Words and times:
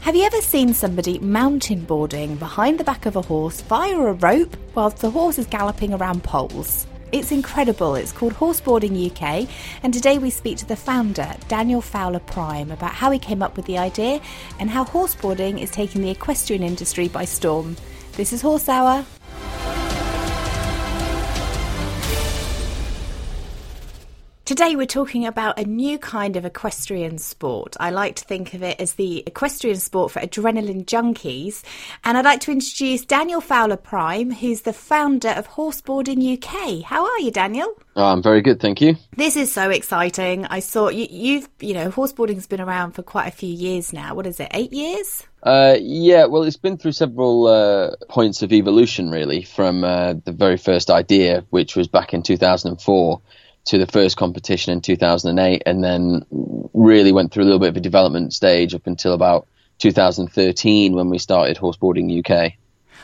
Have 0.00 0.16
you 0.16 0.22
ever 0.24 0.40
seen 0.40 0.72
somebody 0.72 1.18
mountain 1.18 1.84
boarding 1.84 2.36
behind 2.36 2.80
the 2.80 2.84
back 2.84 3.04
of 3.04 3.16
a 3.16 3.22
horse 3.22 3.60
via 3.60 3.94
a 3.94 4.14
rope 4.14 4.56
whilst 4.74 4.96
the 4.96 5.10
horse 5.10 5.38
is 5.38 5.46
galloping 5.46 5.92
around 5.92 6.24
poles? 6.24 6.86
It's 7.12 7.30
incredible. 7.30 7.94
It's 7.96 8.10
called 8.10 8.32
Horseboarding 8.32 9.10
UK, 9.10 9.46
and 9.82 9.92
today 9.92 10.16
we 10.16 10.30
speak 10.30 10.56
to 10.58 10.66
the 10.66 10.74
founder, 10.74 11.36
Daniel 11.48 11.82
Fowler 11.82 12.20
Prime, 12.20 12.70
about 12.70 12.92
how 12.92 13.10
he 13.10 13.18
came 13.18 13.42
up 13.42 13.56
with 13.56 13.66
the 13.66 13.76
idea 13.76 14.22
and 14.58 14.70
how 14.70 14.86
horseboarding 14.86 15.60
is 15.60 15.70
taking 15.70 16.00
the 16.00 16.10
equestrian 16.10 16.62
industry 16.62 17.06
by 17.06 17.26
storm. 17.26 17.76
This 18.12 18.32
is 18.32 18.40
Horse 18.40 18.70
Hour. 18.70 19.04
Today, 24.50 24.74
we're 24.74 24.84
talking 24.84 25.26
about 25.26 25.60
a 25.60 25.64
new 25.64 25.96
kind 25.96 26.34
of 26.34 26.44
equestrian 26.44 27.18
sport. 27.18 27.76
I 27.78 27.90
like 27.90 28.16
to 28.16 28.24
think 28.24 28.52
of 28.52 28.64
it 28.64 28.80
as 28.80 28.94
the 28.94 29.22
equestrian 29.24 29.76
sport 29.76 30.10
for 30.10 30.18
adrenaline 30.18 30.86
junkies. 30.86 31.62
And 32.02 32.18
I'd 32.18 32.24
like 32.24 32.40
to 32.40 32.50
introduce 32.50 33.04
Daniel 33.04 33.40
Fowler 33.40 33.76
Prime, 33.76 34.32
who's 34.32 34.62
the 34.62 34.72
founder 34.72 35.28
of 35.28 35.46
Horseboarding 35.46 36.36
UK. 36.36 36.82
How 36.82 37.04
are 37.04 37.20
you, 37.20 37.30
Daniel? 37.30 37.72
Oh, 37.94 38.06
I'm 38.06 38.24
very 38.24 38.42
good, 38.42 38.58
thank 38.58 38.80
you. 38.80 38.96
This 39.16 39.36
is 39.36 39.54
so 39.54 39.70
exciting. 39.70 40.46
I 40.46 40.58
saw 40.58 40.88
you, 40.88 41.06
you've, 41.08 41.48
you 41.60 41.74
know, 41.74 41.88
horseboarding's 41.88 42.48
been 42.48 42.60
around 42.60 42.90
for 42.90 43.04
quite 43.04 43.28
a 43.28 43.30
few 43.30 43.54
years 43.54 43.92
now. 43.92 44.16
What 44.16 44.26
is 44.26 44.40
it, 44.40 44.48
eight 44.52 44.72
years? 44.72 45.22
Uh, 45.44 45.76
yeah, 45.80 46.26
well, 46.26 46.42
it's 46.42 46.56
been 46.56 46.76
through 46.76 46.90
several 46.90 47.46
uh, 47.46 47.94
points 48.08 48.42
of 48.42 48.52
evolution, 48.52 49.12
really, 49.12 49.42
from 49.42 49.84
uh, 49.84 50.14
the 50.24 50.32
very 50.32 50.56
first 50.56 50.90
idea, 50.90 51.44
which 51.50 51.76
was 51.76 51.86
back 51.86 52.12
in 52.12 52.24
2004 52.24 53.22
to 53.66 53.78
the 53.78 53.86
first 53.86 54.16
competition 54.16 54.72
in 54.72 54.80
2008, 54.80 55.62
and 55.66 55.84
then 55.84 56.24
really 56.72 57.12
went 57.12 57.32
through 57.32 57.44
a 57.44 57.46
little 57.46 57.58
bit 57.58 57.68
of 57.68 57.76
a 57.76 57.80
development 57.80 58.32
stage 58.32 58.74
up 58.74 58.86
until 58.86 59.12
about 59.12 59.46
2013 59.78 60.94
when 60.94 61.10
we 61.10 61.18
started 61.18 61.56
Horseboarding 61.56 62.18
UK. 62.24 62.54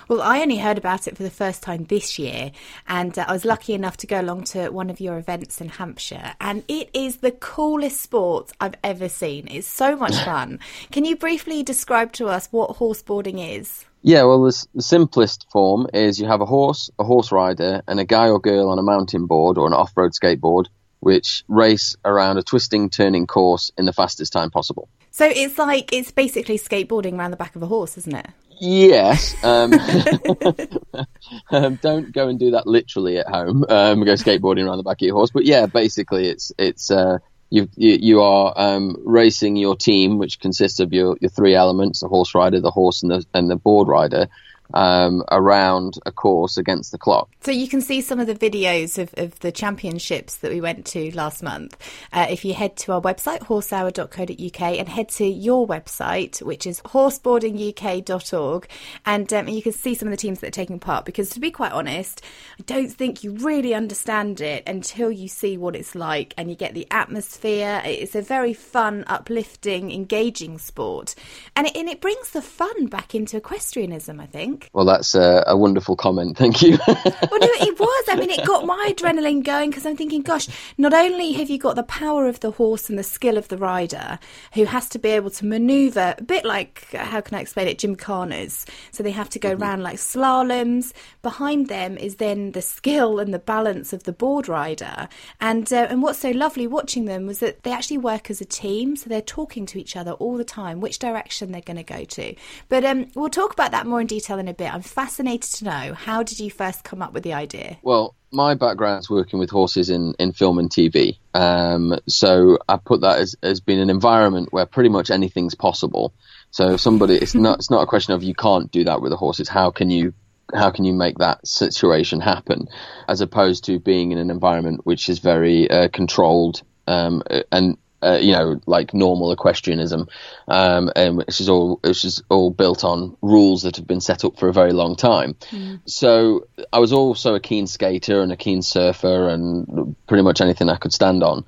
Well, 0.09 0.23
I 0.23 0.41
only 0.41 0.59
heard 0.59 0.79
about 0.79 1.09
it 1.09 1.17
for 1.17 1.25
the 1.25 1.31
first 1.31 1.65
time 1.65 1.85
this 1.85 2.17
year, 2.17 2.53
and 2.87 3.19
uh, 3.19 3.25
I 3.27 3.33
was 3.33 3.45
lucky 3.45 3.75
enough 3.75 3.97
to 3.99 4.07
go 4.07 4.21
along 4.21 4.45
to 4.45 4.69
one 4.69 4.89
of 4.89 5.01
your 5.01 5.19
events 5.19 5.61
in 5.61 5.69
Hampshire, 5.69 6.35
and 6.41 6.63
it 6.69 6.91
is 6.95 7.17
the 7.17 7.33
coolest 7.33 8.01
sport 8.01 8.53
I've 8.61 8.77
ever 8.85 9.09
seen. 9.09 9.49
It's 9.51 9.67
so 9.67 9.97
much 9.97 10.15
fun. 10.25 10.61
Can 10.93 11.05
you 11.05 11.17
briefly 11.17 11.65
describe 11.65 12.13
to 12.13 12.29
us 12.29 12.47
what 12.53 12.77
horseboarding 12.77 13.57
is? 13.59 13.85
Yeah, 14.07 14.23
well, 14.23 14.45
the, 14.45 14.67
the, 14.73 14.83
simplest 14.83 15.49
form 15.51 15.89
is 15.93 16.21
you 16.21 16.29
have 16.29 16.41
a 16.41 16.47
horse, 16.47 16.91
a 16.97 17.03
horse 17.03 17.33
rider, 17.33 17.83
and 17.89 17.99
a 17.99 18.05
guy 18.05 18.29
or 18.29 18.39
girl 18.39 18.69
on 18.69 18.79
a 18.79 18.83
mountain 18.83 19.27
board 19.27 19.59
or 19.59 19.67
an 19.67 19.73
off 19.73 19.97
road 19.97 20.13
skateboard, 20.13 20.67
which 21.01 21.43
race 21.49 21.97
around 22.05 22.39
a 22.39 22.45
twisting, 22.45 22.89
turning 22.89 23.27
course 23.27 23.73
in 23.77 23.85
the 23.85 23.93
fastest 23.93 24.33
time 24.33 24.51
possible. 24.51 24.89
So 25.11 25.27
it's 25.27 25.59
like, 25.59 25.93
it's 25.93 26.13
basically 26.13 26.57
skateboarding 26.57 27.19
around 27.19 27.33
the 27.33 27.37
back 27.37 27.57
of 27.57 27.65
a 27.65 27.67
horse, 27.67 27.99
isn't 27.99 28.15
it? 28.15 28.29
Yes. 28.61 29.35
Um, 29.43 29.73
um, 31.51 31.75
don't 31.83 32.13
go 32.13 32.29
and 32.29 32.39
do 32.39 32.53
that 32.53 32.69
literally 32.69 33.19
at 33.19 33.27
home. 33.27 33.65
Um, 33.69 34.05
go 34.05 34.13
skateboarding 34.13 34.67
around 34.67 34.77
the 34.77 34.85
back 34.85 35.03
of 35.03 35.07
your 35.07 35.17
horse. 35.17 35.33
But 35.35 35.47
yeah, 35.47 35.67
basically, 35.67 36.29
it's 36.29 36.53
it's 36.59 36.93
uh, 36.93 37.19
you, 37.51 37.69
you, 37.77 37.99
you 38.01 38.21
are 38.23 38.53
um, 38.57 38.97
racing 39.05 39.57
your 39.57 39.77
team, 39.77 40.19
which 40.19 40.41
consists 40.41 40.81
of 40.81 40.93
your, 40.93 41.17
your 41.21 41.31
three 41.31 41.55
elements: 41.55 42.01
the 42.01 42.09
horse 42.09 42.35
rider, 42.35 42.61
the 42.61 42.71
horse, 42.71 43.03
and 43.03 43.11
the 43.11 43.25
and 43.35 43.51
the 43.51 43.57
board 43.57 43.89
rider 43.89 44.29
um, 44.75 45.23
around 45.31 45.95
a 46.07 46.13
course 46.13 46.57
against 46.57 46.93
the 46.93 46.99
clock. 46.99 47.29
So 47.41 47.51
you 47.51 47.69
can 47.69 47.81
see 47.81 48.01
some 48.01 48.21
of 48.21 48.27
the 48.27 48.35
videos 48.35 48.99
of, 48.99 49.15
of 49.17 49.39
the 49.41 49.53
championships 49.53 50.37
that 50.37 50.51
we 50.51 50.61
went 50.61 50.87
to 50.87 51.15
last 51.15 51.43
month. 51.43 51.77
Uh, 52.13 52.27
if 52.29 52.45
you 52.45 52.55
head 52.55 52.77
to 52.79 52.93
our 52.93 53.01
website, 53.01 53.43
horsehour.co.uk, 53.43 54.61
and 54.61 54.89
head 54.89 55.09
to 55.11 55.25
your 55.25 55.67
website, 55.67 56.43
which 56.43 56.67
is 56.67 56.81
horseboardinguk.org, 56.83 58.69
and 59.05 59.33
um, 59.33 59.49
you 59.49 59.63
can 59.63 59.73
see 59.73 59.95
some 59.95 60.09
of 60.09 60.13
the 60.13 60.17
teams 60.17 60.41
that 60.41 60.49
are 60.49 60.51
taking 60.51 60.79
part. 60.79 61.05
Because 61.05 61.31
to 61.31 61.41
be 61.41 61.51
quite 61.51 61.73
honest, 61.73 62.23
I 62.59 62.63
don't 62.65 62.89
think 62.89 63.23
you 63.23 63.33
really 63.33 63.75
understand 63.75 64.41
it 64.41 64.65
until 64.67 65.11
you 65.11 65.29
see 65.29 65.57
what 65.57 65.77
it's 65.77 65.95
like 65.95 66.35
and 66.37 66.51
you 66.51 66.57
get 66.57 66.75
the 66.75 66.87
atmosphere. 66.91 67.83
It's 67.85 68.15
a 68.15 68.23
very 68.23 68.55
fun, 68.55 69.05
uplifting, 69.07 69.91
engaging 69.93 70.59
sport, 70.59 71.15
and 71.55 71.67
it, 71.67 71.77
and 71.77 71.89
it 71.89 72.01
brings 72.01 72.31
the 72.31 72.43
fun 72.43 72.87
back 72.87 73.15
into 73.15 73.37
equestrianism, 73.37 74.21
I 74.21 74.27
think. 74.27 74.56
Well, 74.73 74.85
that's 74.85 75.15
a, 75.15 75.43
a 75.47 75.57
wonderful 75.57 75.97
comment. 75.97 76.37
Thank 76.47 76.63
you. 76.63 76.79
well, 76.87 76.97
no, 76.97 77.49
it 77.61 77.79
was. 77.79 78.05
I 78.09 78.17
mean, 78.17 78.31
it 78.31 78.47
got 78.47 78.67
my 78.67 78.93
adrenaline 78.95 79.43
going 79.43 79.71
because 79.71 79.87
I'm 79.87 79.97
thinking, 79.97 80.23
gosh, 80.23 80.49
not 80.79 80.95
only 80.95 81.33
have 81.33 81.51
you 81.51 81.59
got 81.59 81.77
the 81.77 81.83
power 81.83 82.27
of 82.27 82.41
the 82.41 82.53
horse 82.53 82.89
and 82.89 82.99
the 82.99 83.03
skill 83.03 83.37
of 83.37 83.49
the 83.49 83.59
rider, 83.59 84.19
who 84.55 84.65
has 84.65 84.89
to 84.91 84.99
be 84.99 85.11
able 85.11 85.31
to 85.31 85.47
manoeuvre 85.47 86.17
a 86.19 86.23
bit 86.23 86.45
like 86.45 86.93
how 86.93 87.21
can 87.21 87.37
I 87.37 87.41
explain 87.41 87.69
it, 87.69 87.79
Jim 87.79 87.97
gymkhanas. 87.97 88.69
So 88.91 89.03
they 89.03 89.11
have 89.11 89.29
to 89.31 89.39
go 89.39 89.53
mm-hmm. 89.53 89.63
around 89.63 89.83
like 89.83 89.97
slaloms. 89.97 90.93
Behind 91.23 91.69
them 91.69 91.97
is 91.97 92.17
then 92.17 92.53
the 92.53 92.63
skill 92.63 93.19
and 93.19 93.33
the 93.33 93.39
balance 93.39 93.93
of 93.93 94.05
the 94.05 94.13
board 94.13 94.49
rider. 94.49 95.09
And 95.41 95.71
uh, 95.73 95.87
and 95.91 96.03
what's 96.03 96.19
so 96.19 96.31
lovely 96.31 96.67
watching 96.67 97.07
them 97.07 97.27
was 97.27 97.41
that 97.41 97.63
they 97.63 97.73
actually 97.73 97.99
work 97.99 98.31
as 98.31 98.41
a 98.41 98.45
team, 98.45 98.97
so 98.97 99.09
they're 99.09 99.23
talking 99.23 99.67
to 99.67 99.79
each 99.79 99.97
other 99.97 100.13
all 100.13 100.37
the 100.37 100.45
time, 100.45 100.81
which 100.81 100.99
direction 100.99 101.53
they're 101.53 101.61
going 101.61 101.77
to 101.77 101.83
go 101.83 102.05
to. 102.05 102.35
But 102.69 102.85
um, 102.85 103.07
we'll 103.15 103.31
talk 103.31 103.53
about 103.53 103.71
that 103.73 103.87
more 103.87 104.01
in 104.01 104.07
detail 104.07 104.39
in 104.39 104.46
in 104.47 104.51
a 104.51 104.55
bit. 104.55 104.73
I'm 104.73 104.83
fascinated 104.83 105.51
to 105.55 105.65
know 105.65 105.95
how 105.95 106.23
did 106.23 106.39
you 106.39 106.51
first 106.51 106.85
come 106.85 107.03
up 107.03 107.13
with 107.13 107.25
the 107.25 107.33
idea? 107.33 107.79
Well, 107.83 108.15
my 108.33 108.55
background's 108.55 109.11
working 109.11 109.39
with 109.39 109.51
horses 109.51 109.91
in, 109.91 110.15
in 110.19 110.33
film 110.33 110.59
and 110.59 110.71
TV. 110.71 111.19
Um, 111.35 111.99
so 112.09 112.59
I 112.69 112.77
put 112.77 113.01
that 113.01 113.19
as, 113.19 113.35
as 113.43 113.61
being 113.61 113.81
an 113.81 113.91
environment 113.91 114.53
where 114.53 114.67
pretty 114.67 114.89
much 114.89 115.11
anything's 115.11 115.55
possible. 115.55 116.15
So 116.51 116.77
somebody, 116.77 117.17
it's 117.17 117.35
not 117.47 117.59
it's 117.59 117.71
not 117.71 117.83
a 117.83 117.87
question 117.87 118.15
of 118.15 118.23
you 118.23 118.35
can't 118.35 118.71
do 118.71 118.85
that 118.85 119.01
with 119.01 119.13
a 119.13 119.17
horse. 119.17 119.41
It's 119.41 119.49
how 119.49 119.71
can 119.71 119.91
you 119.91 120.15
how 120.55 120.71
can 120.71 120.85
you 120.85 120.95
make 120.95 121.19
that 121.19 121.45
situation 121.47 122.21
happen, 122.21 122.69
as 123.09 123.21
opposed 123.21 123.65
to 123.65 123.81
being 123.81 124.13
in 124.13 124.19
an 124.19 124.31
environment 124.31 124.83
which 124.85 125.09
is 125.09 125.19
very 125.19 125.69
uh, 125.69 125.89
controlled 125.89 126.63
um, 126.87 127.23
and 127.51 127.77
uh, 128.03 128.19
you 128.21 128.33
know, 128.33 128.61
like 128.67 128.95
normal 128.95 129.33
equestrianism, 129.33 130.09
um, 130.49 130.91
and 130.95 131.17
which 131.17 131.41
is 131.41 131.49
all 131.49 131.79
which 131.83 132.05
is 132.05 132.23
all 132.29 132.51
built 132.51 132.85
on 132.85 133.17
rules 133.23 133.63
that 133.63 133.77
have 133.77 133.87
been 133.87 134.01
set 134.01 134.25
up 134.25 134.39
for 134.39 134.49
a 134.49 134.53
very 134.53 134.73
long 134.73 134.97
time. 134.97 135.35
Mm. 135.51 135.81
So 135.87 136.47
I 136.73 136.79
was 136.79 136.93
also 136.93 137.35
a 137.35 137.41
keen 137.41 137.67
skater 137.67 138.21
and 138.21 138.33
a 138.33 138.37
keen 138.37 138.63
surfer, 138.63 139.29
and 139.29 139.97
pretty 140.07 140.23
much 140.23 140.41
anything 140.41 140.69
I 140.69 140.77
could 140.77 140.93
stand 140.93 141.23
on. 141.23 141.45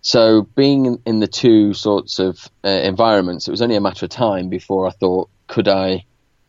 So 0.00 0.42
being 0.42 0.86
in, 0.86 1.02
in 1.04 1.20
the 1.20 1.26
two 1.26 1.74
sorts 1.74 2.18
of 2.18 2.48
uh, 2.64 2.68
environments, 2.68 3.48
it 3.48 3.50
was 3.50 3.62
only 3.62 3.76
a 3.76 3.80
matter 3.80 4.06
of 4.06 4.10
time 4.10 4.48
before 4.48 4.86
I 4.86 4.90
thought, 4.90 5.28
could 5.48 5.68
I 5.68 6.04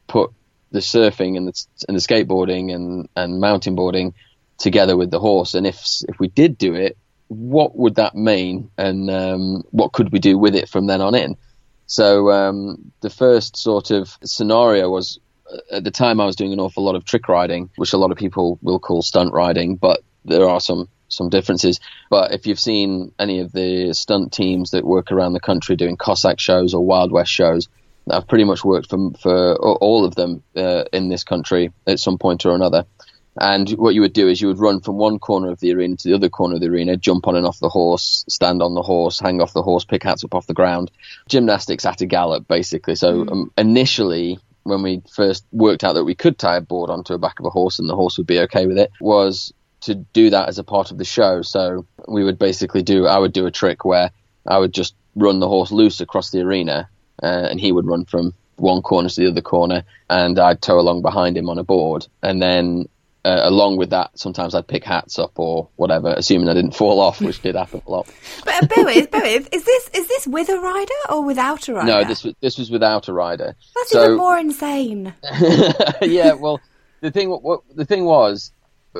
put 0.08 0.32
the 0.72 0.80
surfing 0.80 1.36
and 1.36 1.48
the, 1.48 1.66
and 1.88 1.98
the 1.98 2.02
skateboarding 2.02 2.74
and, 2.74 3.10
and 3.16 3.40
mountain 3.40 3.76
boarding 3.76 4.14
together 4.60 4.96
with 4.96 5.10
the 5.10 5.20
horse, 5.20 5.56
and 5.56 5.66
if 5.66 5.84
if 6.08 6.20
we 6.20 6.28
did 6.28 6.58
do 6.58 6.76
it, 6.76 6.98
what 7.30 7.78
would 7.78 7.96
that 7.96 8.16
mean 8.16 8.72
and 8.78 9.10
um, 9.10 9.64
what 9.70 9.94
could 9.94 10.12
we 10.12 10.20
do 10.20 10.38
with 10.38 10.56
it 10.56 10.68
from 10.68 10.88
then 10.88 11.00
on 11.00 11.16
in? 11.16 11.38
So 11.86 12.30
um, 12.32 12.92
the 13.02 13.10
first 13.10 13.56
sort 13.56 13.92
of 13.92 14.18
scenario 14.24 14.90
was 14.90 15.20
uh, 15.52 15.78
at 15.78 15.84
the 15.84 15.92
time 15.92 16.20
I 16.20 16.26
was 16.26 16.36
doing 16.36 16.54
an 16.54 16.60
awful 16.60 16.84
lot 16.84 16.96
of 16.96 17.06
trick 17.06 17.30
riding, 17.30 17.70
which 17.78 17.94
a 17.94 17.98
lot 17.98 18.12
of 18.12 18.18
people 18.18 18.60
will 18.62 18.80
call 18.80 19.02
stunt 19.02 19.34
riding, 19.34 19.76
but 19.76 20.02
there 20.26 20.48
are 20.48 20.60
some 20.60 20.90
some 21.08 21.30
differences. 21.30 21.80
But 22.10 22.34
if 22.34 22.46
you've 22.46 22.60
seen 22.60 23.14
any 23.18 23.40
of 23.40 23.52
the 23.52 23.94
stunt 23.94 24.32
teams 24.32 24.72
that 24.72 24.86
work 24.86 25.12
around 25.12 25.34
the 25.34 25.40
country 25.40 25.76
doing 25.76 25.98
Cossack 25.98 26.40
shows 26.40 26.74
or 26.76 26.86
Wild 26.86 27.12
West 27.12 27.32
shows, 27.32 27.68
I've 28.10 28.28
pretty 28.28 28.44
much 28.44 28.64
worked 28.64 28.90
for 28.90 29.12
for 29.20 29.56
all 29.56 30.06
of 30.06 30.16
them 30.16 30.44
uh, 30.56 30.86
in 30.94 31.10
this 31.10 31.24
country 31.24 31.72
at 31.88 32.00
some 32.00 32.18
point 32.18 32.46
or 32.46 32.56
another. 32.56 32.86
And 33.40 33.70
what 33.72 33.96
you 33.96 34.02
would 34.02 34.14
do 34.14 34.28
is 34.28 34.42
you 34.42 34.48
would 34.48 34.60
run 34.60 34.82
from 34.82 34.98
one 34.98 35.18
corner 35.18 35.50
of 35.50 35.62
the 35.62 35.74
arena 35.74 35.96
to 35.96 36.08
the 36.10 36.14
other 36.14 36.30
corner 36.30 36.56
of 36.56 36.62
the 36.62 36.68
arena, 36.68 36.98
jump 36.98 37.26
on 37.26 37.38
and 37.38 37.46
off 37.46 37.60
the 37.60 37.70
horse, 37.70 38.26
stand 38.28 38.62
on 38.62 38.74
the 38.74 38.82
horse, 38.82 39.20
hang 39.20 39.42
off 39.42 39.54
the 39.54 39.64
horse, 39.64 39.86
pick 39.86 40.04
hats 40.04 40.26
up 40.26 40.36
off 40.36 40.48
the 40.48 40.54
ground. 40.54 40.92
Gymnastics 41.30 41.86
at 41.86 42.02
a 42.02 42.06
gallop, 42.06 42.48
basically. 42.50 42.96
So 42.96 43.24
mm. 43.24 43.32
um, 43.32 43.52
initially, 43.58 44.40
when 44.64 44.82
we 44.82 45.02
first 45.10 45.46
worked 45.54 45.86
out 45.86 45.94
that 45.94 46.04
we 46.04 46.16
could 46.16 46.38
tie 46.38 46.58
a 46.58 46.62
board 46.62 46.90
onto 46.90 47.14
the 47.14 47.18
back 47.18 47.40
of 47.40 47.46
a 47.46 47.50
horse 47.50 47.80
and 47.80 47.90
the 47.90 47.96
horse 47.96 48.18
would 48.18 48.28
be 48.28 48.40
okay 48.42 48.68
with 48.68 48.78
it, 48.78 48.92
was 49.00 49.54
to 49.82 49.96
do 49.96 50.30
that 50.32 50.50
as 50.50 50.60
a 50.60 50.64
part 50.64 50.92
of 50.92 50.98
the 50.98 51.06
show. 51.06 51.42
So 51.42 51.86
we 52.10 52.26
would 52.26 52.38
basically 52.38 52.84
do, 52.84 53.08
I 53.08 53.18
would 53.18 53.32
do 53.32 53.46
a 53.46 53.52
trick 53.52 53.86
where 53.86 54.12
I 54.46 54.58
would 54.58 54.74
just 54.74 54.96
run 55.16 55.40
the 55.40 55.48
horse 55.48 55.72
loose 55.72 56.02
across 56.02 56.32
the 56.32 56.42
arena, 56.42 56.90
uh, 57.24 57.48
and 57.50 57.60
he 57.60 57.72
would 57.72 57.86
run 57.86 58.04
from 58.04 58.34
one 58.58 58.82
corner 58.82 59.08
to 59.08 59.22
the 59.22 59.30
other 59.30 59.42
corner, 59.42 59.84
and 60.10 60.38
I'd 60.38 60.62
tow 60.62 60.78
along 60.78 61.02
behind 61.02 61.38
him 61.38 61.50
on 61.50 61.58
a 61.58 61.64
board, 61.64 62.06
and 62.22 62.42
then 62.42 62.90
uh, 63.30 63.48
along 63.48 63.78
with 63.78 63.92
that, 63.92 64.18
sometimes 64.18 64.56
I'd 64.56 64.68
pick 64.68 64.84
hats 64.84 65.20
up 65.20 65.38
or 65.38 65.70
whatever, 65.76 66.14
assuming 66.18 66.50
I 66.50 66.56
didn't 66.56 66.72
fall 66.72 67.00
off, 67.00 67.22
which 67.22 67.42
did 67.42 67.56
happen 67.56 67.82
a 67.86 67.92
lot. 67.92 68.08
But 68.46 68.64
uh, 68.64 68.68
bear 68.68 68.86
with, 68.86 69.12
bear 69.12 69.22
with. 69.22 69.50
Is 69.52 69.64
this 69.66 69.90
is 69.94 70.08
this 70.08 70.26
with 70.26 70.50
a 70.50 70.60
rider 70.60 70.94
or 71.10 71.24
without 71.24 71.68
a 71.68 71.74
rider? 71.74 71.88
No, 71.88 72.04
this 72.04 72.24
was 72.24 72.34
this 72.42 72.58
was 72.58 72.72
without 72.72 73.08
a 73.08 73.14
rider. 73.14 73.56
That's 73.76 73.92
so, 73.92 74.04
even 74.04 74.18
more 74.18 74.38
insane. 74.38 75.14
yeah, 76.02 76.34
well, 76.34 76.60
the 77.02 77.12
thing 77.12 77.30
what, 77.30 77.62
the 77.76 77.86
thing 77.86 78.06
was 78.06 78.52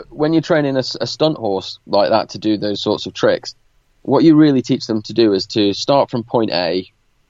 when 0.10 0.34
you're 0.34 0.44
training 0.44 0.76
a, 0.76 0.84
a 1.02 1.08
stunt 1.08 1.38
horse 1.38 1.80
like 1.88 2.10
that 2.12 2.30
to 2.30 2.38
do 2.38 2.58
those 2.58 2.82
sorts 2.82 3.08
of 3.08 3.14
tricks, 3.14 3.56
what 4.04 4.24
you 4.24 4.36
really 4.36 4.62
teach 4.62 4.86
them 4.86 5.02
to 5.04 5.14
do 5.14 5.34
is 5.34 5.48
to 5.48 5.74
start 5.74 6.12
from 6.12 6.24
point 6.24 6.52
A, 6.52 6.86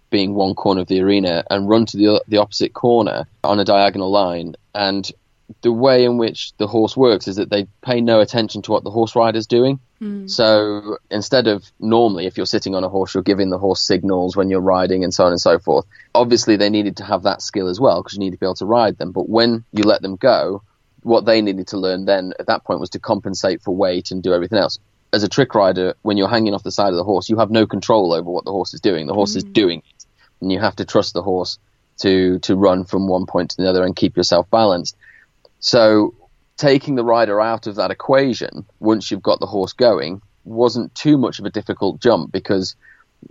being 0.10 0.34
one 0.34 0.56
corner 0.56 0.82
of 0.82 0.88
the 0.88 1.00
arena, 1.00 1.46
and 1.50 1.70
run 1.70 1.86
to 1.86 1.98
the 1.98 2.22
the 2.28 2.38
opposite 2.38 2.74
corner 2.74 3.26
on 3.44 3.60
a 3.60 3.64
diagonal 3.64 4.12
line, 4.12 4.56
and 4.76 5.10
the 5.62 5.72
way 5.72 6.04
in 6.04 6.18
which 6.18 6.54
the 6.58 6.68
horse 6.68 6.96
works 6.96 7.28
is 7.28 7.38
that 7.38 7.50
they 7.50 7.68
pay 7.82 8.02
no 8.02 8.20
attention 8.20 8.62
to 8.64 8.72
what 8.72 8.84
the 8.84 8.92
horse 8.92 9.16
rider's 9.16 9.48
doing. 9.48 9.80
Mm. 10.02 10.30
So 10.30 10.98
instead 11.10 11.48
of 11.48 11.70
normally, 11.80 12.26
if 12.26 12.38
you're 12.38 12.46
sitting 12.46 12.76
on 12.76 12.84
a 12.84 12.90
horse, 12.90 13.14
you're 13.14 13.24
giving 13.24 13.50
the 13.50 13.58
horse 13.58 13.82
signals 13.82 14.36
when 14.36 14.50
you're 14.50 14.62
riding 14.62 15.04
and 15.04 15.14
so 15.14 15.26
on 15.26 15.32
and 15.32 15.42
so 15.42 15.60
forth. 15.60 15.86
Obviously, 16.16 16.56
they 16.56 16.70
needed 16.70 16.98
to 16.98 17.04
have 17.04 17.24
that 17.24 17.42
skill 17.42 17.68
as 17.68 17.80
well 17.80 18.02
because 18.02 18.14
you 18.14 18.20
need 18.20 18.32
to 18.32 18.38
be 18.38 18.46
able 18.46 18.56
to 18.56 18.66
ride 18.66 18.98
them. 18.98 19.12
But 19.12 19.28
when 19.28 19.66
you 19.74 19.84
let 19.84 20.02
them 20.02 20.16
go, 20.16 20.64
what 21.04 21.26
they 21.26 21.42
needed 21.42 21.68
to 21.68 21.78
learn 21.78 22.06
then 22.06 22.34
at 22.40 22.48
that 22.48 22.64
point 22.64 22.80
was 22.80 22.92
to 22.92 23.00
compensate 23.00 23.62
for 23.62 23.76
weight 23.76 24.12
and 24.12 24.24
do 24.24 24.34
everything 24.34 24.60
else. 24.60 24.80
As 25.12 25.24
a 25.24 25.30
trick 25.30 25.56
rider, 25.56 25.96
when 26.04 26.18
you're 26.18 26.30
hanging 26.30 26.54
off 26.54 26.64
the 26.64 26.72
side 26.72 26.90
of 26.90 26.96
the 26.96 27.04
horse, 27.04 27.30
you 27.30 27.38
have 27.38 27.50
no 27.50 27.66
control 27.66 28.14
over 28.14 28.30
what 28.30 28.46
the 28.46 28.52
horse 28.52 28.74
is 28.74 28.82
doing. 28.82 29.08
The 29.08 29.14
horse 29.14 29.34
mm. 29.34 29.38
is 29.38 29.44
doing 29.44 29.80
it, 29.80 30.06
and 30.40 30.52
you 30.52 30.60
have 30.60 30.76
to 30.78 30.86
trust 30.86 31.14
the 31.14 31.24
horse 31.24 31.58
to 32.02 32.40
to 32.40 32.56
run 32.56 32.86
from 32.86 33.08
one 33.08 33.26
point 33.26 33.52
to 33.52 33.58
the 33.58 33.70
other 33.70 33.84
and 33.84 33.96
keep 33.96 34.18
yourself 34.18 34.50
balanced. 34.50 34.96
So 35.60 36.16
taking 36.58 36.96
the 36.96 37.04
rider 37.04 37.40
out 37.40 37.68
of 37.68 37.76
that 37.76 37.92
equation 37.92 38.66
once 38.80 39.10
you've 39.10 39.24
got 39.24 39.40
the 39.40 39.46
horse 39.46 39.74
going 39.74 40.22
wasn't 40.44 40.94
too 40.96 41.18
much 41.18 41.40
of 41.40 41.46
a 41.46 41.50
difficult 41.50 42.02
jump 42.02 42.32
because 42.32 42.76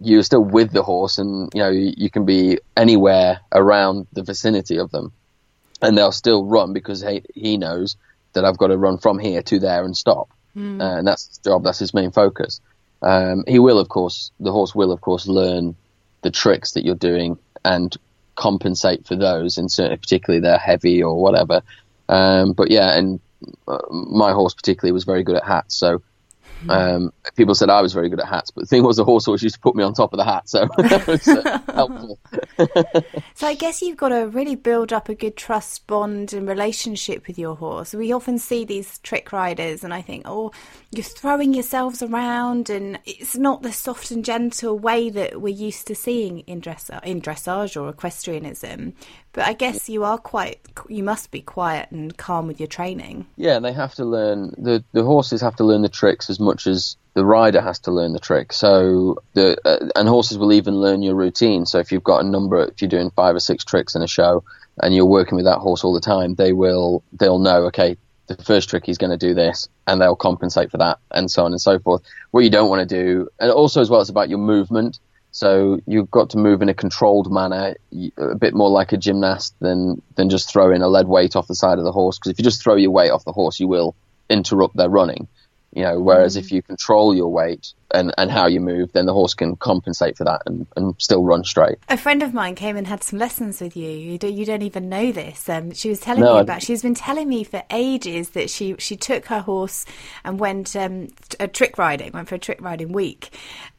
you're 0.00 0.22
still 0.22 0.44
with 0.44 0.72
the 0.72 0.82
horse 0.82 1.18
and 1.18 1.50
you 1.54 1.62
know 1.62 1.70
you 1.70 2.10
can 2.10 2.24
be 2.24 2.58
anywhere 2.76 3.40
around 3.52 4.06
the 4.12 4.22
vicinity 4.22 4.78
of 4.78 4.90
them. 4.90 5.12
And 5.80 5.96
they'll 5.96 6.12
still 6.12 6.44
run 6.44 6.72
because 6.72 7.02
he, 7.02 7.22
he 7.34 7.56
knows 7.56 7.96
that 8.32 8.44
I've 8.44 8.58
got 8.58 8.68
to 8.68 8.76
run 8.76 8.98
from 8.98 9.18
here 9.18 9.42
to 9.42 9.60
there 9.60 9.84
and 9.84 9.96
stop. 9.96 10.28
Mm. 10.56 10.80
uh, 10.80 10.98
and 10.98 11.06
that's 11.06 11.28
his 11.28 11.38
job. 11.38 11.62
That's 11.62 11.78
his 11.78 11.94
main 11.94 12.10
focus. 12.10 12.60
Um, 13.00 13.44
he 13.46 13.58
will 13.58 13.78
of 13.78 13.88
course 13.88 14.32
the 14.40 14.52
horse 14.52 14.74
will 14.74 14.90
of 14.90 15.00
course 15.00 15.26
learn 15.26 15.76
the 16.22 16.30
tricks 16.30 16.72
that 16.72 16.84
you're 16.84 16.96
doing 16.96 17.38
and 17.64 17.96
compensate 18.34 19.06
for 19.06 19.16
those 19.16 19.58
and 19.58 19.70
certainly 19.70 19.98
particularly 19.98 20.40
they're 20.40 20.58
heavy 20.58 21.02
or 21.02 21.20
whatever 21.20 21.62
um, 22.08 22.52
but 22.52 22.70
yeah, 22.70 22.96
and 22.96 23.20
uh, 23.66 23.78
my 23.90 24.32
horse 24.32 24.54
particularly 24.54 24.92
was 24.92 25.04
very 25.04 25.22
good 25.22 25.36
at 25.36 25.44
hats. 25.44 25.76
So. 25.76 26.02
Um, 26.68 27.12
people 27.36 27.54
said 27.54 27.70
I 27.70 27.82
was 27.82 27.92
very 27.92 28.08
good 28.08 28.20
at 28.20 28.26
hats, 28.26 28.50
but 28.50 28.62
the 28.62 28.66
thing 28.66 28.82
was 28.82 28.96
the 28.96 29.04
horse 29.04 29.28
always 29.28 29.42
used 29.42 29.56
to 29.56 29.60
put 29.60 29.74
me 29.74 29.84
on 29.84 29.94
top 29.94 30.12
of 30.12 30.16
the 30.16 30.24
hat, 30.24 30.48
so 30.48 30.68
that 30.78 31.06
was 31.06 31.26
uh, 31.28 31.58
helpful. 31.72 32.18
so 33.34 33.46
I 33.46 33.54
guess 33.54 33.82
you've 33.82 33.96
got 33.96 34.08
to 34.08 34.28
really 34.28 34.56
build 34.56 34.92
up 34.92 35.08
a 35.08 35.14
good 35.14 35.36
trust 35.36 35.86
bond 35.86 36.32
and 36.32 36.48
relationship 36.48 37.26
with 37.26 37.38
your 37.38 37.56
horse. 37.56 37.94
We 37.94 38.12
often 38.12 38.38
see 38.38 38.64
these 38.64 38.98
trick 38.98 39.32
riders, 39.32 39.84
and 39.84 39.94
I 39.94 40.02
think, 40.02 40.22
oh, 40.26 40.52
you're 40.90 41.04
throwing 41.04 41.54
yourselves 41.54 42.02
around, 42.02 42.70
and 42.70 42.98
it's 43.04 43.36
not 43.36 43.62
the 43.62 43.72
soft 43.72 44.10
and 44.10 44.24
gentle 44.24 44.78
way 44.78 45.10
that 45.10 45.40
we're 45.40 45.48
used 45.48 45.86
to 45.88 45.94
seeing 45.94 46.40
in 46.40 46.60
dressage, 46.60 47.04
in 47.04 47.20
dressage 47.20 47.80
or 47.80 47.88
equestrianism. 47.88 48.94
But 49.32 49.46
I 49.46 49.52
guess 49.52 49.88
you 49.88 50.04
are 50.04 50.18
quite, 50.18 50.58
you 50.88 51.02
must 51.02 51.30
be 51.30 51.42
quiet 51.42 51.90
and 51.90 52.16
calm 52.16 52.46
with 52.46 52.58
your 52.58 52.66
training. 52.66 53.26
Yeah, 53.36 53.60
they 53.60 53.72
have 53.72 53.94
to 53.94 54.04
learn 54.04 54.54
the 54.58 54.82
the 54.92 55.04
horses 55.04 55.40
have 55.42 55.56
to 55.56 55.64
learn 55.64 55.82
the 55.82 55.88
tricks 55.88 56.30
as 56.30 56.40
much 56.40 56.47
as 56.66 56.96
the 57.14 57.24
rider 57.24 57.60
has 57.60 57.80
to 57.80 57.90
learn 57.90 58.12
the 58.12 58.20
trick. 58.20 58.52
So 58.52 59.22
the 59.34 59.56
uh, 59.64 59.88
and 59.96 60.08
horses 60.08 60.38
will 60.38 60.52
even 60.52 60.76
learn 60.76 61.02
your 61.02 61.14
routine. 61.14 61.66
So 61.66 61.78
if 61.78 61.90
you've 61.90 62.04
got 62.04 62.24
a 62.24 62.28
number, 62.28 62.64
if 62.64 62.80
you're 62.80 62.88
doing 62.88 63.10
five 63.10 63.34
or 63.34 63.40
six 63.40 63.64
tricks 63.64 63.94
in 63.94 64.02
a 64.02 64.06
show, 64.06 64.44
and 64.80 64.94
you're 64.94 65.04
working 65.04 65.36
with 65.36 65.46
that 65.46 65.58
horse 65.58 65.84
all 65.84 65.92
the 65.92 66.00
time, 66.00 66.34
they 66.34 66.52
will 66.52 67.02
they'll 67.12 67.38
know 67.38 67.64
okay. 67.64 67.96
The 68.28 68.36
first 68.36 68.68
trick 68.68 68.84
he's 68.84 68.98
going 68.98 69.10
to 69.10 69.16
do 69.16 69.32
this, 69.32 69.68
and 69.86 70.00
they'll 70.00 70.14
compensate 70.14 70.70
for 70.70 70.76
that, 70.76 70.98
and 71.10 71.30
so 71.30 71.44
on 71.44 71.52
and 71.52 71.60
so 71.60 71.78
forth. 71.78 72.02
What 72.30 72.44
you 72.44 72.50
don't 72.50 72.68
want 72.68 72.86
to 72.86 72.94
do, 72.94 73.28
and 73.40 73.50
also 73.50 73.80
as 73.80 73.88
well, 73.88 74.02
it's 74.02 74.10
about 74.10 74.28
your 74.28 74.38
movement. 74.38 74.98
So 75.30 75.80
you've 75.86 76.10
got 76.10 76.30
to 76.30 76.38
move 76.38 76.62
in 76.62 76.68
a 76.68 76.74
controlled 76.74 77.32
manner, 77.32 77.74
a 78.18 78.34
bit 78.34 78.54
more 78.54 78.70
like 78.70 78.92
a 78.92 78.96
gymnast 78.96 79.54
than 79.60 80.02
than 80.16 80.28
just 80.28 80.50
throwing 80.50 80.82
a 80.82 80.88
lead 80.88 81.08
weight 81.08 81.36
off 81.36 81.48
the 81.48 81.54
side 81.54 81.78
of 81.78 81.84
the 81.84 81.92
horse. 81.92 82.18
Because 82.18 82.32
if 82.32 82.38
you 82.38 82.44
just 82.44 82.62
throw 82.62 82.76
your 82.76 82.90
weight 82.90 83.10
off 83.10 83.24
the 83.24 83.32
horse, 83.32 83.58
you 83.58 83.66
will 83.66 83.96
interrupt 84.28 84.76
their 84.76 84.90
running. 84.90 85.26
You 85.78 85.84
know, 85.84 86.00
whereas 86.00 86.34
mm. 86.34 86.40
if 86.40 86.50
you 86.50 86.60
control 86.60 87.14
your 87.14 87.28
weight 87.28 87.72
and, 87.94 88.12
and 88.18 88.32
how 88.32 88.48
you 88.48 88.60
move, 88.60 88.92
then 88.94 89.06
the 89.06 89.12
horse 89.12 89.32
can 89.32 89.54
compensate 89.54 90.16
for 90.16 90.24
that 90.24 90.42
and, 90.44 90.66
and 90.76 90.94
still 90.98 91.22
run 91.22 91.44
straight. 91.44 91.78
A 91.88 91.96
friend 91.96 92.20
of 92.22 92.34
mine 92.34 92.56
came 92.56 92.76
and 92.76 92.84
had 92.84 93.04
some 93.04 93.18
lessons 93.18 93.60
with 93.60 93.76
you. 93.76 93.88
You 93.88 94.18
don't, 94.18 94.32
you 94.32 94.44
don't 94.44 94.62
even 94.62 94.88
know 94.88 95.12
this. 95.12 95.48
Um, 95.48 95.72
she 95.72 95.88
was 95.88 96.00
telling 96.00 96.24
no, 96.24 96.34
me 96.34 96.40
about. 96.40 96.62
She's 96.62 96.82
been 96.82 96.96
telling 96.96 97.28
me 97.28 97.44
for 97.44 97.62
ages 97.70 98.30
that 98.30 98.50
she 98.50 98.74
she 98.78 98.96
took 98.96 99.26
her 99.26 99.38
horse 99.38 99.86
and 100.24 100.40
went 100.40 100.74
um, 100.74 101.08
a 101.38 101.46
trick 101.46 101.78
riding, 101.78 102.10
went 102.10 102.28
for 102.28 102.34
a 102.34 102.40
trick 102.40 102.60
riding 102.60 102.90
week, 102.92 103.30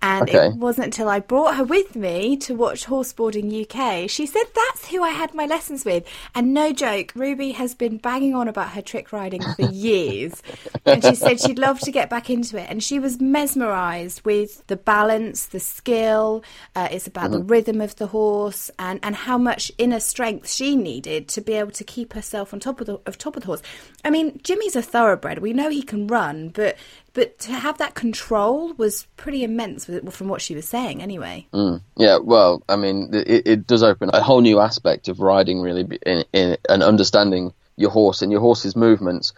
and 0.01 0.29
okay. 0.29 0.47
it 0.47 0.55
wasn't 0.55 0.85
until 0.85 1.09
I 1.09 1.19
brought 1.19 1.57
her 1.57 1.65
with 1.65 1.97
me 1.97 2.37
to 2.37 2.55
watch 2.55 2.85
Horseboarding 2.85 3.51
UK. 3.63 4.09
She 4.09 4.25
said 4.25 4.43
that's 4.55 4.87
who 4.87 5.03
I 5.03 5.09
had 5.09 5.33
my 5.33 5.45
lessons 5.45 5.83
with, 5.83 6.05
and 6.33 6.53
no 6.53 6.71
joke, 6.71 7.11
Ruby 7.13 7.51
has 7.51 7.75
been 7.75 7.97
banging 7.97 8.35
on 8.35 8.47
about 8.47 8.69
her 8.69 8.81
trick 8.81 9.11
riding 9.11 9.41
for 9.41 9.63
years, 9.71 10.41
and 10.85 11.03
she 11.03 11.15
said 11.15 11.41
she'd 11.41 11.59
love 11.59 11.81
to 11.81 11.88
get 11.91 12.09
back 12.09 12.29
into 12.29 12.57
it, 12.57 12.67
and 12.69 12.83
she 12.83 12.99
was 12.99 13.19
mesmerised 13.19 14.23
with 14.25 14.65
the 14.67 14.75
balance, 14.75 15.47
the 15.47 15.59
skill. 15.59 16.43
Uh, 16.75 16.87
it's 16.91 17.07
about 17.07 17.31
mm-hmm. 17.31 17.39
the 17.39 17.43
rhythm 17.43 17.81
of 17.81 17.95
the 17.95 18.07
horse, 18.07 18.71
and 18.79 18.99
and 19.03 19.15
how 19.15 19.37
much 19.37 19.71
inner 19.77 19.99
strength 19.99 20.49
she 20.49 20.75
needed 20.75 21.27
to 21.29 21.41
be 21.41 21.53
able 21.53 21.71
to 21.71 21.83
keep 21.83 22.13
herself 22.13 22.53
on 22.53 22.59
top 22.59 22.81
of 22.81 22.87
the 22.87 22.99
of 23.05 23.17
top 23.17 23.35
of 23.35 23.43
the 23.43 23.47
horse. 23.47 23.61
I 24.03 24.09
mean, 24.09 24.39
Jimmy's 24.43 24.75
a 24.75 24.81
thoroughbred. 24.81 25.39
We 25.39 25.53
know 25.53 25.69
he 25.69 25.83
can 25.83 26.07
run, 26.07 26.49
but 26.49 26.77
but 27.13 27.39
to 27.39 27.51
have 27.51 27.77
that 27.79 27.95
control 27.95 28.73
was 28.73 29.07
pretty 29.17 29.43
immense 29.43 29.89
from 30.11 30.27
what 30.27 30.41
she 30.41 30.55
was 30.55 30.67
saying 30.67 31.01
anyway 31.01 31.45
mm. 31.53 31.81
yeah 31.97 32.17
well 32.17 32.63
i 32.69 32.75
mean 32.75 33.09
it, 33.11 33.47
it, 33.47 33.67
does 33.67 33.83
open 33.83 34.09
a 34.13 34.21
whole 34.21 34.41
new 34.41 34.59
aspect 34.59 35.07
of 35.07 35.19
riding 35.19 35.59
really 35.59 35.87
in, 36.05 36.23
in 36.33 36.57
and 36.69 36.83
understanding 36.83 37.51
your 37.79 37.89
horse 37.89 38.21
and 38.21 38.31
your 38.31 38.41
horse's 38.41 38.75
movements 38.75 39.33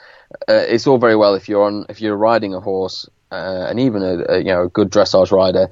uh, 0.50 0.66
it's 0.68 0.88
all 0.88 0.98
very 0.98 1.16
well 1.16 1.36
if 1.36 1.48
you're 1.48 1.64
on 1.64 1.86
if 1.90 2.02
you're 2.02 2.18
riding 2.18 2.54
a 2.54 2.60
horse 2.60 3.08
uh, 3.32 3.66
and 3.70 3.80
even 3.80 4.04
a, 4.04 4.26
a, 4.30 4.38
you 4.40 4.46
know 4.46 4.64
a 4.64 4.70
good 4.70 4.90
dressage 4.90 5.32
rider 5.32 5.70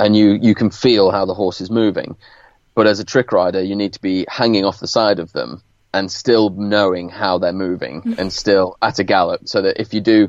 and 0.00 0.16
you 0.16 0.32
you 0.32 0.54
can 0.54 0.70
feel 0.70 1.10
how 1.10 1.24
the 1.24 1.34
horse 1.34 1.60
is 1.60 1.70
moving 1.70 2.16
but 2.74 2.86
as 2.86 3.00
a 3.00 3.04
trick 3.04 3.32
rider 3.32 3.62
you 3.62 3.76
need 3.76 3.92
to 3.92 4.00
be 4.00 4.24
hanging 4.28 4.64
off 4.64 4.80
the 4.80 4.86
side 4.86 5.18
of 5.18 5.32
them 5.32 5.62
and 5.92 6.10
still 6.10 6.50
knowing 6.50 7.08
how 7.08 7.38
they're 7.38 7.52
moving 7.52 8.02
mm. 8.02 8.18
and 8.18 8.32
still 8.32 8.76
at 8.82 8.98
a 8.98 9.04
gallop 9.04 9.48
so 9.48 9.62
that 9.62 9.80
if 9.80 9.94
you 9.94 10.00
do 10.00 10.28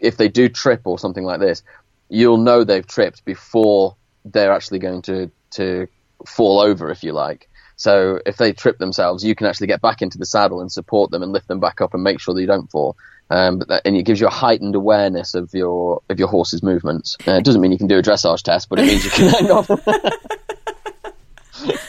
if 0.00 0.16
they 0.16 0.28
do 0.28 0.48
trip 0.48 0.82
or 0.84 0.98
something 0.98 1.24
like 1.24 1.40
this, 1.40 1.62
you'll 2.08 2.38
know 2.38 2.64
they've 2.64 2.86
tripped 2.86 3.24
before 3.24 3.96
they're 4.24 4.52
actually 4.52 4.78
going 4.78 5.02
to 5.02 5.30
to 5.52 5.86
fall 6.26 6.60
over, 6.60 6.90
if 6.90 7.02
you 7.02 7.12
like. 7.12 7.48
So 7.80 8.20
if 8.26 8.36
they 8.36 8.52
trip 8.52 8.76
themselves, 8.76 9.24
you 9.24 9.34
can 9.34 9.46
actually 9.46 9.68
get 9.68 9.80
back 9.80 10.02
into 10.02 10.18
the 10.18 10.26
saddle 10.26 10.60
and 10.60 10.70
support 10.70 11.10
them 11.10 11.22
and 11.22 11.32
lift 11.32 11.48
them 11.48 11.60
back 11.60 11.80
up 11.80 11.94
and 11.94 12.02
make 12.02 12.20
sure 12.20 12.34
that 12.34 12.40
you 12.42 12.46
don't 12.46 12.70
fall. 12.70 12.94
Um, 13.30 13.60
that, 13.68 13.80
and 13.86 13.96
it 13.96 14.02
gives 14.02 14.20
you 14.20 14.26
a 14.26 14.30
heightened 14.30 14.74
awareness 14.74 15.34
of 15.34 15.54
your 15.54 16.02
of 16.10 16.18
your 16.18 16.28
horse's 16.28 16.62
movements. 16.62 17.16
Uh, 17.26 17.36
it 17.36 17.44
doesn't 17.44 17.62
mean 17.62 17.72
you 17.72 17.78
can 17.78 17.86
do 17.86 17.96
a 17.96 18.02
dressage 18.02 18.42
test, 18.42 18.68
but 18.68 18.80
it 18.80 18.86
means 18.86 19.02
you 19.02 19.10
can 19.10 19.28
hang 19.30 19.50
on. 19.50 19.64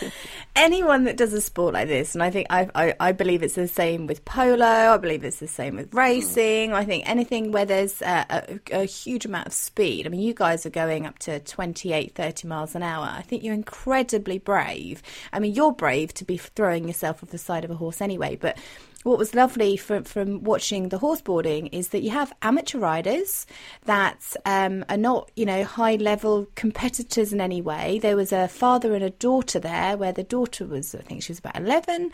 anyone 0.56 1.06
that 1.06 1.18
does 1.18 1.34
a 1.34 1.42
sport 1.42 1.74
like 1.74 1.88
this, 1.88 2.14
and 2.14 2.24
I 2.24 2.30
think 2.30 2.48
I, 2.50 2.70
I, 2.76 2.94
I 3.00 3.12
believe 3.12 3.44
it's 3.44 3.56
the 3.56 3.68
same 3.68 4.08
with 4.08 4.26
polo. 4.26 4.66
I 4.66 4.98
believe 4.98 5.24
it's 5.24 5.40
the 5.40 5.48
same 5.48 5.76
with 5.76 5.92
hmm. 5.92 5.98
racing. 5.98 6.74
I 6.74 6.86
think 6.86 7.08
anything 7.10 7.52
where 7.52 7.66
there's 7.66 8.02
a, 8.02 8.60
a, 8.72 8.82
a 8.82 8.86
huge 8.86 9.26
amount 9.26 9.48
of 9.48 9.54
speed. 9.54 10.06
I 10.06 10.10
mean, 10.10 10.22
you 10.22 10.34
guys 10.34 10.66
are 10.66 10.72
going 10.72 11.06
up 11.06 11.20
to 11.20 11.40
28, 11.40 12.16
30 12.16 12.48
miles 12.48 12.76
an 12.76 12.84
hour. 12.84 13.06
I 13.06 13.22
think 13.22 13.44
you're 13.44 13.54
incredibly 13.54 14.40
brave. 14.40 15.02
I 15.34 15.40
mean, 15.40 15.54
you're 15.54 15.74
brave 15.74 16.14
to 16.16 16.26
be 16.26 16.38
throwing 16.38 16.88
yourself 16.88 17.24
off 17.24 17.30
the 17.30 17.38
side 17.38 17.66
of 17.66 17.72
a 17.72 17.76
horse 17.76 18.02
anyway, 18.02 18.36
but 18.36 18.58
what 19.04 19.18
was 19.18 19.34
lovely 19.34 19.78
from 19.78 20.04
from 20.04 20.44
watching 20.44 20.90
the 20.90 20.98
horse 20.98 21.22
boarding 21.22 21.68
is 21.68 21.90
that 21.90 22.02
you 22.02 22.12
have 22.12 22.34
amateur 22.42 22.80
riders 22.80 23.46
that 23.86 24.36
um, 24.46 24.86
are 24.90 24.98
not 24.98 25.32
you 25.36 25.46
know 25.46 25.64
high 25.64 25.96
level 25.96 26.48
competitors 26.56 27.34
in 27.34 27.42
any 27.42 27.62
way. 27.62 28.00
There 28.00 28.16
was 28.16 28.32
a 28.32 28.48
father 28.48 28.94
and 28.94 29.04
a 29.04 29.10
daughter 29.10 29.60
there, 29.60 29.98
where 29.98 30.14
the 30.14 30.24
daughter 30.24 30.66
was 30.66 30.94
I 30.96 31.00
think 31.00 31.24
she 31.24 31.32
was 31.32 31.40
about 31.40 31.58
eleven. 31.58 32.12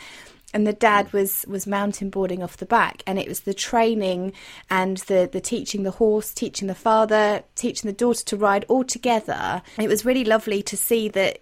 And 0.53 0.65
the 0.65 0.72
dad 0.72 1.12
was 1.12 1.46
was 1.50 1.67
mountain 1.67 2.10
boarding 2.10 2.41
off 2.41 2.56
the 2.56 2.65
back, 2.65 3.03
and 3.06 3.20
it 3.20 3.27
was 3.27 3.41
the 3.41 3.53
training 3.53 4.32
and 4.70 4.96
the 5.00 5.29
the 5.29 5.41
teaching 5.41 5.84
the 5.84 5.91
horse, 5.91 6.34
teaching 6.34 6.70
the 6.70 6.75
father, 6.75 7.44
teaching 7.56 7.89
the 7.89 7.96
daughter 7.96 8.24
to 8.24 8.38
ride 8.38 8.63
all 8.70 8.86
together. 8.86 9.62
And 9.77 9.86
it 9.86 9.89
was 9.89 10.06
really 10.06 10.24
lovely 10.24 10.63
to 10.63 10.77
see 10.77 11.10
that 11.10 11.39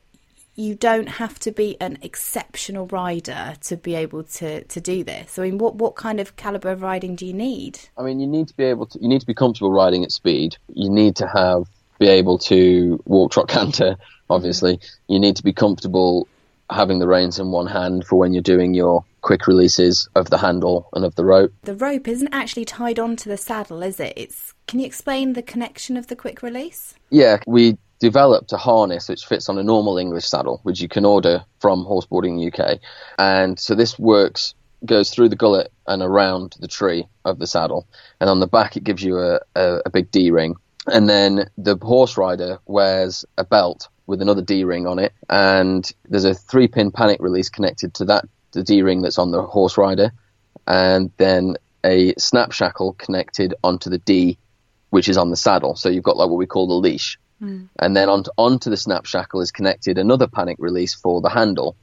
you 0.55 0.73
don't 0.75 1.07
have 1.07 1.37
to 1.39 1.51
be 1.51 1.79
an 1.81 1.97
exceptional 2.01 2.87
rider 2.87 3.55
to 3.61 3.75
be 3.75 3.93
able 3.95 4.23
to, 4.23 4.63
to 4.63 4.81
do 4.81 5.03
this. 5.03 5.37
I 5.37 5.43
mean, 5.43 5.57
what, 5.57 5.75
what 5.75 5.95
kind 5.95 6.19
of 6.19 6.35
caliber 6.37 6.69
of 6.69 6.81
riding 6.81 7.15
do 7.15 7.25
you 7.25 7.33
need? 7.33 7.79
I 7.97 8.03
mean, 8.03 8.19
you 8.19 8.27
need 8.27 8.47
to 8.47 8.55
be 8.55 8.63
able 8.63 8.85
to, 8.87 9.01
you 9.01 9.09
need 9.09 9.19
to 9.19 9.27
be 9.27 9.33
comfortable 9.33 9.71
riding 9.71 10.03
at 10.03 10.11
speed. 10.11 10.57
You 10.73 10.89
need 10.89 11.17
to 11.17 11.27
have, 11.27 11.67
be 11.99 12.07
able 12.07 12.37
to 12.39 13.01
walk, 13.05 13.31
trot, 13.31 13.47
canter, 13.49 13.97
obviously. 14.29 14.79
You 15.07 15.19
need 15.19 15.35
to 15.35 15.43
be 15.43 15.53
comfortable 15.53 16.27
having 16.69 16.99
the 16.99 17.07
reins 17.07 17.37
in 17.37 17.51
one 17.51 17.67
hand 17.67 18.07
for 18.07 18.17
when 18.17 18.33
you're 18.33 18.41
doing 18.41 18.73
your 18.73 19.03
quick 19.21 19.47
releases 19.47 20.07
of 20.15 20.29
the 20.29 20.37
handle 20.37 20.87
and 20.93 21.03
of 21.05 21.15
the 21.15 21.25
rope. 21.25 21.53
The 21.63 21.75
rope 21.75 22.07
isn't 22.07 22.33
actually 22.33 22.65
tied 22.65 22.97
onto 22.97 23.29
the 23.29 23.37
saddle, 23.37 23.83
is 23.83 23.99
it? 23.99 24.13
It's 24.15 24.53
can 24.67 24.79
you 24.79 24.85
explain 24.85 25.33
the 25.33 25.43
connection 25.43 25.95
of 25.95 26.07
the 26.07 26.15
quick 26.15 26.41
release? 26.41 26.95
Yeah, 27.11 27.37
we 27.45 27.77
developed 27.99 28.51
a 28.51 28.57
harness 28.57 29.09
which 29.09 29.25
fits 29.25 29.49
on 29.49 29.57
a 29.57 29.63
normal 29.63 29.97
English 29.97 30.27
saddle, 30.27 30.59
which 30.63 30.81
you 30.81 30.87
can 30.87 31.05
order 31.05 31.43
from 31.59 31.85
Horseboarding 31.85 32.45
UK. 32.47 32.79
And 33.17 33.59
so 33.59 33.75
this 33.75 33.97
works, 33.97 34.53
goes 34.85 35.09
through 35.09 35.29
the 35.29 35.35
gullet 35.35 35.71
and 35.87 36.01
around 36.01 36.55
the 36.59 36.67
tree 36.67 37.07
of 37.23 37.39
the 37.39 37.47
saddle. 37.47 37.87
And 38.19 38.29
on 38.29 38.39
the 38.39 38.47
back, 38.47 38.75
it 38.77 38.83
gives 38.83 39.03
you 39.03 39.19
a, 39.19 39.39
a, 39.55 39.81
a 39.85 39.89
big 39.89 40.11
D 40.11 40.31
ring. 40.31 40.55
And 40.87 41.09
then 41.09 41.49
the 41.57 41.77
horse 41.77 42.17
rider 42.17 42.59
wears 42.65 43.25
a 43.37 43.43
belt 43.43 43.87
with 44.07 44.21
another 44.21 44.41
D 44.41 44.63
ring 44.63 44.85
on 44.85 44.99
it. 44.99 45.13
And 45.29 45.89
there's 46.07 46.25
a 46.25 46.33
three 46.33 46.67
pin 46.67 46.91
panic 46.91 47.21
release 47.21 47.49
connected 47.49 47.93
to 47.95 48.05
that, 48.05 48.25
the 48.51 48.63
D 48.63 48.81
ring 48.81 49.01
that's 49.01 49.17
on 49.17 49.31
the 49.31 49.41
horse 49.41 49.77
rider. 49.77 50.11
And 50.67 51.11
then 51.17 51.57
a 51.83 52.13
snap 52.17 52.51
shackle 52.51 52.93
connected 52.93 53.53
onto 53.63 53.89
the 53.89 53.99
D, 53.99 54.37
which 54.89 55.07
is 55.07 55.17
on 55.17 55.29
the 55.29 55.35
saddle. 55.35 55.75
So 55.75 55.89
you've 55.89 56.03
got 56.03 56.17
like 56.17 56.29
what 56.29 56.37
we 56.37 56.45
call 56.45 56.67
the 56.67 56.73
leash. 56.73 57.19
Mm. 57.45 57.69
And 57.79 57.95
then 57.95 58.09
on, 58.09 58.23
onto 58.37 58.69
the 58.69 58.77
snap 58.77 59.05
shackle 59.05 59.41
is 59.41 59.51
connected 59.51 59.97
another 59.97 60.27
panic 60.27 60.57
release 60.59 60.93
for 60.93 61.21
the 61.21 61.29
handle. 61.29 61.75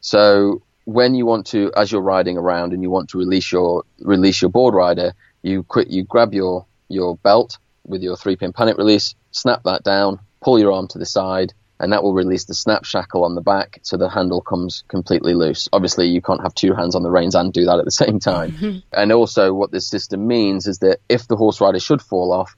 So 0.00 0.62
when 0.84 1.14
you 1.14 1.26
want 1.26 1.46
to, 1.48 1.72
as 1.76 1.90
you're 1.90 2.00
riding 2.00 2.36
around 2.36 2.72
and 2.72 2.82
you 2.82 2.90
want 2.90 3.10
to 3.10 3.18
release 3.18 3.50
your 3.50 3.84
release 4.00 4.40
your 4.42 4.50
board 4.50 4.74
rider, 4.74 5.14
you 5.42 5.62
quit, 5.62 5.88
you 5.88 6.04
grab 6.04 6.34
your 6.34 6.66
your 6.88 7.16
belt 7.16 7.58
with 7.86 8.02
your 8.02 8.16
three 8.16 8.36
pin 8.36 8.52
panic 8.52 8.76
release, 8.78 9.14
snap 9.30 9.62
that 9.64 9.82
down, 9.82 10.20
pull 10.40 10.58
your 10.58 10.72
arm 10.72 10.88
to 10.88 10.98
the 10.98 11.06
side, 11.06 11.52
and 11.80 11.92
that 11.92 12.02
will 12.02 12.14
release 12.14 12.44
the 12.44 12.54
snap 12.54 12.84
shackle 12.84 13.24
on 13.24 13.34
the 13.34 13.40
back 13.40 13.80
so 13.82 13.96
the 13.96 14.08
handle 14.08 14.40
comes 14.40 14.84
completely 14.88 15.34
loose. 15.34 15.68
Obviously, 15.72 16.08
you 16.08 16.22
can't 16.22 16.42
have 16.42 16.54
two 16.54 16.74
hands 16.74 16.94
on 16.94 17.02
the 17.02 17.10
reins 17.10 17.34
and 17.34 17.52
do 17.52 17.64
that 17.64 17.78
at 17.78 17.84
the 17.84 17.90
same 17.90 18.20
time. 18.20 18.52
Mm-hmm. 18.52 18.78
And 18.92 19.12
also, 19.12 19.52
what 19.52 19.70
this 19.70 19.88
system 19.88 20.26
means 20.26 20.66
is 20.66 20.78
that 20.78 21.00
if 21.08 21.26
the 21.26 21.36
horse 21.36 21.60
rider 21.60 21.80
should 21.80 22.02
fall 22.02 22.32
off, 22.32 22.56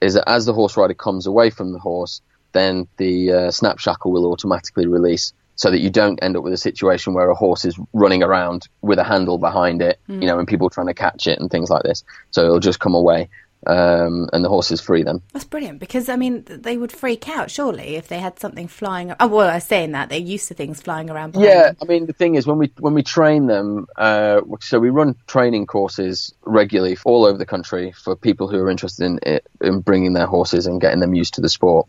is 0.00 0.14
that 0.14 0.28
as 0.28 0.46
the 0.46 0.52
horse 0.52 0.76
rider 0.76 0.94
comes 0.94 1.26
away 1.26 1.50
from 1.50 1.72
the 1.72 1.78
horse, 1.78 2.20
then 2.52 2.88
the 2.96 3.32
uh, 3.32 3.50
snap 3.50 3.78
shackle 3.78 4.12
will 4.12 4.26
automatically 4.26 4.86
release 4.86 5.32
so 5.56 5.70
that 5.72 5.80
you 5.80 5.90
don't 5.90 6.22
end 6.22 6.36
up 6.36 6.44
with 6.44 6.52
a 6.52 6.58
situation 6.58 7.14
where 7.14 7.28
a 7.28 7.34
horse 7.34 7.64
is 7.64 7.76
running 7.92 8.22
around 8.22 8.68
with 8.80 8.98
a 8.98 9.04
handle 9.04 9.38
behind 9.38 9.82
it, 9.82 9.98
mm. 10.08 10.22
you 10.22 10.28
know, 10.28 10.38
and 10.38 10.46
people 10.46 10.70
trying 10.70 10.86
to 10.86 10.94
catch 10.94 11.26
it 11.26 11.40
and 11.40 11.50
things 11.50 11.68
like 11.68 11.82
this. 11.82 12.04
So 12.30 12.44
it'll 12.44 12.60
just 12.60 12.78
come 12.78 12.94
away 12.94 13.28
um, 13.66 14.28
and 14.32 14.44
the 14.44 14.48
horses 14.48 14.80
free 14.80 15.02
them. 15.02 15.22
That's 15.32 15.44
brilliant 15.44 15.80
because 15.80 16.08
I 16.08 16.16
mean 16.16 16.44
they 16.46 16.76
would 16.76 16.92
freak 16.92 17.28
out 17.28 17.50
surely 17.50 17.96
if 17.96 18.08
they 18.08 18.18
had 18.18 18.38
something 18.38 18.68
flying. 18.68 19.12
Oh 19.18 19.26
well, 19.26 19.48
I 19.48 19.56
was 19.56 19.64
saying 19.64 19.92
that 19.92 20.08
they're 20.08 20.18
used 20.18 20.48
to 20.48 20.54
things 20.54 20.80
flying 20.80 21.10
around. 21.10 21.34
yeah, 21.36 21.68
them. 21.68 21.76
I 21.82 21.84
mean 21.86 22.06
the 22.06 22.12
thing 22.12 22.36
is 22.36 22.46
when 22.46 22.58
we 22.58 22.72
when 22.78 22.94
we 22.94 23.02
train 23.02 23.46
them, 23.46 23.86
uh, 23.96 24.40
so 24.60 24.78
we 24.78 24.90
run 24.90 25.16
training 25.26 25.66
courses 25.66 26.32
regularly 26.42 26.96
all 27.04 27.24
over 27.24 27.38
the 27.38 27.46
country 27.46 27.92
for 27.92 28.16
people 28.16 28.48
who 28.48 28.58
are 28.58 28.70
interested 28.70 29.04
in 29.04 29.20
it, 29.22 29.46
in 29.60 29.80
bringing 29.80 30.12
their 30.12 30.26
horses 30.26 30.66
and 30.66 30.80
getting 30.80 31.00
them 31.00 31.14
used 31.14 31.34
to 31.34 31.40
the 31.40 31.48
sport. 31.48 31.88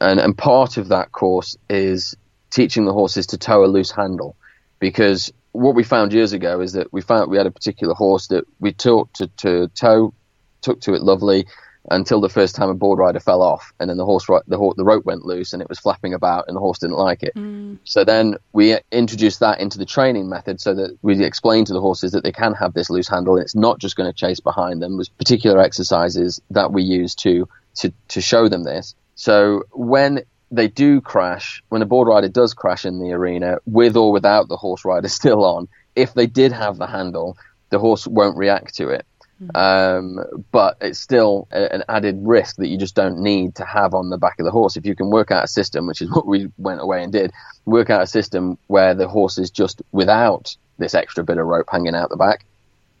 And 0.00 0.18
and 0.18 0.36
part 0.36 0.78
of 0.78 0.88
that 0.88 1.12
course 1.12 1.56
is 1.68 2.16
teaching 2.50 2.84
the 2.84 2.92
horses 2.92 3.28
to 3.28 3.38
tow 3.38 3.64
a 3.64 3.66
loose 3.66 3.90
handle 3.90 4.36
because 4.78 5.32
what 5.52 5.74
we 5.74 5.84
found 5.84 6.12
years 6.12 6.32
ago 6.32 6.60
is 6.60 6.72
that 6.72 6.92
we 6.92 7.02
found 7.02 7.30
we 7.30 7.36
had 7.36 7.46
a 7.46 7.50
particular 7.50 7.94
horse 7.94 8.28
that 8.28 8.44
we 8.58 8.72
taught 8.72 9.12
to, 9.14 9.26
to 9.28 9.68
tow 9.68 10.14
took 10.62 10.80
to 10.82 10.94
it 10.94 11.02
lovely 11.02 11.46
until 11.90 12.20
the 12.20 12.28
first 12.28 12.54
time 12.54 12.68
a 12.68 12.74
board 12.74 12.98
rider 12.98 13.18
fell 13.18 13.42
off, 13.42 13.72
and 13.80 13.90
then 13.90 13.96
the 13.96 14.04
horse 14.04 14.26
the, 14.26 14.74
the 14.76 14.84
rope 14.84 15.04
went 15.04 15.24
loose 15.24 15.52
and 15.52 15.60
it 15.60 15.68
was 15.68 15.80
flapping 15.80 16.14
about, 16.14 16.44
and 16.46 16.56
the 16.56 16.60
horse 16.60 16.78
didn't 16.78 16.96
like 16.96 17.22
it. 17.22 17.34
Mm. 17.34 17.78
So 17.84 18.04
then 18.04 18.36
we 18.52 18.78
introduced 18.92 19.40
that 19.40 19.60
into 19.60 19.78
the 19.78 19.84
training 19.84 20.28
method, 20.28 20.60
so 20.60 20.74
that 20.74 20.96
we 21.02 21.22
explain 21.24 21.64
to 21.64 21.72
the 21.72 21.80
horses 21.80 22.12
that 22.12 22.22
they 22.22 22.32
can 22.32 22.54
have 22.54 22.72
this 22.72 22.88
loose 22.88 23.08
handle, 23.08 23.34
and 23.34 23.42
it's 23.42 23.56
not 23.56 23.78
just 23.78 23.96
going 23.96 24.10
to 24.10 24.16
chase 24.16 24.40
behind 24.40 24.80
them. 24.80 24.96
There's 24.96 25.08
particular 25.08 25.60
exercises 25.60 26.40
that 26.50 26.72
we 26.72 26.82
use 26.82 27.14
to 27.16 27.48
to 27.76 27.92
to 28.08 28.20
show 28.20 28.48
them 28.48 28.62
this. 28.62 28.94
So 29.14 29.64
when 29.72 30.22
they 30.50 30.68
do 30.68 31.00
crash, 31.00 31.62
when 31.68 31.82
a 31.82 31.86
board 31.86 32.08
rider 32.08 32.28
does 32.28 32.54
crash 32.54 32.84
in 32.84 33.00
the 33.00 33.12
arena, 33.12 33.58
with 33.66 33.96
or 33.96 34.12
without 34.12 34.48
the 34.48 34.56
horse 34.56 34.84
rider 34.84 35.08
still 35.20 35.44
on, 35.44 35.68
if 35.96 36.14
they 36.14 36.26
did 36.26 36.52
have 36.52 36.78
the 36.78 36.86
handle, 36.86 37.36
the 37.70 37.78
horse 37.78 38.06
won't 38.06 38.36
react 38.36 38.76
to 38.76 38.88
it. 38.90 39.06
Um, 39.54 40.18
but 40.50 40.76
it's 40.80 40.98
still 40.98 41.48
a, 41.50 41.72
an 41.74 41.84
added 41.88 42.18
risk 42.22 42.56
that 42.56 42.68
you 42.68 42.78
just 42.78 42.94
don't 42.94 43.18
need 43.18 43.54
to 43.56 43.64
have 43.64 43.94
on 43.94 44.10
the 44.10 44.18
back 44.18 44.38
of 44.38 44.44
the 44.44 44.50
horse. 44.50 44.76
If 44.76 44.86
you 44.86 44.94
can 44.94 45.10
work 45.10 45.30
out 45.30 45.44
a 45.44 45.48
system, 45.48 45.86
which 45.86 46.00
is 46.00 46.10
what 46.14 46.26
we 46.26 46.48
went 46.58 46.80
away 46.80 47.02
and 47.02 47.12
did, 47.12 47.32
work 47.64 47.90
out 47.90 48.02
a 48.02 48.06
system 48.06 48.58
where 48.66 48.94
the 48.94 49.08
horse 49.08 49.38
is 49.38 49.50
just 49.50 49.82
without 49.92 50.56
this 50.78 50.94
extra 50.94 51.22
bit 51.24 51.38
of 51.38 51.46
rope 51.46 51.68
hanging 51.70 51.94
out 51.94 52.10
the 52.10 52.16
back, 52.16 52.44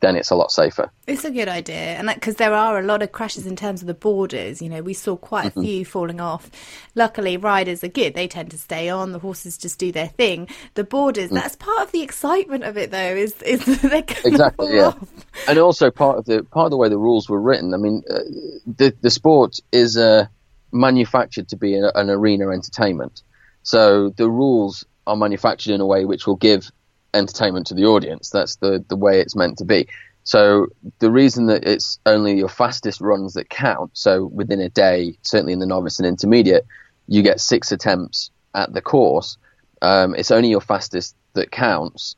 then 0.02 0.16
it's 0.16 0.30
a 0.30 0.34
lot 0.34 0.50
safer. 0.50 0.90
It's 1.06 1.24
a 1.24 1.30
good 1.30 1.48
idea, 1.48 1.76
and 1.76 2.10
because 2.12 2.34
there 2.34 2.52
are 2.52 2.78
a 2.78 2.82
lot 2.82 3.02
of 3.02 3.12
crashes 3.12 3.46
in 3.46 3.54
terms 3.54 3.80
of 3.80 3.86
the 3.86 3.94
boarders. 3.94 4.60
You 4.60 4.68
know, 4.68 4.82
we 4.82 4.94
saw 4.94 5.16
quite 5.16 5.46
a 5.46 5.50
mm-hmm. 5.50 5.62
few 5.62 5.84
falling 5.84 6.20
off. 6.20 6.50
Luckily, 6.96 7.36
riders 7.36 7.82
are 7.84 7.88
good; 7.88 8.14
they 8.14 8.26
tend 8.26 8.50
to 8.50 8.58
stay 8.58 8.90
on. 8.90 9.12
The 9.12 9.20
horses 9.20 9.56
just 9.56 9.78
do 9.78 9.92
their 9.92 10.08
thing. 10.08 10.48
The 10.74 10.84
boarders, 10.84 11.30
mm. 11.30 11.34
that's 11.34 11.54
part 11.56 11.82
of 11.82 11.92
the 11.92 12.02
excitement 12.02 12.64
of 12.64 12.76
it, 12.76 12.90
though. 12.90 12.98
Is 12.98 13.40
is 13.42 13.64
they 13.82 14.00
exactly 14.00 14.76
yeah, 14.76 14.88
off. 14.88 15.08
and 15.48 15.58
also 15.58 15.90
part 15.90 16.18
of 16.18 16.24
the 16.26 16.42
part 16.42 16.66
of 16.66 16.72
the 16.72 16.76
way 16.76 16.88
the 16.88 16.98
rules 16.98 17.28
were 17.28 17.40
written. 17.40 17.72
I 17.72 17.76
mean, 17.76 18.02
uh, 18.10 18.18
the 18.66 18.94
the 19.00 19.10
sport 19.10 19.60
is 19.70 19.96
uh, 19.96 20.26
manufactured 20.72 21.48
to 21.50 21.56
be 21.56 21.76
an 21.76 22.10
arena 22.10 22.50
entertainment, 22.50 23.22
so 23.62 24.10
the 24.10 24.28
rules 24.28 24.84
are 25.06 25.16
manufactured 25.16 25.72
in 25.72 25.80
a 25.80 25.86
way 25.86 26.04
which 26.04 26.26
will 26.26 26.36
give 26.36 26.72
entertainment 27.14 27.66
to 27.68 27.74
the 27.74 27.84
audience. 27.84 28.30
That's 28.30 28.56
the 28.56 28.84
the 28.88 28.96
way 28.96 29.20
it's 29.20 29.36
meant 29.36 29.58
to 29.58 29.64
be. 29.64 29.88
So 30.24 30.68
the 31.00 31.10
reason 31.10 31.46
that 31.46 31.66
it's 31.66 31.98
only 32.06 32.36
your 32.36 32.48
fastest 32.48 33.00
runs 33.00 33.34
that 33.34 33.50
count. 33.50 33.90
So 33.94 34.26
within 34.26 34.60
a 34.60 34.68
day, 34.68 35.16
certainly 35.22 35.52
in 35.52 35.58
the 35.58 35.66
novice 35.66 35.98
and 35.98 36.06
intermediate, 36.06 36.64
you 37.08 37.22
get 37.22 37.40
six 37.40 37.72
attempts 37.72 38.30
at 38.54 38.72
the 38.72 38.80
course. 38.80 39.36
Um, 39.80 40.14
it's 40.14 40.30
only 40.30 40.48
your 40.48 40.60
fastest 40.60 41.16
that 41.34 41.50
counts 41.50 42.14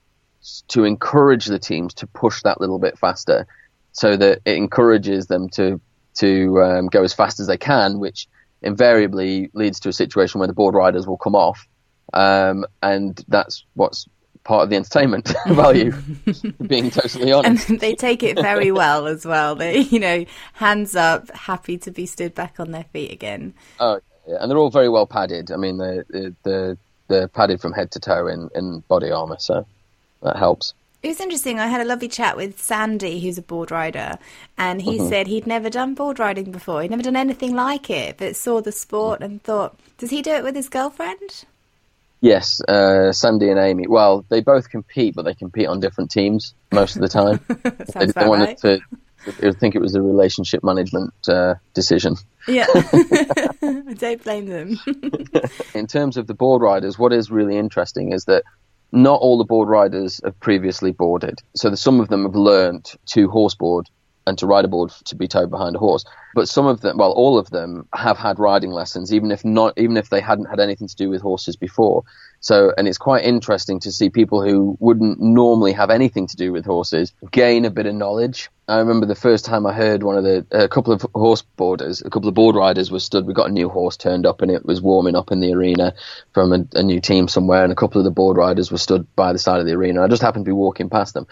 to 0.69 0.85
encourage 0.85 1.47
the 1.47 1.59
teams 1.59 1.95
to 1.95 2.07
push 2.07 2.43
that 2.43 2.61
little 2.61 2.79
bit 2.79 2.99
faster, 2.99 3.47
so 3.93 4.17
that 4.17 4.41
it 4.45 4.57
encourages 4.57 5.27
them 5.27 5.49
to 5.51 5.81
to 6.15 6.63
um, 6.63 6.87
go 6.89 7.03
as 7.03 7.15
fast 7.15 7.41
as 7.41 7.47
they 7.47 7.57
can, 7.57 7.99
which 7.99 8.29
invariably 8.61 9.51
leads 9.55 9.81
to 9.81 9.89
a 9.89 9.93
situation 9.93 10.39
where 10.39 10.47
the 10.47 10.55
board 10.55 10.75
riders 10.75 11.07
will 11.07 11.17
come 11.17 11.35
off, 11.35 11.67
um, 12.13 12.67
and 12.83 13.25
that's 13.29 13.65
what's 13.75 14.07
part 14.45 14.63
of 14.63 14.71
the 14.71 14.77
entertainment 14.77 15.33
value. 15.49 15.93
being 16.67 16.91
totally 16.91 17.33
honest, 17.33 17.69
and 17.69 17.81
they 17.81 17.95
take 17.95 18.23
it 18.23 18.37
very 18.37 18.71
well 18.71 19.07
as 19.07 19.27
well. 19.27 19.55
They, 19.55 19.81
you 19.81 19.99
know, 19.99 20.25
hands 20.55 20.95
up, 20.95 21.31
happy 21.31 21.77
to 21.79 21.91
be 21.91 22.07
stood 22.07 22.35
back 22.35 22.61
on 22.61 22.71
their 22.71 22.85
feet 22.85 23.11
again. 23.11 23.55
Oh, 23.81 24.01
yeah. 24.29 24.37
and 24.41 24.51
they're 24.51 24.59
all 24.59 24.71
very 24.71 24.89
well 24.89 25.07
padded. 25.07 25.51
I 25.51 25.57
mean, 25.57 25.79
they're, 25.79 26.05
they're, 26.45 26.77
they're 27.09 27.29
padded 27.29 27.61
from 27.61 27.73
head 27.73 27.91
to 27.93 28.01
toe 28.01 28.27
in, 28.27 28.51
in 28.55 28.81
body 28.81 29.11
armor, 29.11 29.37
so 29.39 29.67
that 30.23 30.37
helps. 30.37 30.75
It 31.03 31.09
was 31.09 31.21
interesting. 31.21 31.61
I 31.61 31.67
had 31.67 31.83
a 31.83 31.85
lovely 31.85 32.09
chat 32.09 32.35
with 32.35 32.59
Sandy, 32.59 33.21
who's 33.21 33.37
a 33.37 33.43
board 33.43 33.71
rider, 33.71 34.19
and 34.57 34.81
he 34.81 34.97
mm-hmm. 34.97 35.09
said 35.11 35.27
he'd 35.27 35.47
never 35.47 35.69
done 35.69 35.93
board 35.93 36.19
riding 36.19 36.51
before. 36.51 36.81
He'd 36.81 36.91
never 36.91 37.03
done 37.03 37.15
anything 37.15 37.55
like 37.55 37.91
it, 37.91 38.17
but 38.17 38.37
saw 38.37 38.63
the 38.63 38.73
sport 38.73 39.21
and 39.21 39.43
thought, 39.43 39.79
does 39.99 40.09
he 40.09 40.23
do 40.23 40.31
it 40.31 40.43
with 40.43 40.55
his 40.55 40.71
girlfriend? 40.71 41.45
Yes, 42.25 42.59
uh, 42.63 43.13
Sandy 43.13 43.51
and 43.51 43.59
Amy. 43.59 43.87
Well, 43.87 44.25
they 44.31 44.41
both 44.41 44.71
compete, 44.71 45.15
but 45.15 45.27
they 45.27 45.35
compete 45.35 45.67
on 45.67 45.81
different 45.81 46.11
teams 46.11 46.55
most 46.73 46.97
of 46.97 47.03
the 47.03 47.09
time. 47.09 47.39
they 47.95 48.07
about 48.07 48.29
wanted 48.29 48.45
right. 48.47 48.59
to. 48.61 48.81
I 49.47 49.53
think 49.53 49.75
it 49.75 49.83
was 49.83 49.95
a 49.95 50.01
relationship 50.01 50.65
management 50.65 51.13
uh, 51.29 51.57
decision. 51.75 52.17
Yeah, 52.49 52.65
I 52.73 53.85
don't 53.99 54.25
blame 54.25 54.47
them. 54.47 54.81
In 55.75 55.87
terms 55.87 56.17
of 56.17 56.27
the 56.27 56.33
board 56.33 56.63
riders, 56.63 56.99
what 56.99 57.13
is 57.13 57.31
really 57.31 57.59
interesting 57.59 58.13
is 58.15 58.25
that 58.25 58.45
not 58.91 59.21
all 59.21 59.37
the 59.37 59.45
board 59.45 59.69
riders 59.69 60.23
have 60.25 60.41
previously 60.41 60.93
boarded. 60.93 61.43
So 61.55 61.75
some 61.75 62.01
of 62.01 62.09
them 62.09 62.23
have 62.23 62.37
learned 62.37 62.91
to 63.09 63.29
horseboard 63.29 63.85
and 64.27 64.39
to 64.39 64.47
ride 64.47 64.65
a 64.65 64.69
board 64.69 64.91
to 65.05 65.17
be 65.17 65.29
towed 65.29 65.51
behind 65.51 65.77
a 65.77 65.79
horse. 65.79 66.05
But 66.35 66.49
some 66.49 66.67
of 66.67 66.81
them, 66.81 66.99
well, 66.99 67.13
all 67.13 67.39
of 67.39 67.51
them 67.51 67.89
have 67.95 68.19
had 68.19 68.39
riding 68.39 68.71
lessons, 68.71 69.13
even 69.13 69.31
if 69.31 69.45
not, 69.45 69.75
even 69.77 69.97
if 69.97 70.11
they 70.11 70.21
hadn't 70.21 70.47
had 70.47 70.61
anything 70.61 70.89
to 70.89 70.97
do 70.97 71.09
with 71.11 71.23
horses 71.23 71.57
before. 71.57 72.05
So, 72.41 72.75
and 72.77 72.87
it's 72.87 72.99
quite 72.99 73.25
interesting 73.25 73.81
to 73.81 73.93
see 73.93 74.11
people 74.11 74.43
who 74.43 74.77
wouldn't 74.81 75.21
normally 75.21 75.73
have 75.73 75.91
anything 75.91 76.27
to 76.27 76.37
do 76.37 76.53
with 76.53 76.67
horses 76.67 77.13
gain 77.31 77.65
a 77.65 77.71
bit 77.71 77.87
of 77.87 77.95
knowledge. 77.95 78.51
I 78.67 78.79
remember 78.79 79.07
the 79.07 79.15
first 79.15 79.45
time 79.45 79.67
I 79.67 79.73
heard 79.73 80.03
one 80.03 80.17
of 80.17 80.25
the, 80.25 80.47
a 80.51 80.69
couple 80.69 80.93
of 80.93 81.07
horse 81.15 81.43
boarders, 81.43 82.03
a 82.03 82.11
couple 82.11 82.29
of 82.29 82.35
board 82.35 82.57
riders 82.57 82.91
were 82.91 83.01
stood, 83.01 83.27
we 83.27 83.35
got 83.35 83.49
a 83.49 83.53
new 83.53 83.69
horse 83.69 83.97
turned 83.97 84.27
up 84.27 84.43
and 84.43 84.51
it 84.51 84.65
was 84.65 84.83
warming 84.83 85.17
up 85.17 85.33
in 85.33 85.41
the 85.41 85.53
arena 85.53 85.95
from 86.33 86.53
a, 86.53 86.67
a 86.75 86.83
new 86.83 87.01
team 87.01 87.29
somewhere 87.29 87.63
and 87.63 87.73
a 87.73 87.77
couple 87.77 87.99
of 87.99 88.05
the 88.05 88.11
board 88.11 88.37
riders 88.37 88.71
were 88.71 88.79
stood 88.79 89.07
by 89.17 89.33
the 89.33 89.39
side 89.39 89.61
of 89.61 89.67
the 89.67 89.73
arena. 89.73 90.03
I 90.03 90.09
just 90.09 90.23
happened 90.23 90.45
to 90.45 90.49
be 90.49 90.53
walking 90.53 90.91
past 90.91 91.15
them 91.15 91.27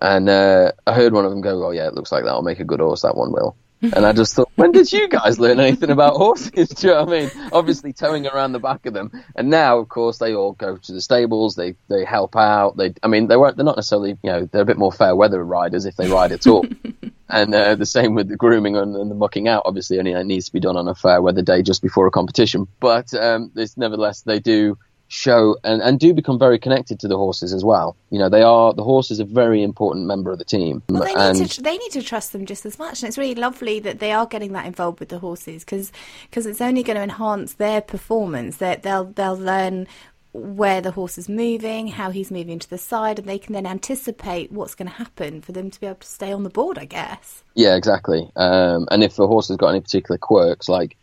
and, 0.00 0.28
uh, 0.28 0.72
I 0.86 0.92
heard 0.92 1.12
one 1.12 1.24
of 1.24 1.30
them 1.30 1.40
go, 1.40 1.64
oh 1.66 1.70
yeah, 1.70 1.86
it 1.86 1.94
looks 1.94 2.12
like 2.12 2.24
that'll 2.24 2.42
make 2.42 2.60
a 2.60 2.64
good 2.64 2.80
horse, 2.80 3.02
that 3.02 3.16
one 3.16 3.32
will. 3.32 3.56
And 3.82 4.06
I 4.06 4.12
just 4.12 4.34
thought, 4.34 4.50
when 4.56 4.72
did 4.72 4.90
you 4.90 5.06
guys 5.06 5.38
learn 5.38 5.60
anything 5.60 5.90
about 5.90 6.16
horses? 6.16 6.68
Do 6.70 6.86
you 6.86 6.94
know 6.94 7.04
what 7.04 7.14
I 7.14 7.20
mean? 7.20 7.30
Obviously, 7.52 7.92
towing 7.92 8.26
around 8.26 8.52
the 8.52 8.58
back 8.58 8.86
of 8.86 8.94
them, 8.94 9.12
and 9.34 9.50
now, 9.50 9.78
of 9.78 9.88
course, 9.88 10.18
they 10.18 10.34
all 10.34 10.52
go 10.52 10.76
to 10.76 10.92
the 10.92 11.00
stables. 11.00 11.56
They 11.56 11.74
they 11.88 12.04
help 12.04 12.36
out. 12.36 12.76
They, 12.78 12.94
I 13.02 13.08
mean, 13.08 13.28
they 13.28 13.36
weren't. 13.36 13.56
They're 13.56 13.66
not 13.66 13.76
necessarily, 13.76 14.16
you 14.22 14.30
know, 14.30 14.46
they're 14.46 14.62
a 14.62 14.66
bit 14.66 14.78
more 14.78 14.92
fair 14.92 15.14
weather 15.14 15.44
riders 15.44 15.84
if 15.84 15.96
they 15.96 16.08
ride 16.08 16.32
at 16.32 16.46
all. 16.46 16.66
and 17.28 17.54
uh, 17.54 17.74
the 17.74 17.86
same 17.86 18.14
with 18.14 18.28
the 18.28 18.36
grooming 18.36 18.76
and, 18.76 18.96
and 18.96 19.10
the 19.10 19.14
mucking 19.14 19.46
out. 19.46 19.62
Obviously, 19.66 19.98
only 19.98 20.14
that 20.14 20.24
needs 20.24 20.46
to 20.46 20.52
be 20.52 20.60
done 20.60 20.76
on 20.76 20.88
a 20.88 20.94
fair 20.94 21.20
weather 21.20 21.42
day 21.42 21.62
just 21.62 21.82
before 21.82 22.06
a 22.06 22.10
competition. 22.10 22.66
But 22.80 23.12
um, 23.12 23.52
it's 23.56 23.76
nevertheless, 23.76 24.22
they 24.22 24.40
do 24.40 24.78
show 25.08 25.56
and, 25.64 25.80
and 25.82 26.00
do 26.00 26.12
become 26.12 26.38
very 26.38 26.58
connected 26.58 26.98
to 27.00 27.08
the 27.08 27.16
horses 27.16 27.52
as 27.52 27.64
well. 27.64 27.96
You 28.10 28.18
know, 28.18 28.28
they 28.28 28.42
are 28.42 28.72
the 28.72 28.82
horse 28.82 29.10
is 29.10 29.20
a 29.20 29.24
very 29.24 29.62
important 29.62 30.06
member 30.06 30.32
of 30.32 30.38
the 30.38 30.44
team. 30.44 30.82
Well, 30.88 31.04
they 31.04 31.14
and 31.14 31.38
need 31.38 31.50
to 31.50 31.62
they 31.62 31.76
need 31.78 31.92
to 31.92 32.02
trust 32.02 32.32
them 32.32 32.46
just 32.46 32.66
as 32.66 32.78
much, 32.78 33.02
and 33.02 33.08
it's 33.08 33.18
really 33.18 33.34
lovely 33.34 33.80
that 33.80 33.98
they 33.98 34.12
are 34.12 34.26
getting 34.26 34.52
that 34.52 34.66
involved 34.66 35.00
with 35.00 35.08
the 35.08 35.18
horses 35.18 35.64
because 35.64 35.92
it's 36.32 36.60
only 36.60 36.82
going 36.82 36.96
to 36.96 37.02
enhance 37.02 37.54
their 37.54 37.80
performance. 37.80 38.56
That 38.56 38.82
they'll 38.82 39.04
they'll 39.04 39.38
learn 39.38 39.86
where 40.32 40.82
the 40.82 40.90
horse 40.90 41.16
is 41.16 41.30
moving, 41.30 41.88
how 41.88 42.10
he's 42.10 42.30
moving 42.30 42.58
to 42.58 42.68
the 42.68 42.76
side, 42.76 43.18
and 43.18 43.26
they 43.28 43.38
can 43.38 43.54
then 43.54 43.66
anticipate 43.66 44.52
what's 44.52 44.74
going 44.74 44.88
to 44.88 44.94
happen 44.94 45.40
for 45.40 45.52
them 45.52 45.70
to 45.70 45.80
be 45.80 45.86
able 45.86 45.96
to 45.96 46.06
stay 46.06 46.32
on 46.32 46.42
the 46.42 46.50
board. 46.50 46.78
I 46.78 46.84
guess. 46.84 47.44
Yeah, 47.54 47.76
exactly. 47.76 48.30
Um, 48.36 48.88
and 48.90 49.02
if 49.02 49.16
the 49.16 49.26
horse 49.26 49.48
has 49.48 49.56
got 49.56 49.68
any 49.68 49.80
particular 49.80 50.18
quirks, 50.18 50.68
like 50.68 50.96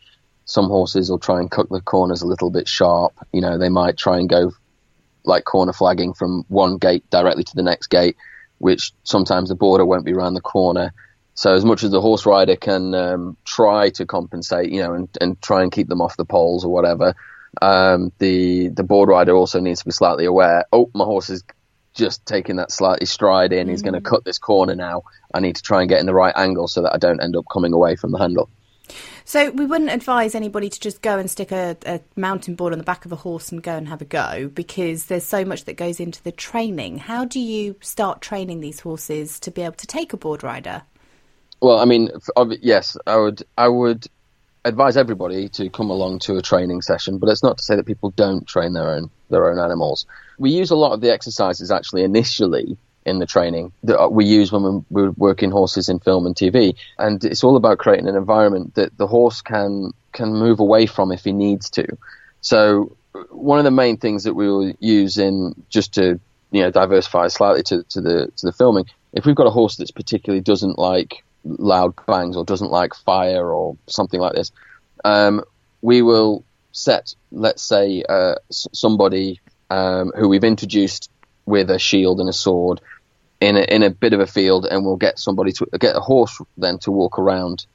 some 0.44 0.66
horses 0.66 1.10
will 1.10 1.18
try 1.18 1.40
and 1.40 1.50
cut 1.50 1.68
the 1.68 1.80
corners 1.80 2.22
a 2.22 2.26
little 2.26 2.50
bit 2.50 2.68
sharp. 2.68 3.12
You 3.32 3.40
know, 3.40 3.58
they 3.58 3.68
might 3.68 3.96
try 3.96 4.18
and 4.18 4.28
go 4.28 4.52
like 5.24 5.44
corner 5.44 5.72
flagging 5.72 6.12
from 6.12 6.44
one 6.48 6.76
gate 6.76 7.08
directly 7.10 7.44
to 7.44 7.56
the 7.56 7.62
next 7.62 7.88
gate, 7.88 8.16
which 8.58 8.92
sometimes 9.04 9.48
the 9.48 9.54
boarder 9.54 9.86
won't 9.86 10.04
be 10.04 10.12
around 10.12 10.34
the 10.34 10.40
corner. 10.40 10.92
So 11.34 11.54
as 11.54 11.64
much 11.64 11.82
as 11.82 11.90
the 11.90 12.00
horse 12.00 12.26
rider 12.26 12.56
can 12.56 12.94
um, 12.94 13.36
try 13.44 13.90
to 13.90 14.06
compensate, 14.06 14.70
you 14.70 14.82
know, 14.82 14.94
and, 14.94 15.08
and 15.20 15.40
try 15.42 15.62
and 15.62 15.72
keep 15.72 15.88
them 15.88 16.00
off 16.00 16.16
the 16.16 16.24
poles 16.24 16.64
or 16.64 16.72
whatever, 16.72 17.14
um, 17.60 18.12
the 18.18 18.68
the 18.68 18.84
board 18.84 19.08
rider 19.08 19.34
also 19.34 19.60
needs 19.60 19.80
to 19.80 19.86
be 19.86 19.92
slightly 19.92 20.26
aware. 20.26 20.64
Oh, 20.72 20.90
my 20.94 21.04
horse 21.04 21.30
is 21.30 21.42
just 21.94 22.26
taking 22.26 22.56
that 22.56 22.72
slightly 22.72 23.06
stride 23.06 23.52
in. 23.52 23.68
He's 23.68 23.82
going 23.82 23.94
to 23.94 24.00
cut 24.00 24.24
this 24.24 24.38
corner 24.38 24.74
now. 24.74 25.02
I 25.32 25.40
need 25.40 25.56
to 25.56 25.62
try 25.62 25.80
and 25.80 25.88
get 25.88 26.00
in 26.00 26.06
the 26.06 26.14
right 26.14 26.34
angle 26.36 26.68
so 26.68 26.82
that 26.82 26.92
I 26.92 26.98
don't 26.98 27.22
end 27.22 27.36
up 27.36 27.46
coming 27.50 27.72
away 27.72 27.96
from 27.96 28.12
the 28.12 28.18
handle. 28.18 28.50
So 29.26 29.50
we 29.50 29.64
wouldn't 29.64 29.90
advise 29.90 30.34
anybody 30.34 30.68
to 30.68 30.80
just 30.80 31.00
go 31.00 31.18
and 31.18 31.30
stick 31.30 31.50
a, 31.50 31.76
a 31.86 32.00
mountain 32.14 32.54
board 32.54 32.72
on 32.72 32.78
the 32.78 32.84
back 32.84 33.06
of 33.06 33.12
a 33.12 33.16
horse 33.16 33.50
and 33.50 33.62
go 33.62 33.74
and 33.74 33.88
have 33.88 34.02
a 34.02 34.04
go 34.04 34.50
because 34.54 35.06
there's 35.06 35.24
so 35.24 35.44
much 35.44 35.64
that 35.64 35.78
goes 35.78 35.98
into 35.98 36.22
the 36.22 36.32
training. 36.32 36.98
How 36.98 37.24
do 37.24 37.40
you 37.40 37.76
start 37.80 38.20
training 38.20 38.60
these 38.60 38.80
horses 38.80 39.40
to 39.40 39.50
be 39.50 39.62
able 39.62 39.76
to 39.76 39.86
take 39.86 40.12
a 40.12 40.18
board 40.18 40.42
rider? 40.42 40.82
Well, 41.60 41.78
I 41.78 41.86
mean, 41.86 42.10
yes, 42.60 42.96
I 43.06 43.16
would. 43.16 43.42
I 43.56 43.68
would 43.68 44.06
advise 44.66 44.96
everybody 44.96 45.48
to 45.50 45.68
come 45.70 45.90
along 45.90 46.18
to 46.18 46.36
a 46.36 46.42
training 46.42 46.82
session, 46.82 47.18
but 47.18 47.28
it's 47.28 47.42
not 47.42 47.58
to 47.58 47.64
say 47.64 47.76
that 47.76 47.86
people 47.86 48.10
don't 48.10 48.46
train 48.46 48.72
their 48.74 48.90
own 48.90 49.10
their 49.30 49.50
own 49.50 49.58
animals. 49.58 50.06
We 50.38 50.50
use 50.50 50.70
a 50.70 50.76
lot 50.76 50.92
of 50.92 51.00
the 51.00 51.10
exercises 51.10 51.70
actually 51.70 52.02
initially 52.02 52.76
in 53.06 53.18
the 53.18 53.26
training 53.26 53.72
that 53.82 54.12
we 54.12 54.24
use 54.24 54.50
when 54.50 54.84
we're 54.90 55.10
working 55.10 55.50
horses 55.50 55.88
in 55.88 55.98
film 55.98 56.26
and 56.26 56.34
TV, 56.34 56.74
and 56.98 57.24
it's 57.24 57.44
all 57.44 57.56
about 57.56 57.78
creating 57.78 58.08
an 58.08 58.16
environment 58.16 58.74
that 58.74 58.96
the 58.96 59.06
horse 59.06 59.42
can 59.42 59.92
can 60.12 60.32
move 60.32 60.60
away 60.60 60.86
from 60.86 61.12
if 61.12 61.24
he 61.24 61.32
needs 61.32 61.70
to. 61.70 61.86
So 62.40 62.96
one 63.30 63.58
of 63.58 63.64
the 63.64 63.70
main 63.70 63.96
things 63.96 64.24
that 64.24 64.34
we 64.34 64.46
will 64.46 64.72
use 64.80 65.18
in 65.18 65.54
just 65.68 65.94
to 65.94 66.20
you 66.50 66.62
know 66.62 66.70
diversify 66.70 67.28
slightly 67.28 67.62
to, 67.64 67.82
to 67.84 68.00
the 68.00 68.32
to 68.36 68.46
the 68.46 68.52
filming, 68.52 68.86
if 69.12 69.26
we've 69.26 69.36
got 69.36 69.46
a 69.46 69.50
horse 69.50 69.76
that's 69.76 69.90
particularly 69.90 70.40
doesn't 70.40 70.78
like 70.78 71.24
loud 71.44 71.94
bangs 72.06 72.36
or 72.36 72.44
doesn't 72.44 72.70
like 72.70 72.94
fire 72.94 73.52
or 73.52 73.76
something 73.86 74.20
like 74.20 74.34
this, 74.34 74.50
um, 75.04 75.42
we 75.82 76.00
will 76.02 76.44
set, 76.72 77.14
let's 77.30 77.62
say, 77.62 78.02
uh, 78.08 78.34
somebody 78.50 79.40
um, 79.70 80.12
who 80.16 80.28
we've 80.28 80.44
introduced 80.44 81.10
with 81.46 81.70
a 81.70 81.78
shield 81.78 82.20
and 82.20 82.28
a 82.28 82.32
sword 82.32 82.80
in 83.40 83.56
a, 83.56 83.62
in 83.62 83.82
a 83.82 83.90
bit 83.90 84.12
of 84.12 84.20
a 84.20 84.26
field, 84.26 84.66
and 84.66 84.84
we'll 84.84 84.96
get 84.96 85.18
somebody 85.18 85.52
to 85.52 85.66
get 85.78 85.96
a 85.96 86.00
horse 86.00 86.40
then 86.56 86.78
to 86.78 86.90
walk 86.90 87.18
around 87.18 87.66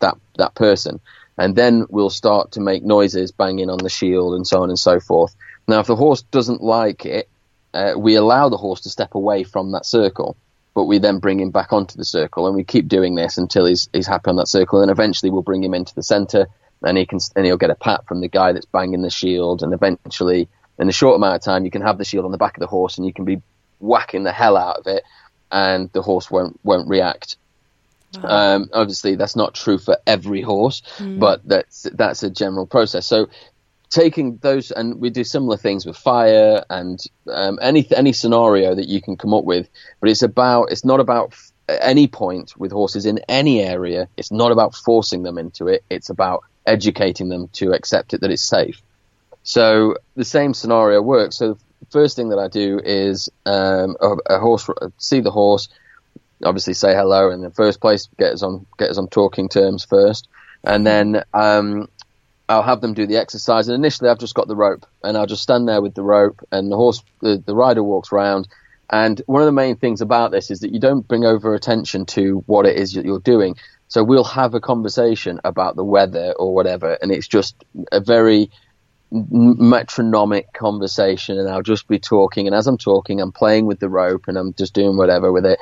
that 0.00 0.16
that 0.36 0.54
person, 0.54 1.00
and 1.36 1.56
then 1.56 1.86
we'll 1.88 2.10
start 2.10 2.52
to 2.52 2.60
make 2.60 2.82
noises, 2.82 3.32
banging 3.32 3.70
on 3.70 3.78
the 3.78 3.90
shield, 3.90 4.34
and 4.34 4.46
so 4.46 4.62
on 4.62 4.68
and 4.68 4.78
so 4.78 5.00
forth. 5.00 5.34
Now, 5.66 5.80
if 5.80 5.86
the 5.86 5.96
horse 5.96 6.22
doesn't 6.22 6.62
like 6.62 7.04
it, 7.04 7.28
uh, 7.74 7.94
we 7.96 8.14
allow 8.14 8.48
the 8.48 8.56
horse 8.56 8.80
to 8.82 8.90
step 8.90 9.14
away 9.14 9.42
from 9.44 9.72
that 9.72 9.84
circle 9.84 10.36
but 10.78 10.84
we 10.84 10.98
then 10.98 11.18
bring 11.18 11.40
him 11.40 11.50
back 11.50 11.72
onto 11.72 11.96
the 11.96 12.04
circle 12.04 12.46
and 12.46 12.54
we 12.54 12.62
keep 12.62 12.86
doing 12.86 13.16
this 13.16 13.36
until 13.36 13.66
he's 13.66 13.88
he's 13.92 14.06
happy 14.06 14.30
on 14.30 14.36
that 14.36 14.46
circle 14.46 14.80
and 14.80 14.92
eventually 14.92 15.28
we'll 15.28 15.42
bring 15.42 15.64
him 15.64 15.74
into 15.74 15.92
the 15.92 16.04
center 16.04 16.46
and 16.84 16.96
he 16.96 17.04
can 17.04 17.18
and 17.34 17.44
he'll 17.44 17.56
get 17.56 17.70
a 17.70 17.74
pat 17.74 18.06
from 18.06 18.20
the 18.20 18.28
guy 18.28 18.52
that's 18.52 18.66
banging 18.66 19.02
the 19.02 19.10
shield 19.10 19.64
and 19.64 19.74
eventually 19.74 20.48
in 20.78 20.88
a 20.88 20.92
short 20.92 21.16
amount 21.16 21.36
of 21.36 21.42
time 21.42 21.64
you 21.64 21.70
can 21.70 21.82
have 21.82 21.98
the 21.98 22.04
shield 22.04 22.24
on 22.24 22.32
the 22.32 22.38
back 22.38 22.56
of 22.56 22.60
the 22.60 22.66
horse 22.66 22.98
and 22.98 23.06
you 23.06 23.12
can 23.12 23.24
be 23.24 23.42
whacking 23.80 24.24
the 24.24 24.32
hell 24.32 24.56
out 24.56 24.76
of 24.78 24.86
it 24.86 25.04
and 25.50 25.90
the 25.92 26.02
horse 26.02 26.30
won't 26.30 26.58
won't 26.62 26.88
react. 26.88 27.36
Um, 28.22 28.70
obviously 28.72 29.16
that's 29.16 29.36
not 29.36 29.54
true 29.54 29.78
for 29.78 29.98
every 30.06 30.40
horse 30.40 30.82
but 31.18 31.46
that's 31.46 31.86
that's 31.94 32.22
a 32.22 32.30
general 32.30 32.66
process. 32.66 33.06
So 33.06 33.28
taking 33.90 34.36
those 34.38 34.70
and 34.70 35.00
we 35.00 35.10
do 35.10 35.24
similar 35.24 35.56
things 35.56 35.86
with 35.86 35.96
fire 35.96 36.64
and 36.68 36.98
um, 37.30 37.58
any 37.60 37.86
any 37.94 38.12
scenario 38.12 38.74
that 38.74 38.86
you 38.88 39.00
can 39.00 39.16
come 39.16 39.32
up 39.34 39.44
with 39.44 39.68
but 40.00 40.10
it's 40.10 40.22
about 40.22 40.72
it's 40.72 40.84
not 40.84 41.00
about 41.00 41.32
f- 41.32 41.52
at 41.68 41.80
any 41.82 42.06
point 42.06 42.54
with 42.56 42.72
horses 42.72 43.04
in 43.04 43.18
any 43.28 43.60
area. 43.60 44.08
It's 44.16 44.32
not 44.32 44.52
about 44.52 44.74
forcing 44.74 45.22
them 45.22 45.36
into 45.36 45.68
it. 45.68 45.84
It's 45.90 46.08
about 46.08 46.44
educating 46.66 47.28
them 47.28 47.48
to 47.48 47.72
accept 47.72 48.14
it 48.14 48.22
that 48.22 48.30
it's 48.30 48.42
safe 48.42 48.80
so 49.42 49.96
the 50.16 50.24
same 50.24 50.54
scenario 50.54 51.00
works 51.00 51.36
so 51.36 51.54
the 51.54 51.86
first 51.90 52.16
thing 52.16 52.30
that 52.30 52.38
i 52.38 52.48
do 52.48 52.80
is 52.84 53.28
um, 53.46 53.96
a, 54.00 54.34
a 54.34 54.38
horse 54.38 54.68
see 54.98 55.20
the 55.20 55.30
horse 55.30 55.68
obviously 56.44 56.74
say 56.74 56.94
hello 56.94 57.30
in 57.30 57.40
the 57.40 57.50
first 57.50 57.80
place 57.80 58.08
get 58.18 58.32
us 58.32 58.42
on 58.42 58.66
get 58.78 58.90
us 58.90 58.98
on 58.98 59.08
talking 59.08 59.48
terms 59.48 59.84
first 59.84 60.28
and 60.64 60.86
then 60.86 61.22
um, 61.34 61.88
I'll 62.48 62.62
have 62.62 62.80
them 62.80 62.94
do 62.94 63.06
the 63.06 63.16
exercise. 63.16 63.68
And 63.68 63.74
initially, 63.74 64.08
I've 64.08 64.18
just 64.18 64.34
got 64.34 64.48
the 64.48 64.56
rope, 64.56 64.86
and 65.04 65.16
I'll 65.16 65.26
just 65.26 65.42
stand 65.42 65.68
there 65.68 65.82
with 65.82 65.94
the 65.94 66.02
rope, 66.02 66.40
and 66.50 66.72
the 66.72 66.76
horse, 66.76 67.02
the, 67.20 67.42
the 67.44 67.54
rider 67.54 67.82
walks 67.82 68.12
around. 68.12 68.48
And 68.90 69.20
one 69.26 69.42
of 69.42 69.46
the 69.46 69.52
main 69.52 69.76
things 69.76 70.00
about 70.00 70.30
this 70.30 70.50
is 70.50 70.60
that 70.60 70.72
you 70.72 70.80
don't 70.80 71.06
bring 71.06 71.24
over 71.24 71.54
attention 71.54 72.06
to 72.06 72.42
what 72.46 72.64
it 72.64 72.76
is 72.76 72.94
that 72.94 73.04
you're 73.04 73.20
doing. 73.20 73.56
So 73.88 74.02
we'll 74.02 74.24
have 74.24 74.54
a 74.54 74.60
conversation 74.60 75.40
about 75.44 75.76
the 75.76 75.84
weather 75.84 76.32
or 76.38 76.54
whatever, 76.54 76.98
and 77.02 77.12
it's 77.12 77.28
just 77.28 77.54
a 77.92 78.00
very 78.00 78.50
metronomic 79.10 80.52
conversation, 80.52 81.38
and 81.38 81.48
I'll 81.48 81.62
just 81.62 81.88
be 81.88 81.98
talking. 81.98 82.46
And 82.46 82.54
as 82.54 82.66
I'm 82.66 82.78
talking, 82.78 83.20
I'm 83.20 83.32
playing 83.32 83.66
with 83.66 83.80
the 83.80 83.88
rope, 83.88 84.28
and 84.28 84.36
I'm 84.36 84.54
just 84.54 84.74
doing 84.74 84.96
whatever 84.96 85.32
with 85.32 85.46
it. 85.46 85.58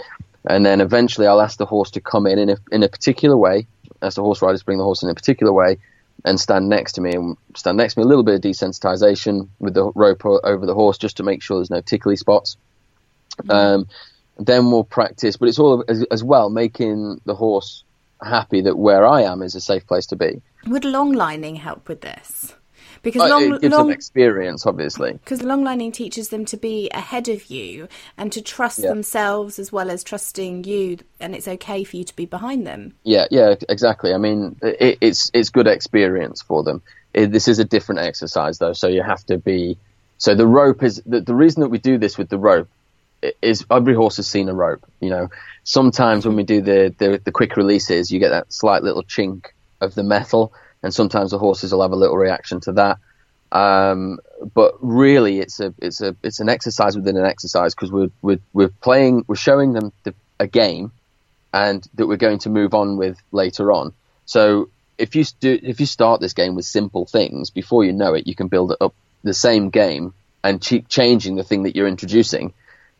And 0.48 0.64
then 0.64 0.80
eventually, 0.80 1.26
I'll 1.26 1.40
ask 1.40 1.58
the 1.58 1.66
horse 1.66 1.90
to 1.92 2.00
come 2.00 2.26
in 2.26 2.38
in 2.38 2.50
a, 2.50 2.56
in 2.72 2.82
a 2.82 2.88
particular 2.88 3.36
way. 3.36 3.66
As 4.02 4.14
the 4.14 4.22
horse 4.22 4.42
riders 4.42 4.62
bring 4.62 4.78
the 4.78 4.84
horse 4.84 5.02
in 5.02 5.08
a 5.08 5.14
particular 5.14 5.52
way, 5.52 5.78
and 6.24 6.40
stand 6.40 6.68
next 6.68 6.94
to 6.94 7.00
me 7.00 7.12
and 7.12 7.36
stand 7.54 7.76
next 7.76 7.94
to 7.94 8.00
me 8.00 8.04
a 8.04 8.06
little 8.06 8.24
bit 8.24 8.34
of 8.34 8.40
desensitization 8.40 9.48
with 9.58 9.74
the 9.74 9.90
rope 9.94 10.24
over 10.24 10.66
the 10.66 10.74
horse 10.74 10.98
just 10.98 11.18
to 11.18 11.22
make 11.22 11.42
sure 11.42 11.58
there's 11.58 11.70
no 11.70 11.80
tickly 11.80 12.16
spots. 12.16 12.56
Um, 13.48 13.86
then 14.38 14.70
we'll 14.70 14.84
practice, 14.84 15.36
but 15.36 15.48
it's 15.48 15.58
all 15.58 15.84
as, 15.88 16.04
as 16.10 16.24
well 16.24 16.50
making 16.50 17.20
the 17.24 17.34
horse 17.34 17.84
happy 18.22 18.62
that 18.62 18.76
where 18.76 19.06
I 19.06 19.22
am 19.22 19.42
is 19.42 19.54
a 19.54 19.60
safe 19.60 19.86
place 19.86 20.06
to 20.06 20.16
be. 20.16 20.40
Would 20.66 20.84
long 20.84 21.12
lining 21.12 21.56
help 21.56 21.88
with 21.88 22.00
this? 22.00 22.54
Because 23.02 23.22
Uh, 23.22 23.28
long, 23.28 23.54
it 23.54 23.60
gives 23.60 23.74
long, 23.74 23.86
them 23.88 23.94
experience, 23.94 24.66
obviously. 24.66 25.12
because 25.12 25.42
long 25.42 25.62
lining 25.64 25.92
teaches 25.92 26.28
them 26.30 26.44
to 26.46 26.56
be 26.56 26.88
ahead 26.92 27.28
of 27.28 27.46
you 27.50 27.88
and 28.18 28.32
to 28.32 28.40
trust 28.40 28.80
Yeah. 28.80 28.88
themselves 28.88 29.58
as 29.58 29.72
well 29.72 29.90
as 29.90 30.02
trusting 30.02 30.64
you, 30.64 30.98
and 31.20 31.34
it's 31.34 31.48
okay 31.48 31.84
for 31.84 31.96
you 31.96 32.04
to 32.04 32.16
be 32.16 32.26
behind 32.26 32.66
them. 32.66 32.94
Yeah, 33.04 33.26
yeah, 33.30 33.54
exactly. 33.68 34.12
I 34.14 34.18
mean, 34.18 34.56
it, 34.62 34.98
it's 35.00 35.30
it's 35.34 35.50
good 35.50 35.66
experience 35.66 36.42
for 36.42 36.62
them. 36.62 36.82
It, 37.14 37.32
this 37.32 37.48
is 37.48 37.58
a 37.58 37.64
different 37.64 38.00
exercise 38.00 38.58
though, 38.58 38.72
so 38.72 38.88
you 38.88 39.02
have 39.02 39.24
to 39.26 39.38
be. 39.38 39.78
So 40.18 40.34
the 40.34 40.46
rope 40.46 40.82
is 40.82 41.02
the, 41.06 41.20
the 41.20 41.34
reason 41.34 41.60
that 41.62 41.68
we 41.68 41.78
do 41.78 41.98
this 41.98 42.16
with 42.18 42.28
the 42.28 42.38
rope 42.38 42.68
is 43.42 43.64
every 43.70 43.94
horse 43.94 44.16
has 44.16 44.26
seen 44.26 44.48
a 44.48 44.54
rope. 44.54 44.84
You 45.00 45.10
know, 45.10 45.28
sometimes 45.64 46.26
when 46.26 46.36
we 46.36 46.42
do 46.42 46.60
the 46.60 46.94
the, 46.98 47.20
the 47.24 47.32
quick 47.32 47.56
releases, 47.56 48.10
you 48.10 48.18
get 48.18 48.30
that 48.30 48.52
slight 48.52 48.82
little 48.82 49.02
chink 49.02 49.46
of 49.80 49.94
the 49.94 50.02
metal, 50.02 50.52
and 50.86 50.94
sometimes 50.94 51.32
the 51.32 51.38
horses 51.38 51.72
will 51.72 51.82
have 51.82 51.90
a 51.90 51.96
little 51.96 52.16
reaction 52.16 52.60
to 52.60 52.72
that. 52.74 52.98
Um, 53.50 54.20
but 54.54 54.74
really, 54.80 55.40
it's 55.40 55.58
a 55.58 55.74
it's 55.78 56.00
a 56.00 56.14
it's 56.22 56.38
an 56.38 56.48
exercise 56.48 56.94
within 56.96 57.16
an 57.16 57.26
exercise 57.26 57.74
because 57.74 57.90
we're 57.90 58.10
we're 58.22 58.38
we're 58.52 58.68
playing 58.68 59.24
we're 59.26 59.34
showing 59.34 59.72
them 59.72 59.92
the, 60.04 60.14
a 60.38 60.46
game 60.46 60.92
and 61.52 61.84
that 61.94 62.06
we're 62.06 62.16
going 62.16 62.38
to 62.38 62.50
move 62.50 62.72
on 62.72 62.96
with 62.96 63.18
later 63.32 63.72
on. 63.72 63.94
So 64.26 64.68
if 64.96 65.16
you 65.16 65.24
st- 65.24 65.64
if 65.64 65.80
you 65.80 65.86
start 65.86 66.20
this 66.20 66.34
game 66.34 66.54
with 66.54 66.64
simple 66.64 67.04
things, 67.04 67.50
before 67.50 67.84
you 67.84 67.92
know 67.92 68.14
it, 68.14 68.28
you 68.28 68.36
can 68.36 68.46
build 68.46 68.76
up 68.80 68.94
the 69.24 69.34
same 69.34 69.70
game 69.70 70.14
and 70.44 70.60
keep 70.60 70.86
changing 70.86 71.34
the 71.34 71.42
thing 71.42 71.64
that 71.64 71.74
you're 71.74 71.88
introducing, 71.88 72.54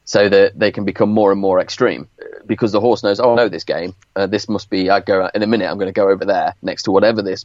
so 0.05 0.29
that 0.29 0.59
they 0.59 0.72
can 0.72 0.85
become 0.85 1.12
more 1.12 1.31
and 1.31 1.40
more 1.40 1.61
extreme. 1.61 2.09
Because 2.46 2.72
the 2.72 2.81
horse 2.81 3.05
knows, 3.05 3.20
oh, 3.20 3.33
I 3.33 3.37
know 3.37 3.49
this 3.49 3.64
game. 3.64 3.94
Uh, 4.14 4.27
this 4.27 4.49
must 4.49 4.70
be. 4.70 4.90
I 4.90 4.99
go 5.01 5.29
in 5.33 5.42
a 5.42 5.46
minute. 5.46 5.68
I'm 5.68 5.79
going 5.79 5.92
to 5.92 6.01
go 6.01 6.09
over 6.09 6.25
there 6.25 6.55
next 6.62 6.85
to 6.85 6.90
whatever 6.92 7.22
this 7.22 7.44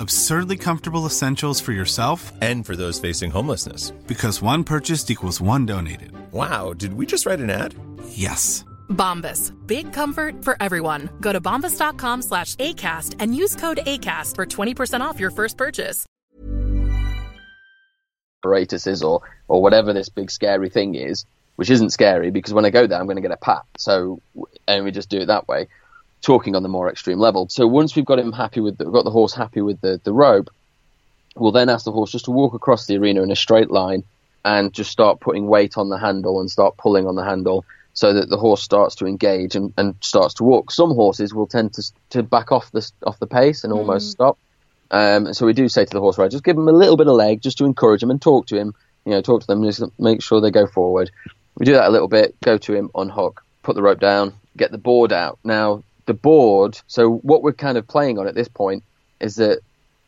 Absurdly 0.00 0.56
comfortable 0.56 1.04
essentials 1.04 1.60
for 1.60 1.72
yourself 1.72 2.32
And 2.40 2.64
for 2.64 2.74
those 2.74 2.98
facing 2.98 3.30
homelessness. 3.30 3.90
because 4.06 4.40
one 4.40 4.64
purchased 4.64 5.10
equals 5.10 5.42
one 5.42 5.66
donated. 5.66 6.12
Wow, 6.32 6.72
did 6.72 6.94
we 6.94 7.04
just 7.04 7.26
write 7.26 7.40
an 7.40 7.50
ad? 7.50 7.74
Yes. 8.08 8.64
Bombas. 8.88 9.52
Big 9.66 9.92
comfort 9.92 10.42
for 10.42 10.56
everyone. 10.60 11.10
Go 11.20 11.32
to 11.34 11.40
bombas.com 11.40 12.22
slash 12.22 12.54
ACAST 12.56 13.16
and 13.18 13.34
use 13.36 13.54
code 13.56 13.80
ACAST 13.86 14.36
for 14.36 14.46
20% 14.46 15.00
off 15.02 15.20
your 15.20 15.30
first 15.30 15.58
purchase. 15.58 16.06
apparatus 18.42 18.86
is 18.86 19.02
or 19.02 19.20
or 19.48 19.60
whatever 19.60 19.92
this 19.92 20.08
big 20.08 20.30
scary 20.30 20.70
thing 20.70 20.94
is, 20.94 21.26
which 21.56 21.68
isn't 21.68 21.90
scary 21.90 22.30
because 22.30 22.54
when 22.54 22.64
I 22.64 22.70
go 22.70 22.86
there 22.86 22.98
I'm 22.98 23.04
going 23.04 23.16
to 23.16 23.22
get 23.22 23.32
a 23.32 23.36
pat. 23.36 23.64
So 23.76 24.22
and 24.66 24.82
we 24.82 24.92
just 24.92 25.10
do 25.10 25.18
it 25.20 25.26
that 25.26 25.46
way. 25.46 25.68
Talking 26.22 26.54
on 26.54 26.62
the 26.62 26.68
more 26.68 26.90
extreme 26.90 27.18
level. 27.18 27.48
So 27.48 27.66
once 27.66 27.96
we've 27.96 28.04
got 28.04 28.18
him 28.18 28.32
happy 28.32 28.60
with 28.60 28.76
the, 28.78 28.84
got 28.84 29.04
the 29.04 29.10
horse 29.10 29.34
happy 29.34 29.62
with 29.62 29.80
the 29.80 30.00
the 30.04 30.12
rope, 30.12 30.50
we'll 31.34 31.52
then 31.52 31.68
ask 31.68 31.84
the 31.84 31.92
horse 31.92 32.12
just 32.12 32.26
to 32.26 32.30
walk 32.30 32.54
across 32.54 32.86
the 32.86 32.96
arena 32.98 33.22
in 33.22 33.30
a 33.30 33.36
straight 33.36 33.70
line 33.70 34.04
and 34.44 34.72
just 34.72 34.90
start 34.90 35.20
putting 35.20 35.46
weight 35.46 35.76
on 35.76 35.88
the 35.88 35.98
handle 35.98 36.40
and 36.40 36.50
start 36.50 36.76
pulling 36.76 37.06
on 37.06 37.14
the 37.14 37.24
handle 37.24 37.64
so 37.92 38.12
that 38.12 38.28
the 38.28 38.36
horse 38.36 38.62
starts 38.62 38.94
to 38.96 39.06
engage 39.06 39.56
and, 39.56 39.72
and 39.76 39.94
starts 40.00 40.34
to 40.34 40.44
walk. 40.44 40.70
Some 40.70 40.90
horses 40.90 41.34
will 41.34 41.46
tend 41.46 41.74
to 41.74 41.92
to 42.10 42.22
back 42.22 42.52
off 42.52 42.70
the 42.72 42.88
off 43.06 43.18
the 43.18 43.26
pace 43.26 43.64
and 43.64 43.72
almost 43.72 44.10
stop. 44.10 44.38
Um, 44.90 45.26
and 45.26 45.36
so 45.36 45.46
we 45.46 45.52
do 45.52 45.68
say 45.68 45.84
to 45.84 45.92
the 45.92 46.00
horse 46.00 46.18
rider, 46.18 46.30
just 46.30 46.44
give 46.44 46.56
him 46.56 46.68
a 46.68 46.72
little 46.72 46.96
bit 46.96 47.06
of 47.06 47.14
leg, 47.14 47.40
just 47.40 47.58
to 47.58 47.64
encourage 47.64 48.02
him 48.02 48.10
and 48.10 48.20
talk 48.20 48.46
to 48.46 48.56
him. 48.56 48.74
You 49.04 49.12
know, 49.12 49.22
talk 49.22 49.40
to 49.40 49.46
them, 49.46 49.62
and 49.62 49.72
just 49.72 49.82
make 49.98 50.22
sure 50.22 50.40
they 50.40 50.50
go 50.50 50.66
forward. 50.66 51.10
We 51.56 51.66
do 51.66 51.72
that 51.72 51.88
a 51.88 51.90
little 51.90 52.08
bit. 52.08 52.38
Go 52.40 52.58
to 52.58 52.74
him, 52.74 52.90
unhook, 52.94 53.42
put 53.62 53.74
the 53.76 53.82
rope 53.82 54.00
down, 54.00 54.34
get 54.56 54.72
the 54.72 54.78
board 54.78 55.12
out. 55.12 55.38
Now 55.44 55.82
the 56.10 56.14
board. 56.14 56.76
So 56.88 57.08
what 57.08 57.40
we're 57.44 57.52
kind 57.52 57.78
of 57.78 57.86
playing 57.86 58.18
on 58.18 58.26
at 58.26 58.34
this 58.34 58.48
point 58.48 58.82
is 59.20 59.36
that 59.36 59.60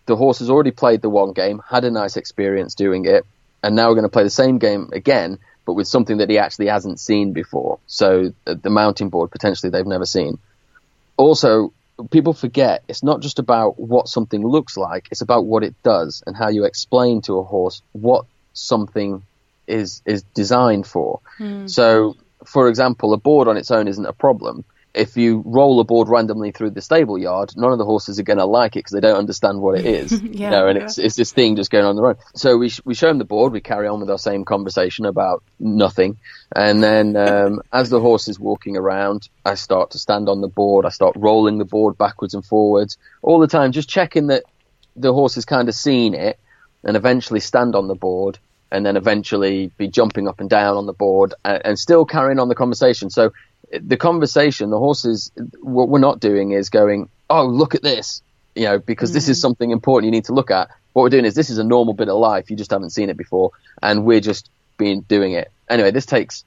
the 0.06 0.16
horse 0.16 0.40
has 0.40 0.50
already 0.50 0.72
played 0.72 1.00
the 1.00 1.08
one 1.08 1.32
game, 1.32 1.62
had 1.64 1.84
a 1.84 1.92
nice 1.92 2.16
experience 2.16 2.74
doing 2.74 3.04
it, 3.06 3.24
and 3.62 3.76
now 3.76 3.86
we're 3.86 3.94
going 3.94 4.10
to 4.10 4.16
play 4.16 4.24
the 4.24 4.30
same 4.30 4.58
game 4.58 4.90
again, 4.92 5.38
but 5.64 5.74
with 5.74 5.86
something 5.86 6.16
that 6.16 6.28
he 6.28 6.38
actually 6.38 6.66
hasn't 6.66 6.98
seen 6.98 7.32
before. 7.32 7.78
So 7.86 8.32
uh, 8.48 8.54
the 8.60 8.68
mountain 8.68 9.10
board 9.10 9.30
potentially 9.30 9.70
they've 9.70 9.86
never 9.86 10.04
seen. 10.04 10.38
Also, 11.16 11.72
people 12.10 12.32
forget 12.32 12.82
it's 12.88 13.04
not 13.04 13.20
just 13.20 13.38
about 13.38 13.78
what 13.78 14.08
something 14.08 14.44
looks 14.44 14.76
like; 14.76 15.06
it's 15.12 15.20
about 15.20 15.44
what 15.44 15.62
it 15.62 15.80
does 15.84 16.24
and 16.26 16.36
how 16.36 16.48
you 16.48 16.64
explain 16.64 17.22
to 17.22 17.38
a 17.38 17.44
horse 17.44 17.80
what 17.92 18.24
something 18.54 19.22
is 19.68 20.02
is 20.04 20.24
designed 20.34 20.84
for. 20.88 21.20
So, 21.68 22.16
for 22.44 22.66
example, 22.68 23.12
a 23.12 23.18
board 23.18 23.46
on 23.46 23.56
its 23.56 23.70
own 23.70 23.86
isn't 23.86 24.04
a 24.04 24.12
problem. 24.12 24.64
If 24.94 25.16
you 25.16 25.42
roll 25.46 25.80
a 25.80 25.84
board 25.84 26.08
randomly 26.08 26.50
through 26.50 26.70
the 26.70 26.82
stable 26.82 27.18
yard, 27.18 27.52
none 27.56 27.72
of 27.72 27.78
the 27.78 27.84
horses 27.84 28.18
are 28.18 28.24
going 28.24 28.38
to 28.38 28.44
like 28.44 28.76
it 28.76 28.80
because 28.80 28.92
they 28.92 29.00
don't 29.00 29.16
understand 29.16 29.60
what 29.60 29.78
it 29.78 29.86
is. 29.86 30.12
Yeah, 30.22 30.46
you 30.46 30.50
know, 30.50 30.66
and 30.68 30.78
it's 30.78 30.98
it's 30.98 31.16
this 31.16 31.32
thing 31.32 31.56
just 31.56 31.70
going 31.70 31.84
on 31.84 31.96
the 31.96 32.02
road. 32.02 32.18
So 32.34 32.56
we 32.58 32.68
sh- 32.68 32.80
we 32.84 32.94
show 32.94 33.08
them 33.08 33.18
the 33.18 33.24
board. 33.24 33.52
We 33.52 33.60
carry 33.60 33.86
on 33.88 34.00
with 34.00 34.10
our 34.10 34.18
same 34.18 34.44
conversation 34.44 35.06
about 35.06 35.42
nothing, 35.58 36.18
and 36.54 36.82
then 36.82 37.16
um, 37.16 37.62
as 37.72 37.88
the 37.90 38.00
horse 38.00 38.28
is 38.28 38.38
walking 38.38 38.76
around, 38.76 39.28
I 39.46 39.54
start 39.54 39.92
to 39.92 39.98
stand 39.98 40.28
on 40.28 40.40
the 40.40 40.48
board. 40.48 40.84
I 40.84 40.90
start 40.90 41.14
rolling 41.16 41.58
the 41.58 41.64
board 41.64 41.96
backwards 41.96 42.34
and 42.34 42.44
forwards 42.44 42.98
all 43.22 43.38
the 43.38 43.46
time, 43.46 43.72
just 43.72 43.88
checking 43.88 44.26
that 44.28 44.44
the 44.96 45.12
horse 45.12 45.36
has 45.36 45.44
kind 45.44 45.68
of 45.68 45.74
seen 45.74 46.12
it, 46.14 46.38
and 46.84 46.96
eventually 46.96 47.40
stand 47.40 47.74
on 47.74 47.88
the 47.88 47.94
board, 47.94 48.38
and 48.70 48.84
then 48.84 48.96
eventually 48.96 49.70
be 49.78 49.88
jumping 49.88 50.28
up 50.28 50.40
and 50.40 50.50
down 50.50 50.76
on 50.76 50.86
the 50.86 50.92
board, 50.92 51.34
and, 51.44 51.62
and 51.64 51.78
still 51.78 52.04
carrying 52.04 52.38
on 52.38 52.48
the 52.48 52.54
conversation. 52.54 53.08
So 53.08 53.32
the 53.70 53.96
conversation, 53.96 54.70
the 54.70 54.78
horses, 54.78 55.32
what 55.60 55.88
we're 55.88 55.98
not 55.98 56.20
doing 56.20 56.52
is 56.52 56.68
going, 56.70 57.08
oh, 57.30 57.46
look 57.46 57.74
at 57.74 57.82
this, 57.82 58.22
you 58.54 58.64
know, 58.64 58.78
because 58.78 59.12
this 59.12 59.28
is 59.28 59.38
mm. 59.38 59.42
something 59.42 59.70
important 59.70 60.06
you 60.06 60.10
need 60.10 60.26
to 60.26 60.34
look 60.34 60.50
at. 60.50 60.68
What 60.92 61.04
we're 61.04 61.10
doing 61.10 61.24
is 61.24 61.34
this 61.34 61.50
is 61.50 61.58
a 61.58 61.64
normal 61.64 61.94
bit 61.94 62.08
of 62.08 62.18
life. 62.18 62.50
You 62.50 62.56
just 62.56 62.70
haven't 62.70 62.90
seen 62.90 63.08
it 63.08 63.16
before, 63.16 63.52
and 63.82 64.04
we're 64.04 64.20
just 64.20 64.50
being 64.76 65.00
doing 65.02 65.32
it. 65.32 65.50
Anyway, 65.70 65.90
this 65.90 66.06
takes 66.06 66.44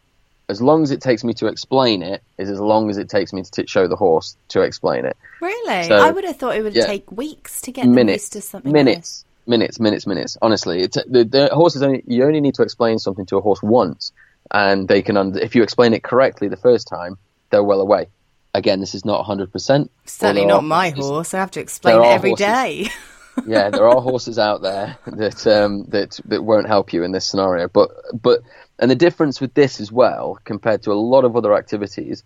as 0.47 0.61
long 0.61 0.83
as 0.83 0.91
it 0.91 1.01
takes 1.01 1.23
me 1.23 1.33
to 1.33 1.47
explain 1.47 2.03
it 2.03 2.21
is 2.37 2.49
as 2.49 2.59
long 2.59 2.89
as 2.89 2.97
it 2.97 3.09
takes 3.09 3.33
me 3.33 3.41
to 3.41 3.51
t- 3.51 3.67
show 3.67 3.87
the 3.87 3.95
horse 3.95 4.37
to 4.49 4.61
explain 4.61 5.05
it. 5.05 5.17
Really? 5.41 5.87
So- 5.87 5.95
I 5.95 6.11
would 6.11 6.23
have 6.23 6.37
thought 6.37 6.55
it 6.55 6.61
would 6.61 6.75
yeah. 6.75 6.85
take 6.85 7.11
weeks 7.11 7.61
to 7.61 7.71
get 7.71 7.87
minutes, 7.87 8.25
used 8.25 8.33
to 8.33 8.41
something. 8.41 8.71
minutes, 8.71 9.25
minutes, 9.47 9.79
minutes, 9.79 10.05
minutes. 10.05 10.37
Honestly, 10.41 10.85
the, 10.85 11.27
the 11.29 11.49
horses 11.51 11.81
only 11.81 12.03
you 12.05 12.23
only 12.23 12.41
need 12.41 12.55
to 12.55 12.61
explain 12.61 12.99
something 12.99 13.25
to 13.27 13.37
a 13.37 13.41
horse 13.41 13.61
once, 13.63 14.11
and 14.51 14.87
they 14.87 15.01
can. 15.01 15.17
Under, 15.17 15.39
if 15.39 15.55
you 15.55 15.63
explain 15.63 15.93
it 15.93 16.03
correctly 16.03 16.47
the 16.47 16.57
first 16.57 16.87
time, 16.87 17.17
they're 17.49 17.63
well 17.63 17.81
away. 17.81 18.07
Again, 18.53 18.79
this 18.79 18.95
is 18.95 19.05
not 19.05 19.19
100. 19.19 19.51
percent 19.51 19.91
Certainly 20.05 20.45
not 20.45 20.63
my 20.63 20.89
horse. 20.89 21.33
I 21.33 21.39
have 21.39 21.51
to 21.51 21.59
explain 21.59 22.01
it 22.01 22.05
every 22.05 22.31
horses. 22.31 22.45
day. 22.45 22.87
yeah, 23.45 23.69
there 23.69 23.87
are 23.87 24.01
horses 24.01 24.39
out 24.39 24.61
there 24.61 24.97
that 25.07 25.45
um, 25.47 25.85
that 25.89 26.19
that 26.25 26.43
won't 26.43 26.67
help 26.67 26.93
you 26.93 27.03
in 27.03 27.11
this 27.11 27.25
scenario. 27.25 27.67
But 27.67 27.91
but 28.13 28.41
and 28.79 28.89
the 28.89 28.95
difference 28.95 29.41
with 29.41 29.53
this 29.53 29.79
as 29.79 29.91
well, 29.91 30.39
compared 30.43 30.83
to 30.83 30.91
a 30.91 30.93
lot 30.93 31.25
of 31.25 31.35
other 31.35 31.53
activities, 31.53 32.23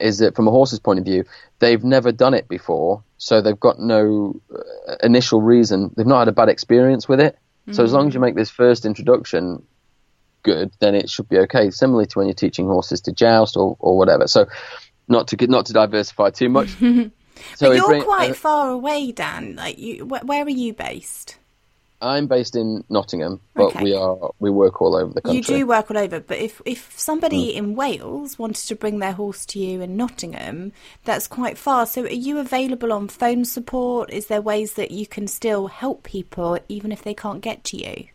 is 0.00 0.18
that 0.18 0.34
from 0.36 0.48
a 0.48 0.50
horse's 0.50 0.78
point 0.78 0.98
of 0.98 1.04
view, 1.04 1.24
they've 1.58 1.84
never 1.84 2.12
done 2.12 2.34
it 2.34 2.48
before, 2.48 3.02
so 3.18 3.40
they've 3.40 3.58
got 3.58 3.78
no 3.78 4.40
uh, 4.54 4.96
initial 5.02 5.40
reason. 5.40 5.92
They've 5.96 6.06
not 6.06 6.20
had 6.20 6.28
a 6.28 6.32
bad 6.32 6.48
experience 6.48 7.08
with 7.08 7.20
it. 7.20 7.38
So 7.72 7.84
as 7.84 7.92
long 7.92 8.08
as 8.08 8.14
you 8.14 8.20
make 8.20 8.34
this 8.34 8.50
first 8.50 8.84
introduction 8.84 9.62
good, 10.42 10.72
then 10.80 10.94
it 10.94 11.10
should 11.10 11.28
be 11.28 11.38
okay. 11.38 11.70
Similarly 11.70 12.06
to 12.06 12.18
when 12.18 12.26
you're 12.26 12.34
teaching 12.34 12.66
horses 12.66 13.00
to 13.02 13.12
joust 13.12 13.56
or, 13.56 13.76
or 13.78 13.96
whatever. 13.96 14.26
So 14.26 14.46
not 15.08 15.28
to 15.28 15.36
get 15.36 15.50
not 15.50 15.66
to 15.66 15.72
diversify 15.72 16.30
too 16.30 16.48
much. 16.48 16.68
so 16.78 17.10
but 17.60 17.76
you're 17.76 17.86
bring- 17.86 18.02
quite 18.02 18.30
uh, 18.30 18.34
far 18.34 18.70
away, 18.70 19.12
Dan. 19.12 19.56
Like, 19.56 19.78
you, 19.78 20.04
wh- 20.04 20.24
where 20.26 20.44
are 20.44 20.48
you 20.48 20.72
based? 20.72 21.36
I'm 22.02 22.28
based 22.28 22.56
in 22.56 22.82
Nottingham, 22.88 23.40
but 23.54 23.66
Okay. 23.66 23.82
we 23.84 23.94
are 23.94 24.30
we 24.38 24.48
work 24.48 24.80
all 24.80 24.96
over 24.96 25.12
the 25.12 25.20
country. 25.20 25.36
You 25.36 25.60
do 25.60 25.66
work 25.66 25.90
all 25.90 25.98
over, 25.98 26.18
but 26.18 26.38
if 26.38 26.62
if 26.64 26.98
somebody 26.98 27.54
in 27.54 27.74
Wales 27.74 28.38
wanted 28.38 28.66
to 28.68 28.74
bring 28.74 29.00
their 29.00 29.12
horse 29.12 29.44
to 29.46 29.58
you 29.58 29.82
in 29.82 29.98
Nottingham, 29.98 30.72
that's 31.04 31.26
quite 31.28 31.58
far. 31.58 31.84
So, 31.84 32.04
are 32.04 32.08
you 32.08 32.38
available 32.38 32.90
on 32.90 33.08
phone 33.08 33.44
support? 33.44 34.10
Is 34.10 34.28
there 34.28 34.40
ways 34.40 34.74
that 34.74 34.92
you 34.92 35.06
can 35.06 35.26
still 35.28 35.66
help 35.66 36.02
people 36.02 36.58
even 36.70 36.90
if 36.90 37.02
they 37.02 37.12
can't 37.12 37.42
get 37.42 37.64
to 37.64 37.76
you? 37.76 38.06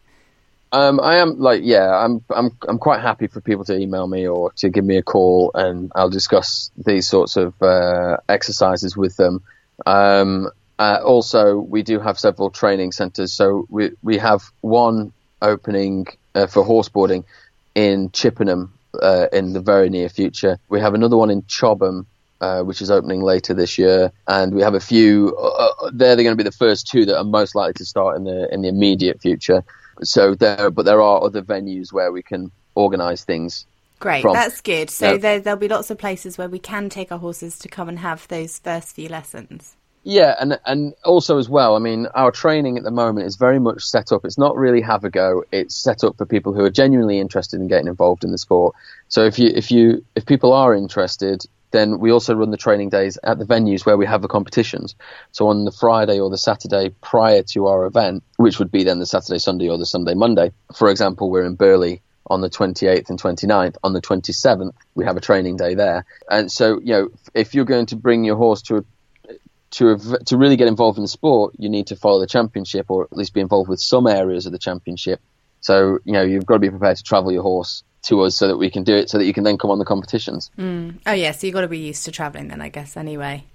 Um, 0.76 1.00
I 1.00 1.16
am 1.20 1.40
like, 1.40 1.62
yeah, 1.64 1.90
I'm, 1.90 2.22
I'm, 2.30 2.52
I'm 2.68 2.80
quite 2.80 3.00
happy 3.00 3.28
for 3.28 3.40
people 3.40 3.64
to 3.64 3.78
email 3.78 4.08
me 4.08 4.28
or 4.28 4.52
to 4.58 4.68
give 4.68 4.84
me 4.84 4.98
a 4.98 5.02
call, 5.02 5.52
and 5.56 5.90
I'll 5.96 6.10
discuss 6.10 6.70
these 6.76 7.08
sorts 7.08 7.38
of 7.38 7.54
uh, 7.64 8.18
exercises 8.28 8.98
with 8.98 9.16
them. 9.16 9.42
Um, 9.86 10.50
uh, 10.78 11.00
also, 11.02 11.56
we 11.56 11.82
do 11.82 12.02
have 12.02 12.20
several 12.20 12.50
training 12.50 12.92
centres, 12.92 13.32
so 13.32 13.66
we 13.70 13.92
we 14.04 14.18
have 14.18 14.52
one 14.60 15.14
opening 15.42 16.08
uh, 16.36 16.48
for 16.48 16.66
horseboarding 16.66 17.24
in 17.74 18.12
Chippenham 18.12 18.74
uh, 19.02 19.28
in 19.32 19.54
the 19.54 19.62
very 19.62 19.90
near 19.90 20.10
future. 20.10 20.60
We 20.68 20.82
have 20.82 20.94
another 20.94 21.16
one 21.16 21.30
in 21.30 21.44
Chobham. 21.44 22.06
Uh, 22.42 22.62
which 22.64 22.82
is 22.82 22.92
opening 22.92 23.22
later 23.22 23.54
this 23.54 23.78
year, 23.78 24.12
and 24.28 24.54
we 24.54 24.62
have 24.62 24.74
a 24.74 24.80
few. 24.82 25.34
Uh, 25.40 25.70
uh, 25.86 25.92
they're 25.94 26.18
going 26.18 26.28
to 26.34 26.36
be 26.36 26.44
the 26.44 26.52
first 26.52 26.86
two 26.86 27.06
that 27.06 27.18
are 27.18 27.24
most 27.24 27.56
likely 27.56 27.74
to 27.74 27.86
start 27.86 28.18
in 28.18 28.26
the 28.26 28.54
in 28.54 28.62
the 28.62 28.68
immediate 28.68 29.22
future. 29.22 29.64
So 30.04 30.36
there, 30.36 30.72
but 30.72 30.86
there 30.86 31.02
are 31.02 31.24
other 31.24 31.42
venues 31.42 31.92
where 31.94 32.12
we 32.12 32.24
can 32.24 32.52
organise 32.76 33.24
things. 33.24 33.66
Great, 34.00 34.22
From- 34.22 34.34
that's 34.34 34.62
good. 34.62 34.90
So 34.90 35.18
there, 35.18 35.40
there'll 35.40 35.60
be 35.60 35.68
lots 35.68 35.90
of 35.90 35.98
places 35.98 36.38
where 36.38 36.50
we 36.50 36.60
can 36.60 36.90
take 36.90 37.12
our 37.12 37.18
horses 37.18 37.58
to 37.60 37.70
come 37.70 37.90
and 37.90 38.00
have 38.00 38.28
those 38.28 38.60
first 38.60 38.96
few 38.96 39.10
lessons. 39.10 39.76
Yeah, 40.08 40.36
and 40.40 40.60
and 40.68 40.94
also 41.04 41.40
as 41.40 41.50
well, 41.50 41.76
I 41.76 41.80
mean, 41.80 42.06
our 42.14 42.30
training 42.30 42.78
at 42.78 42.84
the 42.84 42.92
moment 42.92 43.26
is 43.26 43.38
very 43.38 43.58
much 43.58 43.84
set 43.84 44.12
up. 44.12 44.24
It's 44.24 44.38
not 44.38 44.56
really 44.56 44.82
have 44.82 45.04
a 45.04 45.10
go. 45.10 45.44
It's 45.52 45.76
set 45.76 46.04
up 46.04 46.16
for 46.16 46.28
people 46.28 46.54
who 46.54 46.64
are 46.64 46.70
genuinely 46.70 47.20
interested 47.20 47.60
in 47.60 47.68
getting 47.68 47.88
involved 47.88 48.24
in 48.24 48.30
the 48.32 48.38
sport. 48.38 48.76
So 49.08 49.26
if 49.26 49.40
you 49.40 49.50
if 49.56 49.72
you 49.72 50.06
if 50.16 50.28
people 50.28 50.54
are 50.54 50.76
interested, 50.76 51.44
then 51.72 51.98
we 51.98 52.12
also 52.12 52.36
run 52.36 52.52
the 52.52 52.58
training 52.58 52.90
days 52.90 53.18
at 53.24 53.40
the 53.40 53.46
venues 53.46 53.84
where 53.84 53.98
we 53.98 54.06
have 54.06 54.22
the 54.22 54.28
competitions. 54.28 54.94
So 55.32 55.48
on 55.48 55.66
the 55.66 55.72
Friday 55.72 56.20
or 56.20 56.30
the 56.30 56.38
Saturday 56.38 56.94
prior 57.02 57.42
to 57.54 57.66
our 57.66 57.88
event, 57.88 58.22
which 58.38 58.60
would 58.60 58.72
be 58.72 58.84
then 58.84 59.00
the 59.00 59.08
Saturday, 59.08 59.40
Sunday, 59.40 59.70
or 59.70 59.80
the 59.80 59.88
Sunday, 59.88 60.14
Monday. 60.14 60.52
For 60.76 60.92
example, 60.92 61.32
we're 61.32 61.46
in 61.46 61.56
Burley 61.56 62.04
on 62.28 62.42
the 62.42 62.50
28th 62.50 63.10
and 63.10 63.20
29th. 63.20 63.78
On 63.84 63.94
the 63.94 64.02
27th, 64.02 64.74
we 64.94 65.06
have 65.06 65.18
a 65.18 65.22
training 65.22 65.58
day 65.58 65.74
there. 65.74 66.06
And 66.30 66.52
so, 66.52 66.80
you 66.80 66.94
know, 66.94 67.10
if 67.34 67.56
you're 67.56 67.66
going 67.66 67.88
to 67.88 67.96
bring 67.96 68.24
your 68.24 68.36
horse 68.36 68.62
to 68.64 68.78
a 68.78 68.86
to 69.76 69.98
to 70.26 70.38
really 70.38 70.56
get 70.56 70.68
involved 70.68 70.98
in 70.98 71.04
the 71.04 71.08
sport, 71.10 71.54
you 71.58 71.70
need 71.70 71.88
to 71.88 71.96
follow 71.96 72.20
the 72.20 72.28
championship 72.28 72.90
or 72.90 73.04
at 73.04 73.14
least 73.14 73.34
be 73.34 73.42
involved 73.42 73.70
with 73.70 73.80
some 73.80 74.08
areas 74.08 74.46
of 74.46 74.52
the 74.52 74.60
championship. 74.60 75.22
So 75.62 76.00
you 76.06 76.14
know 76.14 76.24
you've 76.24 76.46
got 76.46 76.56
to 76.56 76.60
be 76.60 76.70
prepared 76.70 76.98
to 76.98 77.04
travel 77.04 77.32
your 77.32 77.44
horse 77.44 77.84
to 78.04 78.22
us 78.22 78.36
so 78.36 78.48
that 78.48 78.58
we 78.58 78.70
can 78.70 78.84
do 78.84 78.96
it, 78.96 79.10
so 79.10 79.18
that 79.18 79.26
you 79.26 79.34
can 79.34 79.44
then 79.44 79.58
come 79.58 79.72
on 79.72 79.80
the 79.80 79.86
competitions. 79.86 80.52
Oh 81.06 81.12
yeah, 81.12 81.32
so 81.32 81.48
you've 81.48 81.54
got 81.54 81.62
to 81.62 81.68
be 81.68 81.80
used 81.80 82.06
to 82.06 82.12
travelling 82.12 82.48
then, 82.48 82.62
I 82.62 82.70
guess. 82.70 82.96
Anyway, 82.96 83.46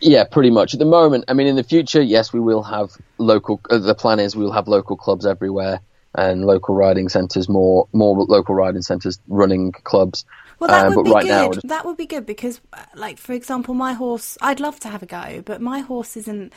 Yeah, 0.00 0.24
pretty 0.24 0.50
much. 0.50 0.74
At 0.74 0.78
the 0.78 0.86
moment, 0.86 1.24
I 1.28 1.32
mean, 1.34 1.46
in 1.46 1.56
the 1.56 1.64
future, 1.64 2.00
yes, 2.00 2.32
we 2.32 2.40
will 2.40 2.62
have 2.62 2.90
local. 3.18 3.60
Uh, 3.68 3.78
the 3.78 3.94
plan 3.94 4.20
is 4.20 4.36
we 4.36 4.44
will 4.44 4.52
have 4.52 4.68
local 4.68 4.96
clubs 4.96 5.26
everywhere 5.26 5.80
and 6.14 6.46
local 6.46 6.74
riding 6.74 7.08
centres, 7.08 7.48
more 7.48 7.88
more 7.92 8.16
local 8.24 8.54
riding 8.54 8.82
centres 8.82 9.18
running 9.28 9.72
clubs. 9.72 10.24
Well, 10.58 10.68
that 10.68 10.86
Uh, 10.86 10.92
would 10.96 11.04
be 11.04 11.10
right 11.10 11.22
good. 11.22 11.28
now, 11.28 11.50
just- 11.52 11.68
That 11.68 11.84
would 11.84 11.96
be 11.98 12.06
good 12.06 12.24
because, 12.24 12.60
uh, 12.72 12.78
like 12.94 13.18
for 13.18 13.32
example, 13.34 13.74
my 13.74 13.92
horse. 13.92 14.38
I'd 14.40 14.58
love 14.60 14.80
to 14.80 14.88
have 14.88 15.02
a 15.02 15.06
go, 15.06 15.42
but 15.44 15.60
my 15.60 15.80
horse 15.80 16.16
isn't. 16.16 16.52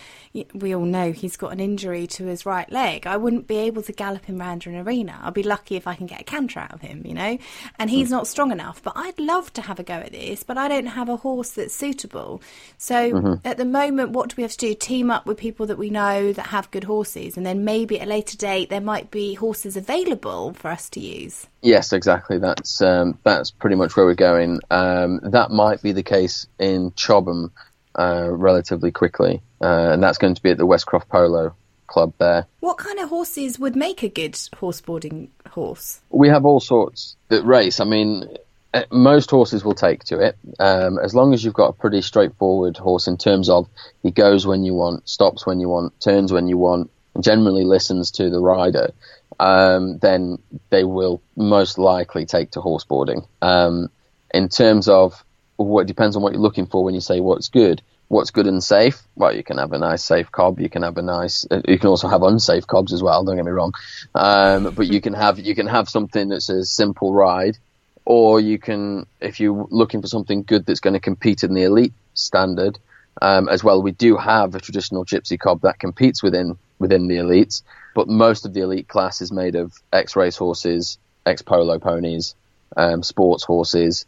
We 0.54 0.74
all 0.74 0.86
know 0.86 1.12
he's 1.12 1.36
got 1.36 1.52
an 1.52 1.60
injury 1.60 2.08
to 2.08 2.26
his 2.26 2.46
right 2.46 2.72
leg. 2.72 3.06
I 3.06 3.18
wouldn't 3.18 3.46
be 3.48 3.58
able 3.58 3.82
to 3.84 3.92
gallop 3.92 4.26
him 4.26 4.38
round 4.38 4.66
an 4.68 4.76
arena. 4.76 5.20
I'll 5.22 5.32
be 5.32 5.44
lucky 5.44 5.76
if 5.76 5.86
I 5.86 5.96
can 5.96 6.06
get 6.06 6.22
a 6.22 6.24
canter 6.24 6.60
out 6.62 6.72
of 6.74 6.82
him, 6.82 7.02
you 7.06 7.14
know. 7.14 7.38
And 7.78 7.90
he's 7.90 8.10
not 8.10 8.28
strong 8.28 8.52
enough. 8.52 8.82
But 8.82 8.94
I'd 8.96 9.20
love 9.20 9.52
to 9.54 9.62
have 9.62 9.80
a 9.80 9.84
go 9.84 9.96
at 9.96 10.12
this, 10.12 10.44
but 10.44 10.58
I 10.58 10.68
don't 10.70 10.86
have 10.88 11.10
a 11.10 11.18
horse 11.18 11.52
that's 11.52 11.76
suitable. 11.76 12.42
So 12.78 13.12
Mm-hmm. 13.12 13.34
at 13.46 13.58
the 13.58 13.66
moment, 13.66 14.12
what 14.12 14.30
do 14.30 14.36
we 14.38 14.44
have 14.44 14.52
to 14.54 14.58
do? 14.58 14.74
Team 14.74 15.12
up 15.12 15.26
with 15.26 15.38
people 15.38 15.66
that 15.66 15.78
we 15.78 15.90
know 15.90 16.32
that 16.34 16.48
have 16.48 16.72
good 16.72 16.86
horses, 16.86 17.36
and 17.36 17.46
then 17.46 17.66
maybe 17.66 18.00
at 18.00 18.08
a 18.08 18.10
later 18.10 18.38
date 18.38 18.70
there 18.70 18.80
might 18.82 19.12
be 19.12 19.34
horses 19.34 19.76
available 19.76 20.54
for 20.54 20.70
us 20.70 20.90
to 20.92 21.00
use. 21.00 21.48
Yes, 21.62 21.92
exactly. 21.92 22.38
That's 22.38 22.82
um, 22.82 23.18
that's 23.24 23.52
pretty 23.52 23.76
much 23.76 23.88
where 23.95 24.06
we're 24.06 24.15
going. 24.15 24.60
Um, 24.69 25.19
that 25.23 25.52
might 25.52 25.82
be 25.82 25.91
the 25.91 26.04
case 26.04 26.47
in 26.58 26.91
Chobham 26.91 27.52
uh, 27.97 28.30
relatively 28.32 28.91
quickly, 28.91 29.41
uh, 29.62 29.91
and 29.91 30.04
that's 30.04 30.17
going 30.17 30.36
to 30.36 30.43
be 30.43 30.52
at 30.52 30.58
the 30.58 30.65
Westcroft 30.65 31.10
Polo 31.10 31.56
Club 31.88 32.13
there. 32.19 32.45
What 32.60 32.78
kind 32.78 32.99
of 32.99 33.10
horses 33.10 33.60
would 33.60 33.75
make 33.75 34.04
a 34.04 34.10
good 34.10 34.34
horseboarding 34.34 35.30
horse? 35.49 36.02
We 36.10 36.30
have 36.30 36.45
all 36.45 36.60
sorts 36.60 37.15
that 37.30 37.43
race. 37.43 37.80
I 37.80 37.86
mean, 37.86 38.38
eh, 38.73 38.86
most 38.91 39.32
horses 39.32 39.65
will 39.65 39.75
take 39.75 40.04
to 40.06 40.19
it 40.19 40.38
um, 40.60 40.99
as 40.99 41.15
long 41.15 41.34
as 41.34 41.43
you've 41.43 41.54
got 41.54 41.69
a 41.69 41.73
pretty 41.73 42.02
straightforward 42.02 42.78
horse 42.78 43.08
in 43.08 43.17
terms 43.17 43.49
of 43.49 43.67
he 44.04 44.12
goes 44.12 44.45
when 44.45 44.63
you 44.63 44.75
want, 44.75 45.10
stops 45.10 45.45
when 45.45 45.60
you 45.60 45.67
want, 45.67 45.99
turns 45.99 46.32
when 46.32 46.47
you 46.47 46.58
want, 46.58 46.91
and 47.15 47.23
generally 47.23 47.63
listens 47.63 48.12
to 48.12 48.30
the 48.30 48.39
rider. 48.39 48.91
Um, 49.39 49.97
then 49.99 50.39
they 50.69 50.84
will 50.84 51.21
most 51.36 51.78
likely 51.78 52.25
take 52.25 52.52
to 52.52 52.60
horseboarding. 52.60 53.25
Um, 53.41 53.89
in 54.34 54.49
terms 54.49 54.88
of 54.88 55.23
what 55.56 55.88
depends 55.88 56.15
on 56.15 56.21
what 56.21 56.34
you're 56.34 56.41
looking 56.41 56.67
for 56.67 56.84
when 56.84 56.93
you 56.93 57.02
say 57.02 57.19
what's 57.19 57.49
good. 57.49 57.82
What's 58.08 58.32
good 58.32 58.47
and 58.47 58.63
safe? 58.63 59.04
Well, 59.15 59.36
you 59.36 59.43
can 59.43 59.60
have 59.60 59.71
a 59.71 59.78
nice 59.78 60.04
safe 60.04 60.32
cob. 60.32 60.60
You 60.60 60.67
can 60.67 60.82
have 60.82 60.97
a 60.97 61.04
nice. 61.04 61.45
uh, 61.52 61.62
You 61.67 61.78
can 61.78 61.89
also 61.89 62.08
have 62.08 62.23
unsafe 62.23 62.65
cobs 62.65 62.91
as 62.91 63.04
well. 63.04 63.23
Don't 63.23 63.36
get 63.36 63.45
me 63.45 63.52
wrong, 63.52 63.73
um, 64.15 64.73
but 64.73 64.88
you 64.88 64.99
can 64.99 65.13
have 65.13 65.38
you 65.38 65.54
can 65.54 65.67
have 65.67 65.88
something 65.88 66.30
that's 66.30 66.49
a 66.49 66.65
simple 66.65 67.13
ride, 67.13 67.58
or 68.06 68.39
you 68.39 68.58
can 68.58 69.06
if 69.21 69.39
you're 69.39 69.67
looking 69.69 70.02
for 70.02 70.08
something 70.08 70.41
good 70.41 70.65
that's 70.65 70.80
going 70.80 70.95
to 70.95 70.99
compete 70.99 71.43
in 71.43 71.54
the 71.54 71.63
elite 71.63 71.93
standard 72.15 72.80
um, 73.21 73.47
as 73.47 73.63
well. 73.63 73.84
We 73.84 73.91
do 73.91 74.17
have 74.17 74.56
a 74.56 74.60
traditional 74.60 75.06
gypsy 75.06 75.39
cob 75.39 75.62
that 75.62 75.78
competes 75.78 76.23
within 76.23 76.58
within 76.80 77.08
the 77.08 77.17
elites, 77.17 77.62
but 78.00 78.08
most 78.08 78.46
of 78.46 78.54
the 78.54 78.62
elite 78.62 78.88
class 78.88 79.20
is 79.20 79.30
made 79.30 79.56
of 79.56 79.74
ex 79.92 80.16
race 80.16 80.38
horses, 80.38 80.98
ex 81.26 81.42
polo 81.42 81.80
ponies, 81.80 82.34
um, 82.78 83.04
sports 83.04 83.44
horses. 83.44 84.06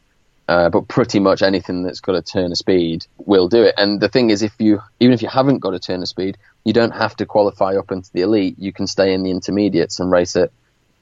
Uh, 0.48 0.70
but 0.70 0.88
pretty 0.88 1.20
much 1.20 1.42
anything 1.42 1.84
that's 1.84 2.00
got 2.00 2.16
a 2.16 2.22
turn 2.22 2.54
of 2.54 2.58
speed 2.58 3.06
will 3.18 3.50
do 3.50 3.64
it. 3.64 3.76
And 3.78 4.00
the 4.00 4.08
thing 4.08 4.30
is, 4.30 4.44
if 4.44 4.54
you 4.60 4.80
even 5.02 5.14
if 5.14 5.22
you 5.22 5.28
haven't 5.28 5.60
got 5.60 5.74
a 5.74 5.80
turn 5.80 6.02
of 6.02 6.08
speed, 6.08 6.38
you 6.64 6.72
don't 6.72 6.94
have 6.94 7.18
to 7.18 7.26
qualify 7.26 7.76
up 7.76 7.92
into 7.92 8.10
the 8.14 8.22
elite. 8.22 8.56
You 8.58 8.72
can 8.72 8.88
stay 8.88 9.14
in 9.14 9.24
the 9.24 9.30
intermediates 9.30 10.00
and 10.00 10.10
race 10.10 10.38
it 10.38 10.54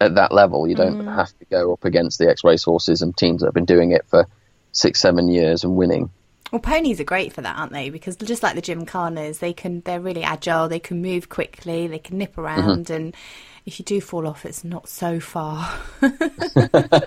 at 0.02 0.16
that 0.16 0.32
level. 0.32 0.68
You 0.68 0.74
don't 0.74 1.06
have 1.06 1.30
to 1.38 1.46
go 1.46 1.74
up 1.74 1.86
against 1.86 2.18
the 2.18 2.28
X 2.28 2.44
race 2.44 2.64
horses 2.64 3.04
and 3.04 3.16
teams 3.16 3.42
that 3.42 3.50
have 3.50 3.54
been 3.54 3.66
doing 3.66 3.92
it 3.92 4.08
for 4.08 4.26
six, 4.72 5.00
seven 5.00 5.28
years 5.30 5.64
and 5.64 5.76
winning. 5.76 6.10
Well, 6.52 6.60
ponies 6.60 7.00
are 7.00 7.06
great 7.06 7.34
for 7.34 7.42
that, 7.42 7.58
aren't 7.58 7.74
they? 7.74 7.90
Because 7.90 8.16
just 8.16 8.44
like 8.44 8.56
the 8.56 8.62
gymkhanas, 8.62 9.40
they 9.40 9.54
can 9.54 9.82
they're 9.82 10.02
really 10.02 10.24
agile. 10.24 10.68
They 10.68 10.80
can 10.80 11.02
move 11.02 11.30
quickly. 11.30 11.88
They 11.88 12.00
can 12.00 12.18
nip 12.18 12.38
around, 12.38 12.90
and 12.90 13.16
if 13.66 13.80
you 13.80 13.86
do 13.86 14.02
fall 14.02 14.28
off, 14.28 14.46
it's 14.46 14.64
not 14.64 14.90
so 14.90 15.20
far. 15.20 15.70
I, 16.02 17.04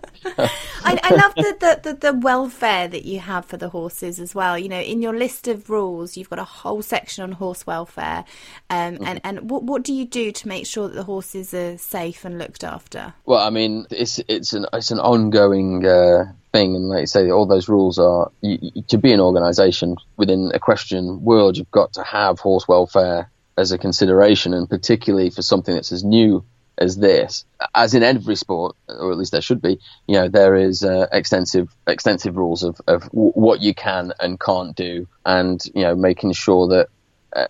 I 0.85 1.15
love 1.15 1.35
the, 1.35 1.57
the, 1.59 1.81
the, 1.83 2.13
the 2.13 2.19
welfare 2.19 2.87
that 2.89 3.05
you 3.05 3.21
have 3.21 3.47
for 3.47 3.57
the 3.57 3.69
horses 3.69 4.21
as 4.21 4.35
well. 4.35 4.59
You 4.59 4.69
know, 4.69 4.81
in 4.81 5.03
your 5.03 5.17
list 5.17 5.49
of 5.49 5.71
rules, 5.71 6.17
you've 6.17 6.31
got 6.31 6.39
a 6.39 6.45
whole 6.45 6.83
section 6.83 7.25
on 7.25 7.33
horse 7.33 7.67
welfare. 7.67 8.25
Um, 8.71 8.99
And 9.03 9.21
and 9.25 9.51
what 9.51 9.65
what 9.65 9.83
do 9.83 9.93
you 9.93 10.05
do 10.05 10.31
to 10.31 10.49
make 10.49 10.67
sure 10.67 10.89
that 10.89 10.95
the 10.95 11.05
horses 11.05 11.53
are 11.53 11.77
safe 11.79 12.25
and 12.25 12.39
looked 12.39 12.63
after? 12.63 13.15
Well, 13.27 13.43
I 13.43 13.51
mean, 13.51 13.87
it's 13.91 14.21
it's 14.29 14.53
an 14.53 14.67
it's 14.73 14.91
an 14.91 15.01
ongoing 15.01 15.85
uh, 15.85 16.33
thing, 16.53 16.77
and 16.77 16.89
like 16.89 17.01
you 17.01 17.07
say, 17.07 17.31
all 17.31 17.47
those 17.47 17.69
rules 17.69 17.99
are 17.99 18.31
you, 18.41 18.59
you- 18.61 18.83
to 18.89 18.99
be 18.99 19.13
an 19.13 19.21
organisation 19.21 19.97
within 20.17 20.51
a 20.53 20.57
equestrian 20.57 21.23
world. 21.23 21.57
You've 21.57 21.71
got 21.71 21.93
to 21.95 22.03
have 22.03 22.39
horse 22.41 22.69
welfare 22.69 23.31
as 23.59 23.73
a 23.73 23.79
consideration, 23.79 24.55
and 24.55 24.69
particularly 24.69 25.31
for 25.31 25.43
something 25.43 25.75
that's 25.75 25.93
as 25.93 26.05
new 26.05 26.45
as 26.79 26.97
this, 26.97 27.45
as 27.75 27.95
in 27.95 28.03
every 28.03 28.35
sport, 28.35 28.75
or 28.89 29.13
at 29.13 29.19
least 29.19 29.33
there 29.33 29.43
should 29.43 29.61
be. 29.61 29.79
You 30.07 30.15
know, 30.17 30.29
there 30.29 30.55
is 30.57 30.83
uh, 30.83 31.07
extensive 31.13 31.75
extensive 31.87 32.37
rules 32.37 32.63
of 32.63 32.81
of 32.87 33.03
w- 33.11 33.33
what 33.33 33.61
you 33.61 33.75
can 33.75 34.13
and 34.21 34.41
can't 34.41 34.75
do, 34.75 35.07
and 35.25 35.63
you 35.75 35.83
know, 35.83 35.95
making 35.95 36.33
sure 36.33 36.69
that 36.69 36.89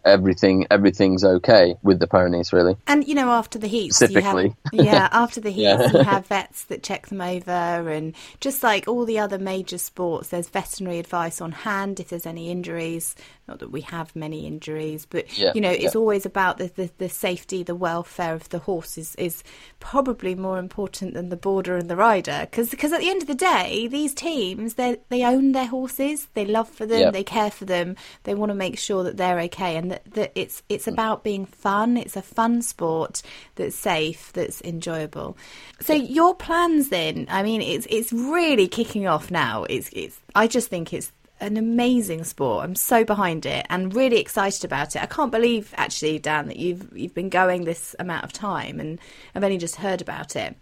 everything 0.04 0.66
everything's 0.70 1.24
okay 1.24 1.74
with 1.82 1.98
the 1.98 2.06
ponies 2.06 2.52
really. 2.52 2.76
And 2.86 3.06
you 3.06 3.14
know, 3.14 3.30
after 3.30 3.58
the 3.58 3.66
heats, 3.66 4.00
you 4.00 4.06
have, 4.06 4.14
Specifically. 4.22 4.56
yeah, 4.72 5.08
after 5.12 5.40
the 5.40 5.50
heats, 5.50 5.62
Yeah. 5.62 5.92
you 5.92 6.02
have 6.04 6.26
vets 6.26 6.64
that 6.64 6.82
check 6.82 7.06
them 7.08 7.20
over, 7.20 7.50
and 7.90 8.14
just 8.40 8.62
like 8.62 8.88
all 8.88 9.04
the 9.04 9.18
other 9.18 9.38
major 9.38 9.78
sports, 9.78 10.28
there's 10.28 10.48
veterinary 10.48 10.98
advice 10.98 11.40
on 11.40 11.52
hand 11.52 12.00
if 12.00 12.08
there's 12.08 12.26
any 12.26 12.50
injuries. 12.50 13.14
Not 13.48 13.58
that 13.58 13.72
we 13.72 13.80
have 13.82 14.14
many 14.14 14.46
injuries, 14.46 15.04
but 15.04 15.36
Yeah, 15.36 15.52
you 15.54 15.60
know, 15.60 15.70
it's 15.70 15.94
yeah. 15.94 15.98
always 16.00 16.24
about 16.26 16.58
the, 16.58 16.68
the 16.74 16.90
the 16.98 17.08
safety, 17.08 17.62
the 17.62 17.74
welfare 17.74 18.34
of 18.34 18.48
the 18.50 18.60
horse 18.60 18.96
is, 18.96 19.14
is 19.16 19.42
probably 19.80 20.34
more 20.34 20.58
important 20.58 21.14
than 21.14 21.28
the 21.28 21.36
boarder 21.36 21.76
and 21.76 21.90
the 21.90 21.96
rider, 21.96 22.46
because 22.50 22.72
at 22.92 23.00
the 23.00 23.10
end 23.10 23.22
of 23.22 23.28
the 23.28 23.34
day, 23.34 23.88
these 23.88 24.14
teams 24.14 24.74
they 24.74 24.98
they 25.08 25.24
own 25.24 25.52
their 25.52 25.66
horses, 25.66 26.28
they 26.34 26.44
love 26.44 26.68
for 26.68 26.86
them, 26.86 27.12
they 27.12 27.24
care 27.24 27.50
for 27.50 27.64
them, 27.64 27.96
they 28.22 28.34
want 28.34 28.50
to 28.50 28.54
make 28.54 28.78
sure 28.78 29.02
that 29.02 29.16
they're 29.16 29.40
okay, 29.40 29.71
and 29.76 29.90
that, 29.90 30.04
that 30.14 30.32
it's 30.34 30.62
it's 30.68 30.86
mm. 30.86 30.92
about 30.92 31.24
being 31.24 31.46
fun. 31.46 31.96
It's 31.96 32.16
a 32.16 32.22
fun 32.22 32.62
sport 32.62 33.22
that's 33.56 33.76
safe, 33.76 34.32
that's 34.32 34.60
enjoyable. 34.62 35.36
So 35.80 35.92
your 35.92 36.34
plans 36.34 36.88
then? 36.88 37.26
I 37.30 37.42
mean, 37.42 37.62
it's 37.62 37.86
it's 37.90 38.12
really 38.12 38.68
kicking 38.68 39.06
off 39.06 39.30
now. 39.30 39.64
It's 39.64 39.90
it's. 39.92 40.20
I 40.34 40.46
just 40.46 40.68
think 40.68 40.92
it's 40.92 41.12
an 41.40 41.56
amazing 41.56 42.24
sport. 42.24 42.64
I'm 42.64 42.76
so 42.76 43.04
behind 43.04 43.44
it 43.46 43.66
and 43.68 43.94
really 43.94 44.18
excited 44.18 44.64
about 44.64 44.94
it. 44.94 45.02
I 45.02 45.06
can't 45.06 45.32
believe 45.32 45.74
actually, 45.76 46.18
Dan, 46.18 46.46
that 46.46 46.56
you've 46.56 46.96
you've 46.96 47.14
been 47.14 47.28
going 47.28 47.64
this 47.64 47.94
amount 47.98 48.24
of 48.24 48.32
time, 48.32 48.80
and 48.80 48.98
I've 49.34 49.44
only 49.44 49.58
just 49.58 49.76
heard 49.76 50.00
about 50.00 50.36
it. 50.36 50.56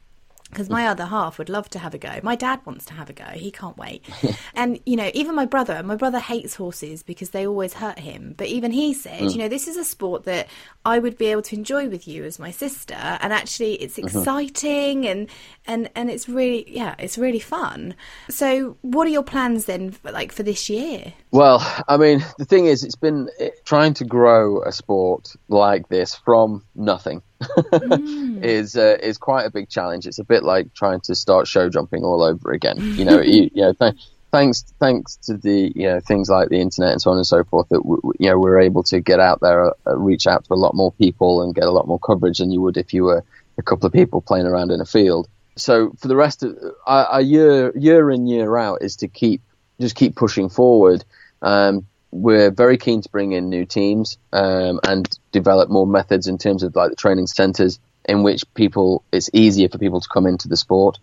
Because 0.51 0.69
my 0.69 0.87
other 0.87 1.07
half 1.07 1.39
would 1.39 1.49
love 1.49 1.69
to 1.71 1.79
have 1.79 1.95
a 1.95 1.99
go. 1.99 2.19
My 2.23 2.35
dad 2.35 2.61
wants 2.65 2.85
to 2.87 2.95
have 2.95 3.09
a 3.09 3.13
go. 3.13 3.25
He 3.25 3.51
can't 3.51 3.79
wait. 3.79 4.05
and, 4.55 4.81
you 4.85 4.97
know, 4.97 5.11
even 5.15 5.35
my 5.35 5.47
brother, 5.47 5.83
my 5.83 5.97
brother 5.97 6.19
hates 6.19 6.57
horses 6.57 7.03
because 7.03 7.31
they 7.31 7.47
always 7.47 7.75
hurt 7.75 7.99
him. 7.99 8.35
But 8.37 8.49
even 8.49 8.73
he 8.73 8.93
said, 8.93 9.21
mm. 9.21 9.33
you 9.33 9.39
know, 9.39 9.49
this 9.49 9.69
is 9.69 9.77
a 9.77 9.85
sport 9.85 10.25
that 10.25 10.49
I 10.85 10.99
would 10.99 11.17
be 11.17 11.27
able 11.27 11.43
to 11.43 11.57
enjoy 11.57 11.89
with 11.89 12.09
you 12.09 12.25
as 12.25 12.39
my 12.39 12.51
sister. 12.51 12.95
And 12.95 13.33
actually, 13.33 13.75
it's 13.75 13.97
mm-hmm. 13.97 14.19
exciting 14.19 15.07
and, 15.07 15.29
and, 15.67 15.89
and 15.95 16.11
it's 16.11 16.29
really, 16.29 16.65
yeah, 16.69 16.97
it's 16.99 17.17
really 17.17 17.39
fun. 17.39 17.95
So, 18.29 18.77
what 18.83 19.07
are 19.07 19.11
your 19.11 19.23
plans 19.23 19.67
then, 19.67 19.93
for, 19.93 20.11
like, 20.11 20.33
for 20.33 20.43
this 20.43 20.69
year? 20.69 21.13
Well, 21.31 21.65
I 21.87 21.97
mean, 21.97 22.25
the 22.39 22.45
thing 22.45 22.67
is, 22.67 22.83
it's 22.83 22.97
been 22.97 23.29
trying 23.65 23.95
to 23.95 24.05
grow 24.05 24.63
a 24.63 24.73
sport 24.73 25.35
like 25.49 25.89
this 25.89 26.15
from 26.15 26.65
nothing 26.75 27.23
is 28.43 28.77
uh, 28.77 28.99
is 29.03 29.19
quite 29.19 29.47
a 29.47 29.51
big 29.51 29.69
challenge. 29.69 30.07
It's 30.07 30.19
a 30.19 30.25
bit 30.25 30.43
like 30.43 30.73
trying 30.75 31.01
to 31.03 31.15
start 31.15 31.47
show 31.47 31.69
jumping 31.69 32.05
all 32.05 32.23
over 32.23 32.53
again. 32.53 32.83
You 32.97 33.05
know, 33.05 33.21
you, 33.21 33.51
you 33.53 33.63
know, 33.63 33.73
th- 33.73 33.95
thanks 34.33 34.65
thanks 34.79 35.17
to 35.17 35.37
the 35.37 35.73
you 35.75 35.87
know 35.87 36.01
things 36.01 36.29
like 36.29 36.49
the 36.49 36.61
internet 36.61 36.93
and 36.93 37.03
so 37.03 37.11
on 37.11 37.17
and 37.17 37.27
so 37.27 37.45
forth 37.45 37.69
that 37.71 37.83
w- 37.83 38.01
w- 38.01 38.15
you 38.19 38.29
know 38.29 38.39
we're 38.39 38.61
able 38.61 38.83
to 38.85 39.01
get 39.01 39.21
out 39.21 39.41
there, 39.41 39.67
uh, 39.87 39.97
reach 39.97 40.27
out 40.27 40.45
to 40.45 40.53
a 40.53 40.55
lot 40.55 40.75
more 40.75 40.93
people, 40.93 41.43
and 41.43 41.55
get 41.55 41.65
a 41.65 41.71
lot 41.71 41.87
more 41.89 41.99
coverage 41.99 42.39
than 42.39 42.51
you 42.51 42.61
would 42.61 42.77
if 42.77 42.93
you 42.93 43.05
were 43.05 43.25
a 43.59 43.63
couple 43.63 43.87
of 43.87 43.93
people 43.93 44.21
playing 44.21 44.47
around 44.47 44.71
in 44.71 44.81
a 44.81 44.87
field. 44.87 45.29
So 45.57 45.93
for 45.99 46.09
the 46.09 46.17
rest 46.17 46.43
of 46.43 46.57
our, 46.87 47.07
our 47.07 47.21
year 47.21 47.77
year 47.77 48.11
in 48.11 48.27
year 48.27 48.57
out 48.57 48.83
is 48.83 48.97
to 48.97 49.09
keep 49.09 49.43
just 49.81 49.97
keep 49.97 50.15
pushing 50.15 50.49
forward. 50.49 51.05
Um, 51.43 51.87
we're 52.13 52.51
very 52.51 52.77
keen 52.77 53.03
to 53.03 53.09
bring 53.09 53.33
in 53.33 53.49
new 53.49 53.65
teams 53.65 54.19
um, 54.33 54.81
and 54.87 55.09
develop 55.33 55.71
more 55.71 55.87
methods 55.87 56.27
in 56.27 56.39
terms 56.39 56.63
of 56.63 56.75
like 56.75 56.91
the 56.91 56.97
training 56.97 57.27
centres 57.27 57.79
in 58.05 58.23
which 58.23 58.43
people 58.55 59.05
it's 59.13 59.31
easier 59.33 59.69
for 59.69 59.79
people 59.79 60.01
to 60.01 60.09
come 60.09 60.27
into 60.27 60.49
the 60.49 60.57
sport. 60.57 60.99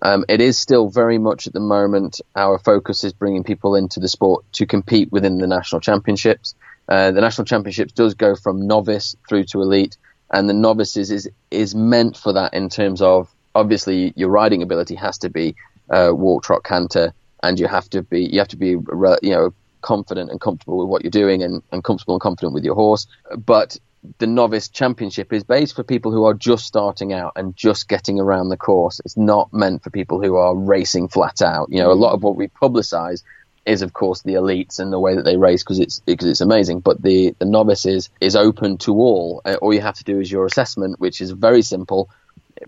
Um, 0.00 0.24
it 0.28 0.40
is 0.40 0.58
still 0.58 0.88
very 0.88 1.18
much 1.18 1.46
at 1.46 1.52
the 1.52 1.60
moment 1.60 2.20
our 2.34 2.58
focus 2.58 3.04
is 3.04 3.12
bringing 3.12 3.44
people 3.44 3.74
into 3.74 4.00
the 4.00 4.08
sport 4.08 4.44
to 4.52 4.66
compete 4.66 5.12
within 5.12 5.38
the 5.38 5.46
national 5.46 5.80
championships. 5.80 6.54
Uh, 6.88 7.10
the 7.10 7.20
national 7.20 7.44
championships 7.44 7.92
does 7.92 8.14
go 8.14 8.34
from 8.34 8.66
novice 8.66 9.14
through 9.28 9.44
to 9.44 9.60
elite, 9.60 9.96
and 10.30 10.48
the 10.48 10.54
novices 10.54 11.10
is 11.10 11.30
is 11.50 11.74
meant 11.74 12.16
for 12.16 12.32
that 12.32 12.54
in 12.54 12.68
terms 12.68 13.02
of 13.02 13.32
obviously 13.54 14.12
your 14.16 14.30
riding 14.30 14.62
ability 14.62 14.94
has 14.94 15.18
to 15.18 15.28
be 15.28 15.54
uh, 15.90 16.10
walk, 16.12 16.42
trot, 16.42 16.64
canter, 16.64 17.12
and 17.42 17.60
you 17.60 17.66
have 17.66 17.88
to 17.90 18.02
be 18.02 18.24
you 18.24 18.38
have 18.38 18.48
to 18.48 18.56
be 18.56 18.70
you 18.70 19.30
know 19.30 19.54
confident 19.82 20.30
and 20.30 20.40
comfortable 20.40 20.78
with 20.78 20.88
what 20.88 21.02
you're 21.02 21.10
doing 21.10 21.42
and, 21.42 21.62
and 21.72 21.84
comfortable 21.84 22.14
and 22.14 22.20
confident 22.20 22.54
with 22.54 22.64
your 22.64 22.74
horse. 22.74 23.06
But 23.36 23.78
the 24.18 24.26
novice 24.26 24.68
championship 24.68 25.32
is 25.32 25.44
based 25.44 25.76
for 25.76 25.84
people 25.84 26.10
who 26.10 26.24
are 26.24 26.34
just 26.34 26.66
starting 26.66 27.12
out 27.12 27.32
and 27.36 27.54
just 27.56 27.88
getting 27.88 28.18
around 28.18 28.48
the 28.48 28.56
course. 28.56 29.00
It's 29.04 29.16
not 29.16 29.52
meant 29.52 29.84
for 29.84 29.90
people 29.90 30.20
who 30.20 30.36
are 30.36 30.56
racing 30.56 31.08
flat 31.08 31.40
out. 31.40 31.68
You 31.70 31.82
know, 31.82 31.92
a 31.92 31.94
lot 31.94 32.12
of 32.12 32.22
what 32.22 32.36
we 32.36 32.48
publicize 32.48 33.22
is 33.64 33.82
of 33.82 33.92
course 33.92 34.22
the 34.22 34.34
elites 34.34 34.80
and 34.80 34.92
the 34.92 34.98
way 34.98 35.14
that 35.14 35.24
they 35.24 35.36
race 35.36 35.62
because 35.62 35.78
it's 35.78 36.00
because 36.00 36.28
it's 36.28 36.40
amazing. 36.40 36.80
But 36.80 37.00
the 37.00 37.34
the 37.38 37.44
novice 37.44 37.86
is 37.86 38.10
is 38.20 38.34
open 38.34 38.78
to 38.78 38.94
all. 38.94 39.40
Uh, 39.44 39.54
all 39.62 39.72
you 39.72 39.80
have 39.80 39.96
to 39.96 40.04
do 40.04 40.18
is 40.20 40.30
your 40.30 40.46
assessment, 40.46 40.98
which 40.98 41.20
is 41.20 41.30
very 41.30 41.62
simple. 41.62 42.10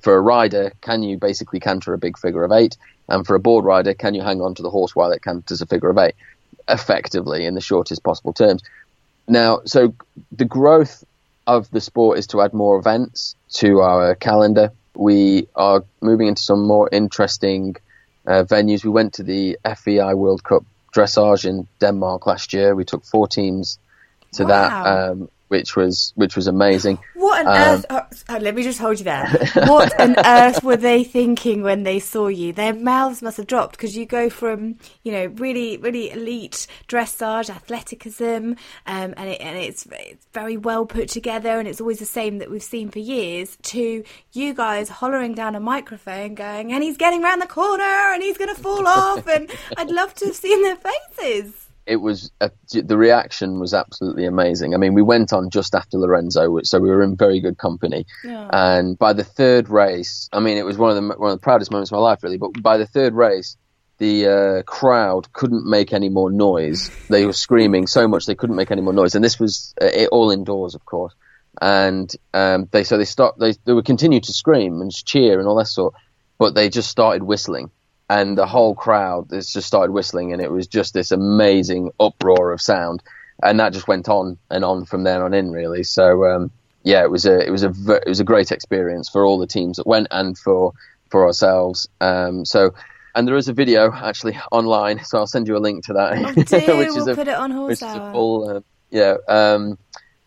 For 0.00 0.16
a 0.16 0.20
rider, 0.20 0.72
can 0.80 1.02
you 1.02 1.18
basically 1.18 1.60
canter 1.60 1.94
a 1.94 1.98
big 1.98 2.18
figure 2.18 2.42
of 2.42 2.52
eight? 2.52 2.76
And 3.08 3.26
for 3.26 3.34
a 3.34 3.40
board 3.40 3.64
rider, 3.64 3.94
can 3.94 4.14
you 4.14 4.22
hang 4.22 4.40
on 4.40 4.54
to 4.54 4.62
the 4.62 4.70
horse 4.70 4.96
while 4.96 5.12
it 5.12 5.22
canters 5.22 5.60
a 5.60 5.66
figure 5.66 5.90
of 5.90 5.98
eight? 5.98 6.14
Effectively, 6.68 7.44
in 7.46 7.54
the 7.54 7.60
shortest 7.60 8.02
possible 8.02 8.32
terms. 8.32 8.62
Now, 9.28 9.60
so 9.64 9.94
the 10.32 10.44
growth 10.44 11.04
of 11.46 11.70
the 11.70 11.80
sport 11.80 12.18
is 12.18 12.26
to 12.28 12.40
add 12.40 12.52
more 12.54 12.78
events 12.78 13.36
to 13.54 13.80
our 13.80 14.14
calendar. 14.14 14.72
We 14.94 15.48
are 15.54 15.84
moving 16.00 16.28
into 16.28 16.42
some 16.42 16.66
more 16.66 16.88
interesting 16.90 17.76
uh, 18.26 18.44
venues. 18.44 18.84
We 18.84 18.90
went 18.90 19.14
to 19.14 19.22
the 19.22 19.58
FEI 19.64 20.14
World 20.14 20.42
Cup 20.42 20.64
dressage 20.94 21.44
in 21.44 21.66
Denmark 21.80 22.26
last 22.26 22.52
year. 22.52 22.74
We 22.74 22.84
took 22.84 23.04
four 23.04 23.28
teams 23.28 23.78
to 24.32 24.44
Wow. 24.44 24.48
that, 24.48 24.86
um, 24.86 25.28
which 25.54 25.76
was 25.76 26.12
which 26.16 26.34
was 26.34 26.46
amazing. 26.48 26.98
What 27.14 27.46
on 27.46 27.52
Um, 27.56 27.84
earth? 27.90 28.24
Oh, 28.28 28.38
let 28.38 28.54
me 28.56 28.62
just 28.64 28.80
hold 28.80 28.98
you 28.98 29.04
there. 29.04 29.26
What 29.66 29.98
on 30.00 30.16
earth 30.26 30.62
were 30.64 30.76
they 30.76 31.04
thinking 31.04 31.62
when 31.62 31.84
they 31.84 32.00
saw 32.00 32.26
you? 32.26 32.52
Their 32.52 32.74
mouths 32.74 33.22
must 33.22 33.36
have 33.36 33.46
dropped 33.46 33.72
because 33.76 33.96
you 33.96 34.04
go 34.04 34.28
from, 34.28 34.76
you 35.04 35.12
know, 35.12 35.26
really, 35.36 35.76
really 35.76 36.10
elite 36.10 36.66
dressage, 36.88 37.48
athleticism, 37.50 38.24
um, 38.24 39.14
and, 39.16 39.28
it, 39.28 39.40
and 39.40 39.56
it's, 39.58 39.86
it's 39.92 40.26
very 40.34 40.56
well 40.56 40.86
put 40.86 41.08
together, 41.08 41.58
and 41.58 41.68
it's 41.68 41.80
always 41.80 42.00
the 42.00 42.04
same 42.04 42.38
that 42.38 42.50
we've 42.50 42.62
seen 42.62 42.90
for 42.90 42.98
years. 42.98 43.56
To 43.74 44.02
you 44.32 44.54
guys 44.54 44.88
hollering 44.88 45.34
down 45.34 45.54
a 45.54 45.60
microphone, 45.60 46.34
going, 46.34 46.72
and 46.72 46.82
he's 46.82 46.96
getting 46.96 47.22
round 47.22 47.40
the 47.40 47.46
corner, 47.46 47.82
and 48.12 48.22
he's 48.22 48.38
going 48.38 48.54
to 48.54 48.60
fall 48.60 48.86
off, 48.86 49.26
and 49.28 49.48
I'd 49.76 49.90
love 49.90 50.14
to 50.14 50.26
have 50.26 50.34
seen 50.36 50.62
their 50.62 50.76
faces. 50.76 51.63
It 51.86 51.96
was 51.96 52.30
a, 52.40 52.50
the 52.72 52.96
reaction 52.96 53.60
was 53.60 53.74
absolutely 53.74 54.24
amazing. 54.24 54.74
I 54.74 54.78
mean, 54.78 54.94
we 54.94 55.02
went 55.02 55.32
on 55.32 55.50
just 55.50 55.74
after 55.74 55.98
Lorenzo, 55.98 56.60
so 56.62 56.80
we 56.80 56.88
were 56.88 57.02
in 57.02 57.16
very 57.16 57.40
good 57.40 57.58
company. 57.58 58.06
And 58.52 58.98
by 58.98 59.12
the 59.12 59.24
third 59.24 59.68
race, 59.68 60.28
I 60.32 60.40
mean, 60.40 60.56
it 60.56 60.64
was 60.64 60.78
one 60.78 60.90
of 60.90 60.96
the 60.96 61.18
one 61.18 61.32
of 61.32 61.38
the 61.38 61.42
proudest 61.42 61.70
moments 61.70 61.90
of 61.90 61.96
my 61.96 62.02
life, 62.02 62.22
really. 62.22 62.38
But 62.38 62.62
by 62.62 62.78
the 62.78 62.86
third 62.86 63.12
race, 63.14 63.56
the 63.98 64.26
uh, 64.26 64.62
crowd 64.62 65.32
couldn't 65.32 65.68
make 65.68 65.92
any 65.92 66.08
more 66.08 66.30
noise. 66.30 66.90
They 67.08 67.26
were 67.26 67.32
screaming 67.32 67.86
so 67.86 68.08
much 68.08 68.26
they 68.26 68.34
couldn't 68.34 68.56
make 68.56 68.70
any 68.70 68.82
more 68.82 68.94
noise, 68.94 69.14
and 69.14 69.24
this 69.24 69.38
was 69.38 69.74
uh, 69.80 69.86
it, 69.86 70.08
all 70.10 70.30
indoors, 70.30 70.74
of 70.74 70.84
course. 70.84 71.14
And 71.60 72.10
um, 72.32 72.66
they 72.70 72.84
so 72.84 72.96
they 72.96 73.04
stopped. 73.04 73.38
They 73.38 73.52
they 73.64 73.74
would 73.74 73.84
continue 73.84 74.20
to 74.20 74.32
scream 74.32 74.80
and 74.80 74.92
cheer 74.92 75.38
and 75.38 75.46
all 75.46 75.56
that 75.56 75.66
sort, 75.66 75.94
but 76.38 76.54
they 76.54 76.70
just 76.70 76.90
started 76.90 77.22
whistling 77.22 77.70
and 78.08 78.36
the 78.36 78.46
whole 78.46 78.74
crowd 78.74 79.28
has 79.32 79.52
just 79.52 79.66
started 79.66 79.92
whistling, 79.92 80.32
and 80.32 80.42
it 80.42 80.50
was 80.50 80.66
just 80.66 80.94
this 80.94 81.10
amazing 81.10 81.90
uproar 81.98 82.52
of 82.52 82.60
sound, 82.60 83.02
and 83.42 83.58
that 83.60 83.72
just 83.72 83.88
went 83.88 84.08
on 84.08 84.38
and 84.50 84.64
on 84.64 84.84
from 84.84 85.04
there 85.04 85.24
on 85.24 85.34
in, 85.34 85.50
really. 85.50 85.82
So 85.84 86.24
um, 86.26 86.50
yeah, 86.82 87.02
it 87.02 87.10
was 87.10 87.24
a 87.26 87.38
it 87.46 87.50
was 87.50 87.64
a 87.64 87.70
it 87.70 88.08
was 88.08 88.20
a 88.20 88.24
great 88.24 88.52
experience 88.52 89.08
for 89.08 89.24
all 89.24 89.38
the 89.38 89.46
teams 89.46 89.76
that 89.78 89.86
went 89.86 90.08
and 90.10 90.36
for 90.36 90.72
for 91.10 91.26
ourselves. 91.26 91.88
Um, 92.00 92.44
so. 92.44 92.74
And 93.16 93.28
there 93.28 93.36
is 93.36 93.46
a 93.46 93.52
video 93.52 93.92
actually 93.92 94.36
online, 94.50 95.04
so 95.04 95.18
I'll 95.18 95.28
send 95.28 95.46
you 95.46 95.56
a 95.56 95.62
link 95.62 95.84
to 95.84 95.92
that. 95.92 96.18
Oh, 96.18 96.42
do. 96.42 96.76
We'll 96.96 97.14
put 97.14 97.28
it 97.28 97.34
on 97.36 97.52
Horse 97.52 97.68
which 97.68 97.76
is 97.76 97.82
Hour. 97.84 98.08
a 98.08 98.12
full, 98.12 98.50
uh, 98.50 98.60
yeah. 98.90 99.14
Um, 99.28 99.78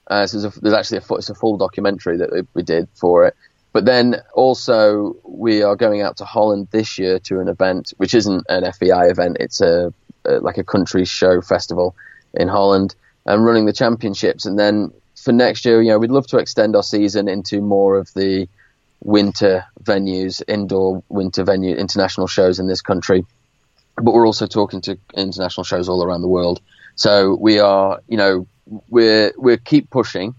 uh, 0.09 0.25
so 0.25 0.39
there's, 0.39 0.55
a, 0.55 0.59
there's 0.61 0.73
actually 0.73 0.99
a 0.99 1.01
full, 1.01 1.17
it's 1.17 1.29
a 1.29 1.35
full 1.35 1.57
documentary 1.57 2.15
that 2.15 2.47
we 2.53 2.63
did 2.63 2.87
for 2.95 3.25
it. 3.25 3.35
But 3.77 3.85
then 3.85 4.23
also 4.33 5.15
we 5.23 5.61
are 5.61 5.75
going 5.75 6.01
out 6.01 6.17
to 6.17 6.25
Holland 6.25 6.69
this 6.71 6.97
year 6.97 7.19
to 7.19 7.39
an 7.39 7.47
event 7.47 7.93
which 7.97 8.15
isn't 8.15 8.43
an 8.49 8.63
FEI 8.71 9.11
event. 9.11 9.37
It's 9.39 9.61
a, 9.61 9.93
a 10.25 10.39
like 10.39 10.57
a 10.57 10.63
country 10.63 11.05
show 11.05 11.41
festival 11.41 11.95
in 12.33 12.47
Holland 12.47 12.95
and 13.27 13.45
running 13.45 13.67
the 13.67 13.73
championships. 13.73 14.47
And 14.47 14.57
then 14.57 14.91
for 15.15 15.31
next 15.31 15.63
year, 15.63 15.79
you 15.79 15.89
know, 15.89 15.99
we'd 15.99 16.09
love 16.09 16.25
to 16.29 16.39
extend 16.39 16.75
our 16.75 16.81
season 16.81 17.27
into 17.27 17.61
more 17.61 17.99
of 17.99 18.11
the 18.15 18.49
winter 19.01 19.63
venues, 19.83 20.41
indoor 20.47 21.03
winter 21.09 21.43
venue, 21.43 21.75
international 21.75 22.25
shows 22.25 22.57
in 22.57 22.65
this 22.65 22.81
country. 22.81 23.27
But 23.95 24.15
we're 24.15 24.25
also 24.25 24.47
talking 24.47 24.81
to 24.81 24.97
international 25.13 25.65
shows 25.65 25.87
all 25.87 26.03
around 26.03 26.21
the 26.21 26.27
world. 26.27 26.61
So 26.95 27.35
we 27.35 27.59
are, 27.59 28.01
you 28.07 28.17
know, 28.17 28.47
we're 28.89 29.33
we're 29.37 29.57
keep 29.57 29.91
pushing, 29.91 30.33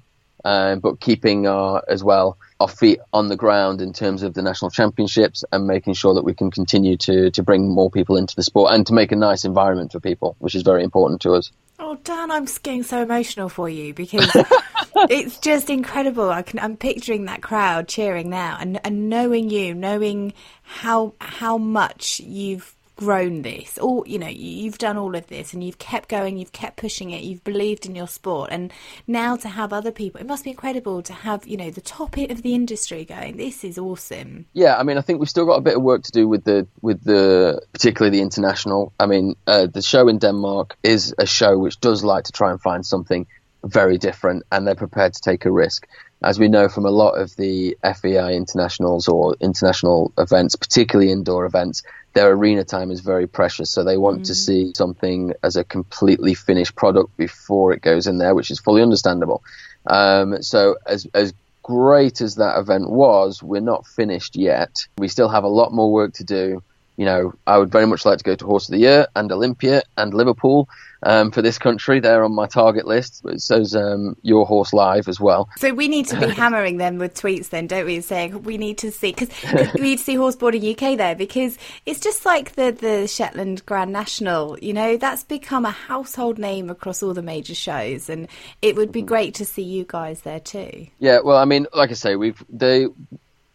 um, 0.44 0.80
but 0.80 0.98
keeping 0.98 1.46
our 1.46 1.84
as 1.86 2.02
well 2.02 2.36
our 2.60 2.68
feet 2.68 3.00
on 3.12 3.28
the 3.28 3.36
ground 3.36 3.80
in 3.80 3.92
terms 3.92 4.22
of 4.22 4.34
the 4.34 4.42
national 4.42 4.70
championships 4.70 5.44
and 5.52 5.66
making 5.66 5.94
sure 5.94 6.14
that 6.14 6.24
we 6.24 6.34
can 6.34 6.50
continue 6.50 6.96
to 6.96 7.30
to 7.30 7.42
bring 7.42 7.68
more 7.68 7.90
people 7.90 8.16
into 8.16 8.34
the 8.34 8.42
sport 8.42 8.72
and 8.72 8.86
to 8.86 8.92
make 8.92 9.12
a 9.12 9.16
nice 9.16 9.44
environment 9.44 9.92
for 9.92 10.00
people, 10.00 10.36
which 10.38 10.54
is 10.54 10.62
very 10.62 10.82
important 10.82 11.20
to 11.20 11.32
us. 11.32 11.52
Oh, 11.80 11.96
Dan, 12.02 12.32
I'm 12.32 12.46
getting 12.62 12.82
so 12.82 13.02
emotional 13.02 13.48
for 13.48 13.68
you 13.68 13.94
because 13.94 14.28
it's 15.08 15.38
just 15.38 15.70
incredible. 15.70 16.28
I 16.28 16.42
can, 16.42 16.58
I'm 16.58 16.76
picturing 16.76 17.26
that 17.26 17.40
crowd 17.40 17.86
cheering 17.86 18.28
now, 18.28 18.56
and, 18.58 18.80
and 18.84 19.08
knowing 19.08 19.48
you, 19.48 19.74
knowing 19.74 20.32
how 20.62 21.14
how 21.20 21.56
much 21.56 22.18
you've 22.20 22.74
grown 22.98 23.42
this. 23.42 23.78
Or 23.78 24.04
you 24.06 24.18
know 24.18 24.28
you've 24.28 24.76
done 24.76 24.98
all 24.98 25.14
of 25.14 25.28
this 25.28 25.54
and 25.54 25.64
you've 25.64 25.78
kept 25.78 26.08
going 26.08 26.36
you've 26.36 26.52
kept 26.52 26.76
pushing 26.76 27.10
it 27.10 27.22
you've 27.22 27.44
believed 27.44 27.86
in 27.86 27.94
your 27.94 28.08
sport. 28.08 28.50
And 28.52 28.72
now 29.06 29.36
to 29.36 29.48
have 29.48 29.72
other 29.72 29.92
people 29.92 30.20
it 30.20 30.26
must 30.26 30.44
be 30.44 30.50
incredible 30.50 31.00
to 31.02 31.12
have 31.12 31.46
you 31.46 31.56
know 31.56 31.70
the 31.70 31.80
top 31.80 32.16
of 32.16 32.42
the 32.42 32.54
industry 32.54 33.04
going 33.04 33.36
this 33.36 33.64
is 33.64 33.78
awesome. 33.78 34.46
Yeah 34.52 34.76
i 34.76 34.82
mean 34.82 34.98
i 34.98 35.00
think 35.00 35.20
we've 35.20 35.30
still 35.30 35.46
got 35.46 35.56
a 35.56 35.62
bit 35.62 35.76
of 35.76 35.82
work 35.82 36.02
to 36.02 36.12
do 36.12 36.28
with 36.28 36.44
the 36.44 36.66
with 36.82 37.02
the 37.04 37.62
particularly 37.72 38.18
the 38.18 38.22
international. 38.22 38.92
I 38.98 39.06
mean 39.06 39.36
uh, 39.46 39.66
the 39.66 39.82
show 39.82 40.08
in 40.08 40.18
denmark 40.18 40.76
is 40.82 41.14
a 41.18 41.26
show 41.26 41.56
which 41.56 41.80
does 41.80 42.02
like 42.02 42.24
to 42.24 42.32
try 42.32 42.50
and 42.50 42.60
find 42.60 42.84
something 42.84 43.26
very 43.64 43.98
different 43.98 44.42
and 44.50 44.66
they're 44.66 44.74
prepared 44.74 45.14
to 45.14 45.20
take 45.20 45.44
a 45.44 45.50
risk 45.50 45.86
as 46.22 46.38
we 46.38 46.48
know 46.48 46.68
from 46.68 46.84
a 46.84 46.90
lot 46.90 47.12
of 47.12 47.34
the 47.36 47.76
FEI 47.82 48.34
internationals 48.34 49.08
or 49.08 49.36
international 49.40 50.12
events, 50.18 50.56
particularly 50.56 51.12
indoor 51.12 51.44
events, 51.46 51.82
their 52.14 52.30
arena 52.30 52.64
time 52.64 52.90
is 52.90 53.00
very 53.00 53.26
precious. 53.26 53.70
So 53.70 53.84
they 53.84 53.96
want 53.96 54.22
mm. 54.22 54.26
to 54.26 54.34
see 54.34 54.72
something 54.74 55.34
as 55.42 55.56
a 55.56 55.64
completely 55.64 56.34
finished 56.34 56.74
product 56.74 57.16
before 57.16 57.72
it 57.72 57.82
goes 57.82 58.06
in 58.06 58.18
there, 58.18 58.34
which 58.34 58.50
is 58.50 58.58
fully 58.58 58.82
understandable. 58.82 59.42
Um, 59.86 60.42
so 60.42 60.76
as, 60.86 61.06
as 61.14 61.32
great 61.62 62.20
as 62.20 62.36
that 62.36 62.58
event 62.58 62.90
was, 62.90 63.42
we're 63.42 63.60
not 63.60 63.86
finished 63.86 64.34
yet. 64.34 64.86
We 64.98 65.08
still 65.08 65.28
have 65.28 65.44
a 65.44 65.48
lot 65.48 65.72
more 65.72 65.92
work 65.92 66.14
to 66.14 66.24
do 66.24 66.62
you 66.98 67.04
know, 67.04 67.32
I 67.46 67.56
would 67.58 67.70
very 67.70 67.86
much 67.86 68.04
like 68.04 68.18
to 68.18 68.24
go 68.24 68.34
to 68.34 68.44
Horse 68.44 68.68
of 68.68 68.72
the 68.72 68.80
Year 68.80 69.06
and 69.14 69.30
Olympia 69.30 69.82
and 69.96 70.12
Liverpool 70.12 70.68
um, 71.04 71.30
for 71.30 71.42
this 71.42 71.56
country. 71.56 72.00
They're 72.00 72.24
on 72.24 72.34
my 72.34 72.48
target 72.48 72.88
list. 72.88 73.22
It 73.24 73.40
says 73.40 73.76
um, 73.76 74.16
Your 74.22 74.44
Horse 74.44 74.72
Live 74.72 75.06
as 75.06 75.20
well. 75.20 75.48
So 75.58 75.72
we 75.72 75.86
need 75.86 76.08
to 76.08 76.18
be 76.18 76.26
hammering 76.34 76.78
them 76.78 76.98
with 76.98 77.14
tweets 77.14 77.50
then, 77.50 77.68
don't 77.68 77.86
we? 77.86 78.00
Saying 78.00 78.42
we 78.42 78.58
need 78.58 78.78
to 78.78 78.90
see, 78.90 79.12
because 79.12 79.30
we 79.74 79.80
need 79.80 79.98
to 79.98 80.04
see 80.04 80.16
Horseboarding 80.16 80.72
UK 80.72 80.98
there 80.98 81.14
because 81.14 81.56
it's 81.86 82.00
just 82.00 82.26
like 82.26 82.56
the, 82.56 82.72
the 82.72 83.06
Shetland 83.06 83.64
Grand 83.64 83.92
National, 83.92 84.58
you 84.58 84.72
know, 84.72 84.96
that's 84.96 85.22
become 85.22 85.64
a 85.64 85.70
household 85.70 86.36
name 86.36 86.68
across 86.68 87.00
all 87.00 87.14
the 87.14 87.22
major 87.22 87.54
shows. 87.54 88.10
And 88.10 88.26
it 88.60 88.74
would 88.74 88.90
be 88.90 89.02
great 89.02 89.34
to 89.34 89.44
see 89.44 89.62
you 89.62 89.84
guys 89.86 90.22
there 90.22 90.40
too. 90.40 90.88
Yeah, 90.98 91.20
well, 91.20 91.36
I 91.36 91.44
mean, 91.44 91.68
like 91.72 91.90
I 91.90 91.94
say, 91.94 92.16
we've, 92.16 92.42
they, 92.48 92.88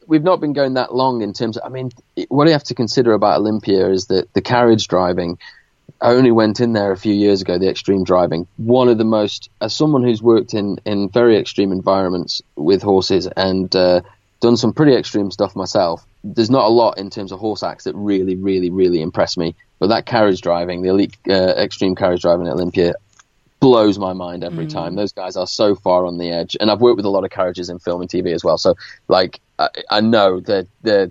we've 0.08 0.24
not 0.24 0.40
been 0.40 0.54
going 0.54 0.76
that 0.76 0.94
long 0.94 1.22
in 1.22 1.34
terms 1.34 1.58
of, 1.58 1.64
I 1.66 1.70
mean, 1.70 1.92
what 2.30 2.48
you 2.48 2.54
have 2.54 2.64
to 2.66 2.76
consider 2.76 3.14
about 3.14 3.40
Olympia 3.40 3.90
is 3.90 4.08
that 4.08 4.34
the 4.34 4.42
carriage 4.42 4.88
driving, 4.88 5.38
I 6.02 6.12
only 6.12 6.32
went 6.32 6.60
in 6.60 6.74
there 6.74 6.92
a 6.92 6.98
few 6.98 7.14
years 7.14 7.42
ago, 7.42 7.58
the 7.58 7.70
extreme 7.70 8.04
driving. 8.04 8.48
One 8.58 8.90
of 8.90 8.98
the 8.98 9.06
most, 9.06 9.50
as 9.62 9.76
someone 9.76 10.04
who's 10.04 10.22
worked 10.22 10.54
in, 10.54 10.80
in 10.86 11.10
very 11.10 11.38
extreme 11.38 11.72
environments 11.72 12.42
with 12.56 12.82
horses 12.82 13.28
and 13.28 13.74
uh, 13.76 14.02
done 14.40 14.58
some 14.58 14.74
pretty 14.74 14.96
extreme 14.96 15.32
stuff 15.32 15.56
myself, 15.56 16.06
there's 16.24 16.50
not 16.50 16.66
a 16.66 16.70
lot 16.70 16.98
in 16.98 17.10
terms 17.10 17.32
of 17.32 17.40
horse 17.40 17.64
acts 17.64 17.86
that 17.86 17.96
really, 17.96 18.36
really, 18.36 18.70
really 18.70 19.02
impress 19.02 19.38
me. 19.38 19.56
But 19.80 19.88
that 19.88 20.06
carriage 20.06 20.42
driving, 20.42 20.82
the 20.82 20.90
elite 20.90 21.18
uh, 21.30 21.34
extreme 21.34 21.96
carriage 21.96 22.22
driving 22.22 22.48
at 22.48 22.54
Olympia, 22.54 22.94
blows 23.64 23.98
my 23.98 24.12
mind 24.12 24.44
every 24.44 24.66
mm. 24.66 24.74
time. 24.74 24.96
Those 24.96 25.14
guys 25.14 25.38
are 25.38 25.48
so 25.48 25.74
far 25.74 26.06
on 26.06 26.18
the 26.18 26.32
edge, 26.32 26.58
and 26.60 26.70
I've 26.70 26.82
worked 26.82 26.98
with 26.98 27.06
a 27.06 27.10
lot 27.10 27.24
of 27.24 27.32
carriages 27.32 27.70
in 27.70 27.80
film 27.80 28.02
and 28.02 28.10
TV 28.10 28.34
as 28.34 28.44
well. 28.44 28.58
So, 28.58 28.76
like, 29.08 29.40
I, 29.60 29.70
I 29.90 30.02
know 30.02 30.40
that 30.42 30.68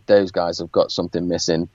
those 0.06 0.30
guys 0.30 0.58
have 0.58 0.72
got 0.72 0.90
something 0.90 1.28
missing, 1.28 1.68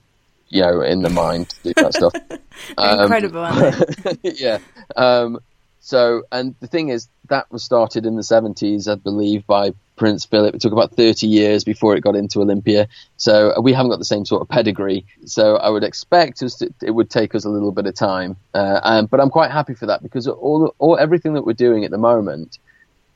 you 0.48 0.62
know, 0.62 0.82
in 0.82 1.02
the 1.02 1.10
mind 1.10 1.50
to 1.50 1.62
do 1.62 1.72
that 1.76 1.94
stuff. 1.94 2.12
um, 2.78 3.00
incredible, 3.00 3.40
aren't 3.40 4.04
they? 4.04 4.30
yeah. 4.36 4.58
Um, 4.96 5.38
so, 5.80 6.24
and 6.30 6.54
the 6.60 6.66
thing 6.66 6.88
is, 6.90 7.08
that 7.28 7.50
was 7.50 7.62
started 7.62 8.04
in 8.04 8.16
the 8.16 8.22
70s, 8.22 8.90
I 8.90 8.96
believe, 8.96 9.46
by 9.46 9.72
Prince 9.96 10.24
Philip. 10.26 10.54
It 10.54 10.60
took 10.60 10.72
about 10.72 10.92
30 10.92 11.26
years 11.26 11.64
before 11.64 11.96
it 11.96 12.02
got 12.02 12.14
into 12.14 12.40
Olympia. 12.40 12.88
So 13.16 13.54
uh, 13.56 13.60
we 13.60 13.72
haven't 13.72 13.90
got 13.90 13.98
the 13.98 14.04
same 14.04 14.26
sort 14.26 14.42
of 14.42 14.48
pedigree. 14.48 15.06
So 15.24 15.56
I 15.56 15.70
would 15.70 15.84
expect 15.84 16.42
us 16.42 16.56
to, 16.56 16.72
it 16.82 16.90
would 16.90 17.08
take 17.08 17.34
us 17.34 17.44
a 17.44 17.48
little 17.48 17.72
bit 17.72 17.86
of 17.86 17.94
time. 17.94 18.36
Uh, 18.54 18.80
and, 18.84 19.08
but 19.08 19.20
I'm 19.20 19.30
quite 19.30 19.50
happy 19.50 19.74
for 19.74 19.86
that 19.86 20.02
because 20.02 20.26
all, 20.28 20.74
all 20.78 20.98
everything 20.98 21.34
that 21.34 21.46
we're 21.46 21.52
doing 21.54 21.84
at 21.84 21.90
the 21.90 21.98
moment, 21.98 22.58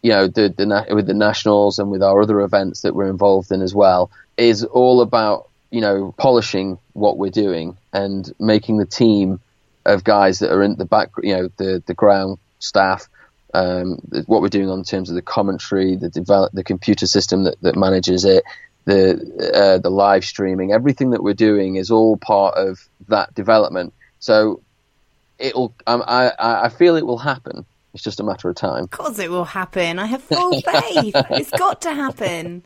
you 0.02 0.10
know, 0.10 0.26
the, 0.26 0.48
the, 0.48 0.94
with 0.94 1.06
the 1.06 1.14
nationals 1.14 1.78
and 1.78 1.90
with 1.90 2.02
our 2.02 2.22
other 2.22 2.40
events 2.40 2.82
that 2.82 2.94
we're 2.94 3.08
involved 3.08 3.52
in 3.52 3.62
as 3.62 3.74
well, 3.74 4.10
is 4.36 4.64
all 4.64 5.00
about 5.00 5.48
you 5.70 5.80
know 5.80 6.14
polishing 6.18 6.78
what 6.92 7.16
we're 7.16 7.30
doing 7.30 7.76
and 7.92 8.32
making 8.38 8.78
the 8.78 8.86
team 8.86 9.40
of 9.84 10.04
guys 10.04 10.40
that 10.40 10.52
are 10.52 10.62
in 10.62 10.76
the 10.76 10.84
back, 10.84 11.10
you 11.22 11.34
know, 11.34 11.48
the 11.56 11.82
the 11.86 11.94
ground 11.94 12.38
staff 12.58 13.08
um, 13.54 13.98
what 14.26 14.40
we're 14.42 14.48
doing 14.48 14.70
on 14.70 14.82
terms 14.82 15.10
of 15.10 15.14
the 15.14 15.22
commentary, 15.22 15.96
the 15.96 16.08
develop, 16.08 16.52
the 16.52 16.64
computer 16.64 17.06
system 17.06 17.44
that, 17.44 17.60
that 17.62 17.76
manages 17.76 18.24
it, 18.24 18.44
the 18.84 19.52
uh, 19.54 19.78
the 19.78 19.90
live 19.90 20.24
streaming, 20.24 20.72
everything 20.72 21.10
that 21.10 21.22
we're 21.22 21.34
doing 21.34 21.76
is 21.76 21.90
all 21.90 22.16
part 22.16 22.56
of 22.56 22.88
that 23.08 23.32
development. 23.34 23.92
So 24.18 24.60
it'll, 25.38 25.74
um, 25.86 26.02
I 26.06 26.32
I 26.38 26.68
feel 26.68 26.96
it 26.96 27.06
will 27.06 27.18
happen. 27.18 27.64
It's 27.94 28.02
just 28.02 28.20
a 28.20 28.24
matter 28.24 28.48
of 28.48 28.56
time. 28.56 28.84
Of 28.84 28.90
course, 28.90 29.18
it 29.18 29.30
will 29.30 29.44
happen. 29.44 29.98
I 29.98 30.06
have 30.06 30.22
full 30.22 30.60
faith. 30.60 31.14
it's 31.30 31.50
got 31.50 31.82
to 31.82 31.92
happen. 31.94 32.64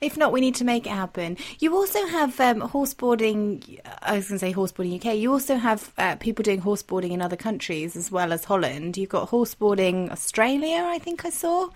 If 0.00 0.16
not, 0.16 0.32
we 0.32 0.40
need 0.40 0.54
to 0.56 0.64
make 0.64 0.86
it 0.86 0.90
happen. 0.90 1.36
You 1.58 1.74
also 1.74 2.06
have 2.06 2.38
um, 2.38 2.60
horseboarding. 2.60 3.80
I 4.02 4.16
was 4.16 4.28
going 4.28 4.38
to 4.38 4.46
say 4.46 4.52
horseboarding 4.52 5.04
UK. 5.04 5.16
You 5.16 5.32
also 5.32 5.56
have 5.56 5.92
uh, 5.98 6.14
people 6.16 6.44
doing 6.44 6.62
horseboarding 6.62 7.10
in 7.10 7.20
other 7.20 7.36
countries 7.36 7.96
as 7.96 8.12
well 8.12 8.32
as 8.32 8.44
Holland. 8.44 8.96
You've 8.96 9.08
got 9.08 9.30
horseboarding 9.30 10.10
Australia. 10.12 10.84
I 10.86 11.00
think 11.00 11.24
I 11.24 11.30
saw. 11.30 11.70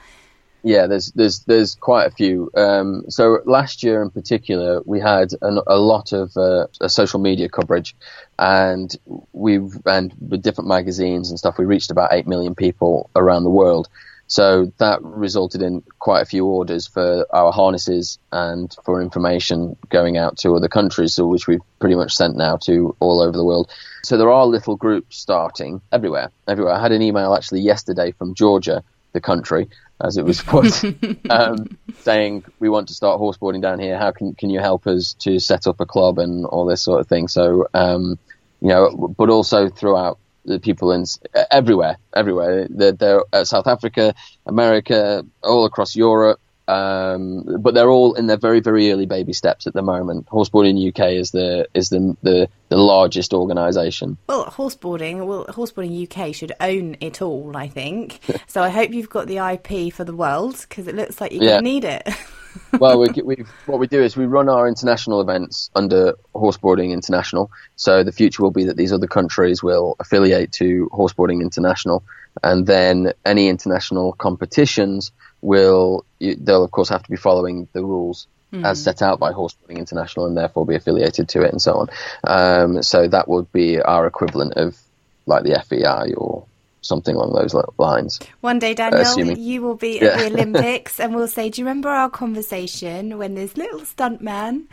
Yeah, 0.64 0.86
there's 0.86 1.10
there's 1.12 1.40
there's 1.40 1.74
quite 1.74 2.06
a 2.06 2.10
few. 2.10 2.50
Um, 2.54 3.04
so 3.08 3.40
last 3.44 3.82
year 3.82 4.00
in 4.00 4.10
particular, 4.10 4.80
we 4.84 5.00
had 5.00 5.32
an, 5.42 5.60
a 5.66 5.76
lot 5.76 6.12
of 6.12 6.36
uh, 6.36 6.66
social 6.88 7.18
media 7.18 7.48
coverage, 7.48 7.96
and 8.38 8.94
we 9.32 9.56
and 9.86 10.14
with 10.20 10.42
different 10.42 10.68
magazines 10.68 11.30
and 11.30 11.38
stuff, 11.38 11.58
we 11.58 11.64
reached 11.64 11.90
about 11.90 12.12
eight 12.12 12.28
million 12.28 12.54
people 12.54 13.10
around 13.16 13.42
the 13.42 13.50
world. 13.50 13.88
So 14.28 14.72
that 14.78 15.02
resulted 15.02 15.60
in 15.60 15.82
quite 15.98 16.22
a 16.22 16.24
few 16.24 16.46
orders 16.46 16.86
for 16.86 17.26
our 17.34 17.52
harnesses 17.52 18.18
and 18.30 18.74
for 18.82 19.02
information 19.02 19.76
going 19.90 20.16
out 20.16 20.38
to 20.38 20.56
other 20.56 20.68
countries, 20.68 21.18
which 21.20 21.46
we've 21.46 21.60
pretty 21.80 21.96
much 21.96 22.14
sent 22.14 22.36
now 22.36 22.56
to 22.58 22.96
all 22.98 23.20
over 23.20 23.36
the 23.36 23.44
world. 23.44 23.70
So 24.04 24.16
there 24.16 24.30
are 24.30 24.46
little 24.46 24.76
groups 24.76 25.18
starting 25.18 25.82
everywhere. 25.90 26.30
Everywhere. 26.48 26.72
I 26.72 26.80
had 26.80 26.92
an 26.92 27.02
email 27.02 27.34
actually 27.34 27.60
yesterday 27.60 28.12
from 28.12 28.34
Georgia, 28.34 28.82
the 29.12 29.20
country, 29.20 29.68
as 30.02 30.16
it 30.16 30.24
was 30.24 30.42
put, 30.52 30.84
um, 31.30 31.78
saying 32.00 32.44
we 32.58 32.68
want 32.68 32.88
to 32.88 32.94
start 32.94 33.20
horseboarding 33.20 33.62
down 33.62 33.78
here. 33.78 33.98
How 33.98 34.10
can 34.10 34.34
can 34.34 34.50
you 34.50 34.60
help 34.60 34.86
us 34.86 35.14
to 35.20 35.38
set 35.38 35.66
up 35.66 35.80
a 35.80 35.86
club 35.86 36.18
and 36.18 36.44
all 36.46 36.66
this 36.66 36.82
sort 36.82 37.00
of 37.00 37.08
thing? 37.08 37.28
So 37.28 37.68
um, 37.74 38.18
you 38.60 38.68
know, 38.68 39.14
but 39.16 39.30
also 39.30 39.68
throughout 39.68 40.18
the 40.44 40.58
people 40.58 40.92
in 40.92 41.04
everywhere, 41.50 41.96
everywhere. 42.14 42.66
They're, 42.68 42.92
they're 42.92 43.44
South 43.44 43.66
Africa, 43.66 44.14
America, 44.46 45.24
all 45.42 45.64
across 45.64 45.94
Europe. 45.94 46.40
Um, 46.68 47.60
but 47.60 47.74
they're 47.74 47.90
all 47.90 48.14
in 48.14 48.28
their 48.28 48.36
very, 48.36 48.60
very 48.60 48.92
early 48.92 49.06
baby 49.06 49.32
steps 49.32 49.66
at 49.66 49.74
the 49.74 49.82
moment. 49.82 50.26
Horseboarding 50.26 50.88
UK 50.88 51.12
is 51.12 51.32
the 51.32 51.68
is 51.74 51.88
the 51.88 52.16
the, 52.22 52.48
the 52.68 52.76
largest 52.76 53.34
organisation. 53.34 54.16
Well, 54.28 54.46
horseboarding, 54.46 55.26
well, 55.26 55.44
horseboarding 55.46 56.06
UK 56.06 56.34
should 56.34 56.52
own 56.60 56.96
it 57.00 57.20
all, 57.20 57.56
I 57.56 57.68
think. 57.68 58.20
so 58.46 58.62
I 58.62 58.68
hope 58.68 58.92
you've 58.92 59.10
got 59.10 59.26
the 59.26 59.38
IP 59.38 59.92
for 59.92 60.04
the 60.04 60.14
world 60.14 60.64
because 60.68 60.86
it 60.86 60.94
looks 60.94 61.20
like 61.20 61.32
you're 61.32 61.42
yeah. 61.42 61.50
going 61.60 61.64
to 61.64 61.70
need 61.70 61.84
it. 61.84 62.08
well, 62.78 62.98
we, 62.98 63.08
we, 63.22 63.44
what 63.66 63.78
we 63.78 63.86
do 63.86 64.02
is 64.02 64.16
we 64.16 64.26
run 64.26 64.48
our 64.48 64.68
international 64.68 65.20
events 65.20 65.70
under 65.74 66.14
Horseboarding 66.34 66.92
International. 66.92 67.50
So 67.76 68.02
the 68.02 68.12
future 68.12 68.42
will 68.42 68.50
be 68.50 68.64
that 68.64 68.76
these 68.76 68.92
other 68.92 69.06
countries 69.06 69.62
will 69.62 69.96
affiliate 69.98 70.52
to 70.52 70.88
Horseboarding 70.92 71.40
International, 71.40 72.04
and 72.42 72.66
then 72.66 73.12
any 73.24 73.48
international 73.48 74.12
competitions 74.14 75.12
will 75.42 76.04
they'll 76.20 76.64
of 76.64 76.70
course 76.70 76.88
have 76.88 77.02
to 77.02 77.10
be 77.10 77.16
following 77.16 77.68
the 77.72 77.84
rules 77.84 78.26
mm. 78.52 78.64
as 78.64 78.82
set 78.82 79.02
out 79.02 79.18
by 79.18 79.32
Horseboarding 79.32 79.78
International, 79.78 80.26
and 80.26 80.36
therefore 80.36 80.64
be 80.64 80.76
affiliated 80.76 81.28
to 81.30 81.42
it 81.42 81.52
and 81.52 81.60
so 81.60 81.74
on. 81.74 81.88
Um, 82.24 82.82
so 82.82 83.06
that 83.08 83.28
would 83.28 83.52
be 83.52 83.80
our 83.80 84.06
equivalent 84.06 84.54
of 84.54 84.78
like 85.26 85.44
the 85.44 85.62
FEI 85.68 86.14
or 86.14 86.46
something 86.82 87.16
along 87.16 87.32
those 87.32 87.54
lines. 87.78 88.20
One 88.40 88.58
day, 88.58 88.74
Daniel, 88.74 89.00
Assuming. 89.00 89.38
you 89.38 89.62
will 89.62 89.76
be 89.76 90.00
at 90.00 90.18
the 90.18 90.26
Olympics, 90.32 91.00
and 91.00 91.14
we'll 91.14 91.28
say, 91.28 91.48
"Do 91.48 91.60
you 91.60 91.66
remember 91.66 91.88
our 91.88 92.10
conversation 92.10 93.16
when 93.18 93.34
this 93.34 93.56
little 93.56 93.80
stuntman 93.80 94.66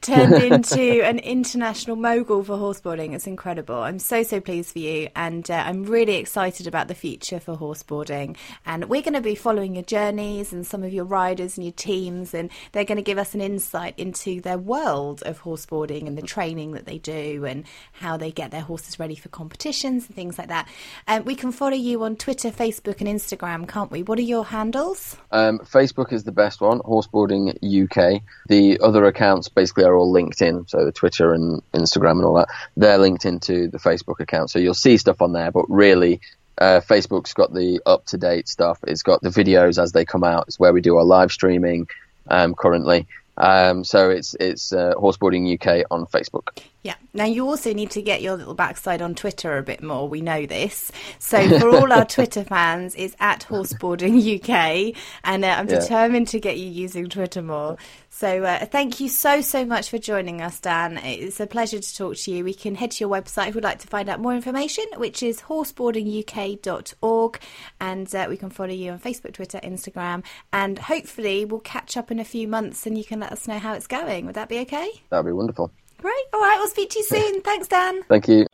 turned 0.00 0.34
into 0.42 1.04
an 1.04 1.18
international 1.20 1.96
mogul 1.96 2.42
for 2.42 2.56
horseboarding?" 2.56 3.14
It's 3.14 3.26
incredible. 3.26 3.76
I'm 3.76 3.98
so 3.98 4.22
so 4.22 4.40
pleased 4.40 4.72
for 4.72 4.80
you, 4.80 5.08
and 5.14 5.48
uh, 5.50 5.62
I'm 5.66 5.84
really 5.84 6.16
excited 6.16 6.66
about 6.66 6.88
the 6.88 6.94
future 6.94 7.38
for 7.38 7.56
horseboarding. 7.56 8.36
And 8.66 8.86
we're 8.86 9.02
going 9.02 9.14
to 9.14 9.20
be 9.20 9.34
following 9.34 9.74
your 9.74 9.84
journeys 9.84 10.52
and 10.52 10.66
some 10.66 10.82
of 10.82 10.92
your 10.92 11.04
riders 11.04 11.56
and 11.56 11.64
your 11.64 11.72
teams, 11.74 12.34
and 12.34 12.50
they're 12.72 12.84
going 12.84 12.96
to 12.96 13.02
give 13.02 13.18
us 13.18 13.34
an 13.34 13.40
insight 13.40 13.94
into 13.98 14.40
their 14.40 14.58
world 14.58 15.22
of 15.24 15.42
horseboarding 15.42 16.06
and 16.06 16.16
the 16.16 16.22
training 16.22 16.72
that 16.72 16.86
they 16.86 16.98
do 16.98 17.44
and 17.44 17.64
how 17.92 18.16
they 18.16 18.30
get 18.30 18.50
their 18.50 18.62
horses 18.62 18.98
ready 18.98 19.14
for 19.14 19.28
competitions 19.28 20.06
and 20.06 20.14
things 20.14 20.38
like 20.38 20.48
that. 20.48 20.68
And 21.06 21.26
we 21.26 21.34
can 21.34 21.49
can 21.50 21.56
follow 21.56 21.76
you 21.76 22.04
on 22.04 22.14
Twitter, 22.14 22.50
Facebook, 22.50 23.00
and 23.00 23.08
Instagram, 23.08 23.66
can't 23.66 23.90
we? 23.90 24.04
What 24.04 24.20
are 24.20 24.22
your 24.22 24.44
handles? 24.44 25.16
Um, 25.32 25.58
Facebook 25.58 26.12
is 26.12 26.22
the 26.22 26.30
best 26.30 26.60
one, 26.60 26.78
Horseboarding 26.78 27.56
UK. 27.58 28.22
The 28.46 28.78
other 28.78 29.04
accounts 29.06 29.48
basically 29.48 29.82
are 29.84 29.96
all 29.96 30.12
linked 30.12 30.42
in, 30.42 30.68
so 30.68 30.84
the 30.84 30.92
Twitter 30.92 31.34
and 31.34 31.60
Instagram 31.72 32.12
and 32.12 32.24
all 32.24 32.34
that, 32.34 32.48
they're 32.76 32.98
linked 32.98 33.24
into 33.24 33.66
the 33.66 33.78
Facebook 33.78 34.20
account. 34.20 34.50
So 34.50 34.60
you'll 34.60 34.74
see 34.74 34.96
stuff 34.96 35.20
on 35.20 35.32
there, 35.32 35.50
but 35.50 35.68
really, 35.68 36.20
uh, 36.58 36.82
Facebook's 36.88 37.34
got 37.34 37.52
the 37.52 37.80
up 37.84 38.06
to 38.06 38.16
date 38.16 38.46
stuff. 38.46 38.78
It's 38.86 39.02
got 39.02 39.20
the 39.20 39.30
videos 39.30 39.82
as 39.82 39.90
they 39.90 40.04
come 40.04 40.22
out. 40.22 40.44
It's 40.46 40.60
where 40.60 40.72
we 40.72 40.80
do 40.80 40.98
our 40.98 41.04
live 41.04 41.32
streaming 41.32 41.88
um, 42.28 42.54
currently. 42.54 43.08
Um, 43.36 43.82
so 43.82 44.10
it's 44.10 44.36
it's 44.38 44.72
uh, 44.72 44.94
Horseboarding 44.94 45.52
UK 45.54 45.86
on 45.90 46.06
Facebook. 46.06 46.62
Yeah. 46.82 46.94
Now 47.12 47.26
you 47.26 47.46
also 47.46 47.74
need 47.74 47.90
to 47.90 48.00
get 48.00 48.22
your 48.22 48.36
little 48.36 48.54
backside 48.54 49.02
on 49.02 49.14
Twitter 49.14 49.58
a 49.58 49.62
bit 49.62 49.82
more. 49.82 50.08
We 50.08 50.22
know 50.22 50.46
this. 50.46 50.90
So 51.18 51.58
for 51.58 51.68
all 51.68 51.92
our 51.92 52.04
Twitter 52.16 52.42
fans, 52.42 52.94
it's 52.96 53.14
at 53.20 53.40
Horseboarding 53.46 54.16
UK, 54.40 54.96
and 55.22 55.44
uh, 55.44 55.48
I'm 55.48 55.68
Yeah. 55.68 55.80
determined 55.80 56.28
to 56.28 56.40
get 56.40 56.56
you 56.56 56.68
using 56.68 57.10
Twitter 57.10 57.42
more. 57.42 57.76
So 58.08 58.44
uh, 58.44 58.64
thank 58.64 58.98
you 58.98 59.10
so 59.10 59.42
so 59.42 59.66
much 59.66 59.90
for 59.90 59.98
joining 59.98 60.40
us, 60.40 60.58
Dan. 60.58 60.96
It's 60.98 61.38
a 61.38 61.46
pleasure 61.46 61.80
to 61.80 61.96
talk 61.96 62.16
to 62.16 62.30
you. 62.32 62.44
We 62.44 62.54
can 62.54 62.74
head 62.76 62.92
to 62.92 63.04
your 63.04 63.10
website 63.10 63.48
if 63.48 63.54
you'd 63.56 63.64
like 63.64 63.80
to 63.80 63.88
find 63.88 64.08
out 64.08 64.18
more 64.20 64.34
information, 64.34 64.84
which 64.96 65.22
is 65.22 65.42
horseboardinguk.org, 65.42 67.40
and 67.80 68.14
uh, 68.14 68.26
we 68.28 68.36
can 68.38 68.48
follow 68.50 68.70
you 68.72 68.92
on 68.92 68.98
Facebook, 69.00 69.34
Twitter, 69.34 69.60
Instagram, 69.62 70.24
and 70.52 70.78
hopefully 70.78 71.44
we'll 71.44 71.60
catch 71.60 71.96
up 71.98 72.10
in 72.10 72.18
a 72.18 72.24
few 72.24 72.48
months 72.48 72.86
and 72.86 72.96
you 72.96 73.04
can 73.04 73.20
let 73.20 73.32
us 73.32 73.46
know 73.46 73.58
how 73.58 73.74
it's 73.74 73.86
going. 73.86 74.24
Would 74.26 74.34
that 74.36 74.48
be 74.48 74.60
okay? 74.60 74.90
That'd 75.10 75.26
be 75.26 75.32
wonderful. 75.32 75.70
Great. 76.00 76.14
All 76.32 76.40
right. 76.40 76.56
We'll 76.58 76.68
speak 76.68 76.90
to 76.90 76.98
you 77.00 77.04
soon. 77.04 77.42
Thanks, 77.42 77.68
Dan. 77.68 78.02
Thank 78.04 78.28
you. 78.28 78.46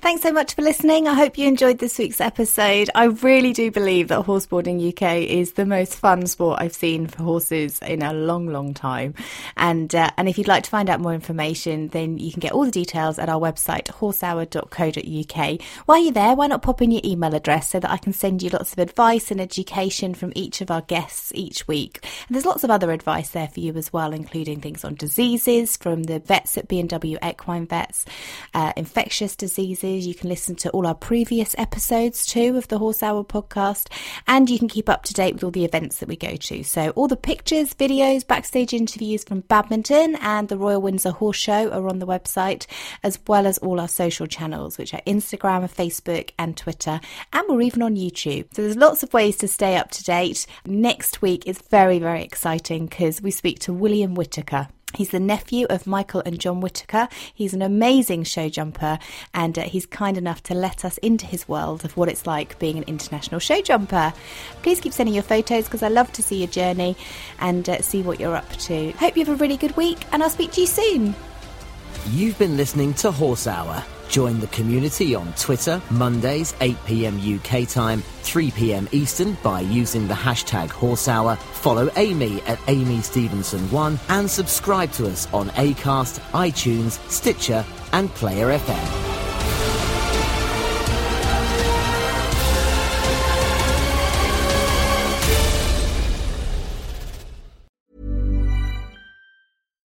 Thanks 0.00 0.22
so 0.22 0.32
much 0.32 0.54
for 0.54 0.62
listening. 0.62 1.08
I 1.08 1.14
hope 1.14 1.36
you 1.36 1.48
enjoyed 1.48 1.78
this 1.78 1.98
week's 1.98 2.20
episode. 2.20 2.88
I 2.94 3.06
really 3.06 3.52
do 3.52 3.72
believe 3.72 4.08
that 4.08 4.26
horseboarding 4.26 4.92
UK 4.92 5.28
is 5.28 5.54
the 5.54 5.66
most 5.66 5.96
fun 5.96 6.28
sport 6.28 6.60
I've 6.62 6.72
seen 6.72 7.08
for 7.08 7.24
horses 7.24 7.80
in 7.80 8.02
a 8.02 8.12
long, 8.12 8.46
long 8.46 8.74
time. 8.74 9.14
And 9.56 9.92
uh, 9.92 10.10
and 10.16 10.28
if 10.28 10.38
you'd 10.38 10.46
like 10.46 10.62
to 10.62 10.70
find 10.70 10.88
out 10.88 11.00
more 11.00 11.14
information, 11.14 11.88
then 11.88 12.16
you 12.16 12.30
can 12.30 12.38
get 12.38 12.52
all 12.52 12.64
the 12.64 12.70
details 12.70 13.18
at 13.18 13.28
our 13.28 13.40
website 13.40 13.88
horsehour.co.uk. 13.88 15.60
While 15.86 15.98
you're 15.98 16.12
there, 16.12 16.36
why 16.36 16.46
not 16.46 16.62
pop 16.62 16.80
in 16.80 16.92
your 16.92 17.02
email 17.04 17.34
address 17.34 17.70
so 17.70 17.80
that 17.80 17.90
I 17.90 17.96
can 17.96 18.12
send 18.12 18.40
you 18.40 18.50
lots 18.50 18.72
of 18.72 18.78
advice 18.78 19.32
and 19.32 19.40
education 19.40 20.14
from 20.14 20.32
each 20.36 20.60
of 20.60 20.70
our 20.70 20.82
guests 20.82 21.32
each 21.34 21.66
week. 21.66 22.04
And 22.28 22.36
there's 22.36 22.46
lots 22.46 22.62
of 22.62 22.70
other 22.70 22.92
advice 22.92 23.30
there 23.30 23.48
for 23.48 23.58
you 23.58 23.74
as 23.74 23.92
well, 23.92 24.12
including 24.12 24.60
things 24.60 24.84
on 24.84 24.94
diseases 24.94 25.76
from 25.76 26.04
the 26.04 26.20
vets 26.20 26.56
at 26.56 26.68
B&W 26.68 27.18
Equine 27.20 27.66
Vets, 27.66 28.04
uh, 28.54 28.72
infectious 28.76 29.34
diseases. 29.34 29.87
You 29.96 30.14
can 30.14 30.28
listen 30.28 30.54
to 30.56 30.70
all 30.70 30.86
our 30.86 30.94
previous 30.94 31.54
episodes 31.58 32.26
too 32.26 32.56
of 32.56 32.68
the 32.68 32.78
Horse 32.78 33.02
Hour 33.02 33.24
podcast, 33.24 33.88
and 34.26 34.50
you 34.50 34.58
can 34.58 34.68
keep 34.68 34.88
up 34.88 35.02
to 35.04 35.14
date 35.14 35.34
with 35.34 35.44
all 35.44 35.50
the 35.50 35.64
events 35.64 35.98
that 35.98 36.08
we 36.08 36.16
go 36.16 36.36
to. 36.36 36.62
So 36.62 36.90
all 36.90 37.08
the 37.08 37.16
pictures, 37.16 37.74
videos, 37.74 38.26
backstage 38.26 38.72
interviews 38.72 39.24
from 39.24 39.40
badminton 39.40 40.16
and 40.20 40.48
the 40.48 40.58
Royal 40.58 40.82
Windsor 40.82 41.10
Horse 41.10 41.36
Show 41.36 41.70
are 41.70 41.88
on 41.88 41.98
the 41.98 42.06
website, 42.06 42.66
as 43.02 43.18
well 43.26 43.46
as 43.46 43.58
all 43.58 43.80
our 43.80 43.88
social 43.88 44.26
channels, 44.26 44.78
which 44.78 44.94
are 44.94 45.02
Instagram, 45.06 45.68
Facebook, 45.68 46.30
and 46.38 46.56
Twitter, 46.56 47.00
and 47.32 47.44
we're 47.48 47.62
even 47.62 47.82
on 47.82 47.96
YouTube. 47.96 48.54
So 48.54 48.62
there's 48.62 48.76
lots 48.76 49.02
of 49.02 49.12
ways 49.12 49.36
to 49.38 49.48
stay 49.48 49.76
up 49.76 49.90
to 49.92 50.04
date. 50.04 50.46
Next 50.66 51.22
week 51.22 51.46
is 51.46 51.62
very, 51.70 51.98
very 51.98 52.22
exciting 52.22 52.86
because 52.86 53.22
we 53.22 53.30
speak 53.30 53.58
to 53.60 53.72
William 53.72 54.14
Whitaker. 54.14 54.68
He's 54.94 55.10
the 55.10 55.20
nephew 55.20 55.66
of 55.68 55.86
Michael 55.86 56.22
and 56.24 56.38
John 56.38 56.60
Whitaker. 56.60 57.08
He's 57.34 57.54
an 57.54 57.62
amazing 57.62 58.24
show 58.24 58.48
jumper, 58.48 58.98
and 59.34 59.58
uh, 59.58 59.62
he's 59.62 59.86
kind 59.86 60.16
enough 60.16 60.42
to 60.44 60.54
let 60.54 60.84
us 60.84 60.98
into 60.98 61.26
his 61.26 61.48
world 61.48 61.84
of 61.84 61.96
what 61.96 62.08
it's 62.08 62.26
like 62.26 62.58
being 62.58 62.78
an 62.78 62.84
international 62.84 63.40
show 63.40 63.60
jumper. 63.60 64.12
Please 64.62 64.80
keep 64.80 64.92
sending 64.92 65.14
your 65.14 65.22
photos 65.22 65.64
because 65.64 65.82
I 65.82 65.88
love 65.88 66.10
to 66.12 66.22
see 66.22 66.38
your 66.38 66.48
journey 66.48 66.96
and 67.38 67.68
uh, 67.68 67.82
see 67.82 68.02
what 68.02 68.18
you're 68.18 68.36
up 68.36 68.50
to. 68.56 68.92
Hope 68.92 69.16
you 69.16 69.24
have 69.24 69.34
a 69.34 69.42
really 69.42 69.56
good 69.56 69.76
week, 69.76 69.98
and 70.12 70.22
I'll 70.22 70.30
speak 70.30 70.52
to 70.52 70.60
you 70.62 70.66
soon. 70.66 71.14
You've 72.10 72.38
been 72.38 72.56
listening 72.56 72.94
to 72.94 73.10
Horse 73.10 73.46
Hour. 73.46 73.84
Join 74.08 74.40
the 74.40 74.46
community 74.48 75.14
on 75.14 75.32
Twitter, 75.34 75.82
Mondays, 75.90 76.54
8pm 76.54 77.36
UK 77.36 77.68
time, 77.68 78.02
3pm 78.22 78.88
Eastern 78.92 79.36
by 79.42 79.60
using 79.60 80.08
the 80.08 80.14
hashtag 80.14 80.70
Horse 80.70 81.08
Hour. 81.08 81.36
Follow 81.36 81.90
Amy 81.96 82.40
at 82.42 82.58
Amy 82.68 82.98
Stevenson1 82.98 83.98
and 84.08 84.30
subscribe 84.30 84.90
to 84.92 85.06
us 85.08 85.32
on 85.32 85.50
Acast, 85.50 86.20
iTunes, 86.32 86.98
Stitcher, 87.10 87.64
and 87.92 88.08
Player 88.14 88.58
FM. 88.58 89.08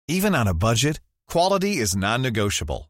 Even 0.07 0.33
on 0.33 0.47
a 0.47 0.53
budget, 0.53 1.01
quality 1.27 1.77
is 1.77 1.95
non-negotiable. 1.95 2.89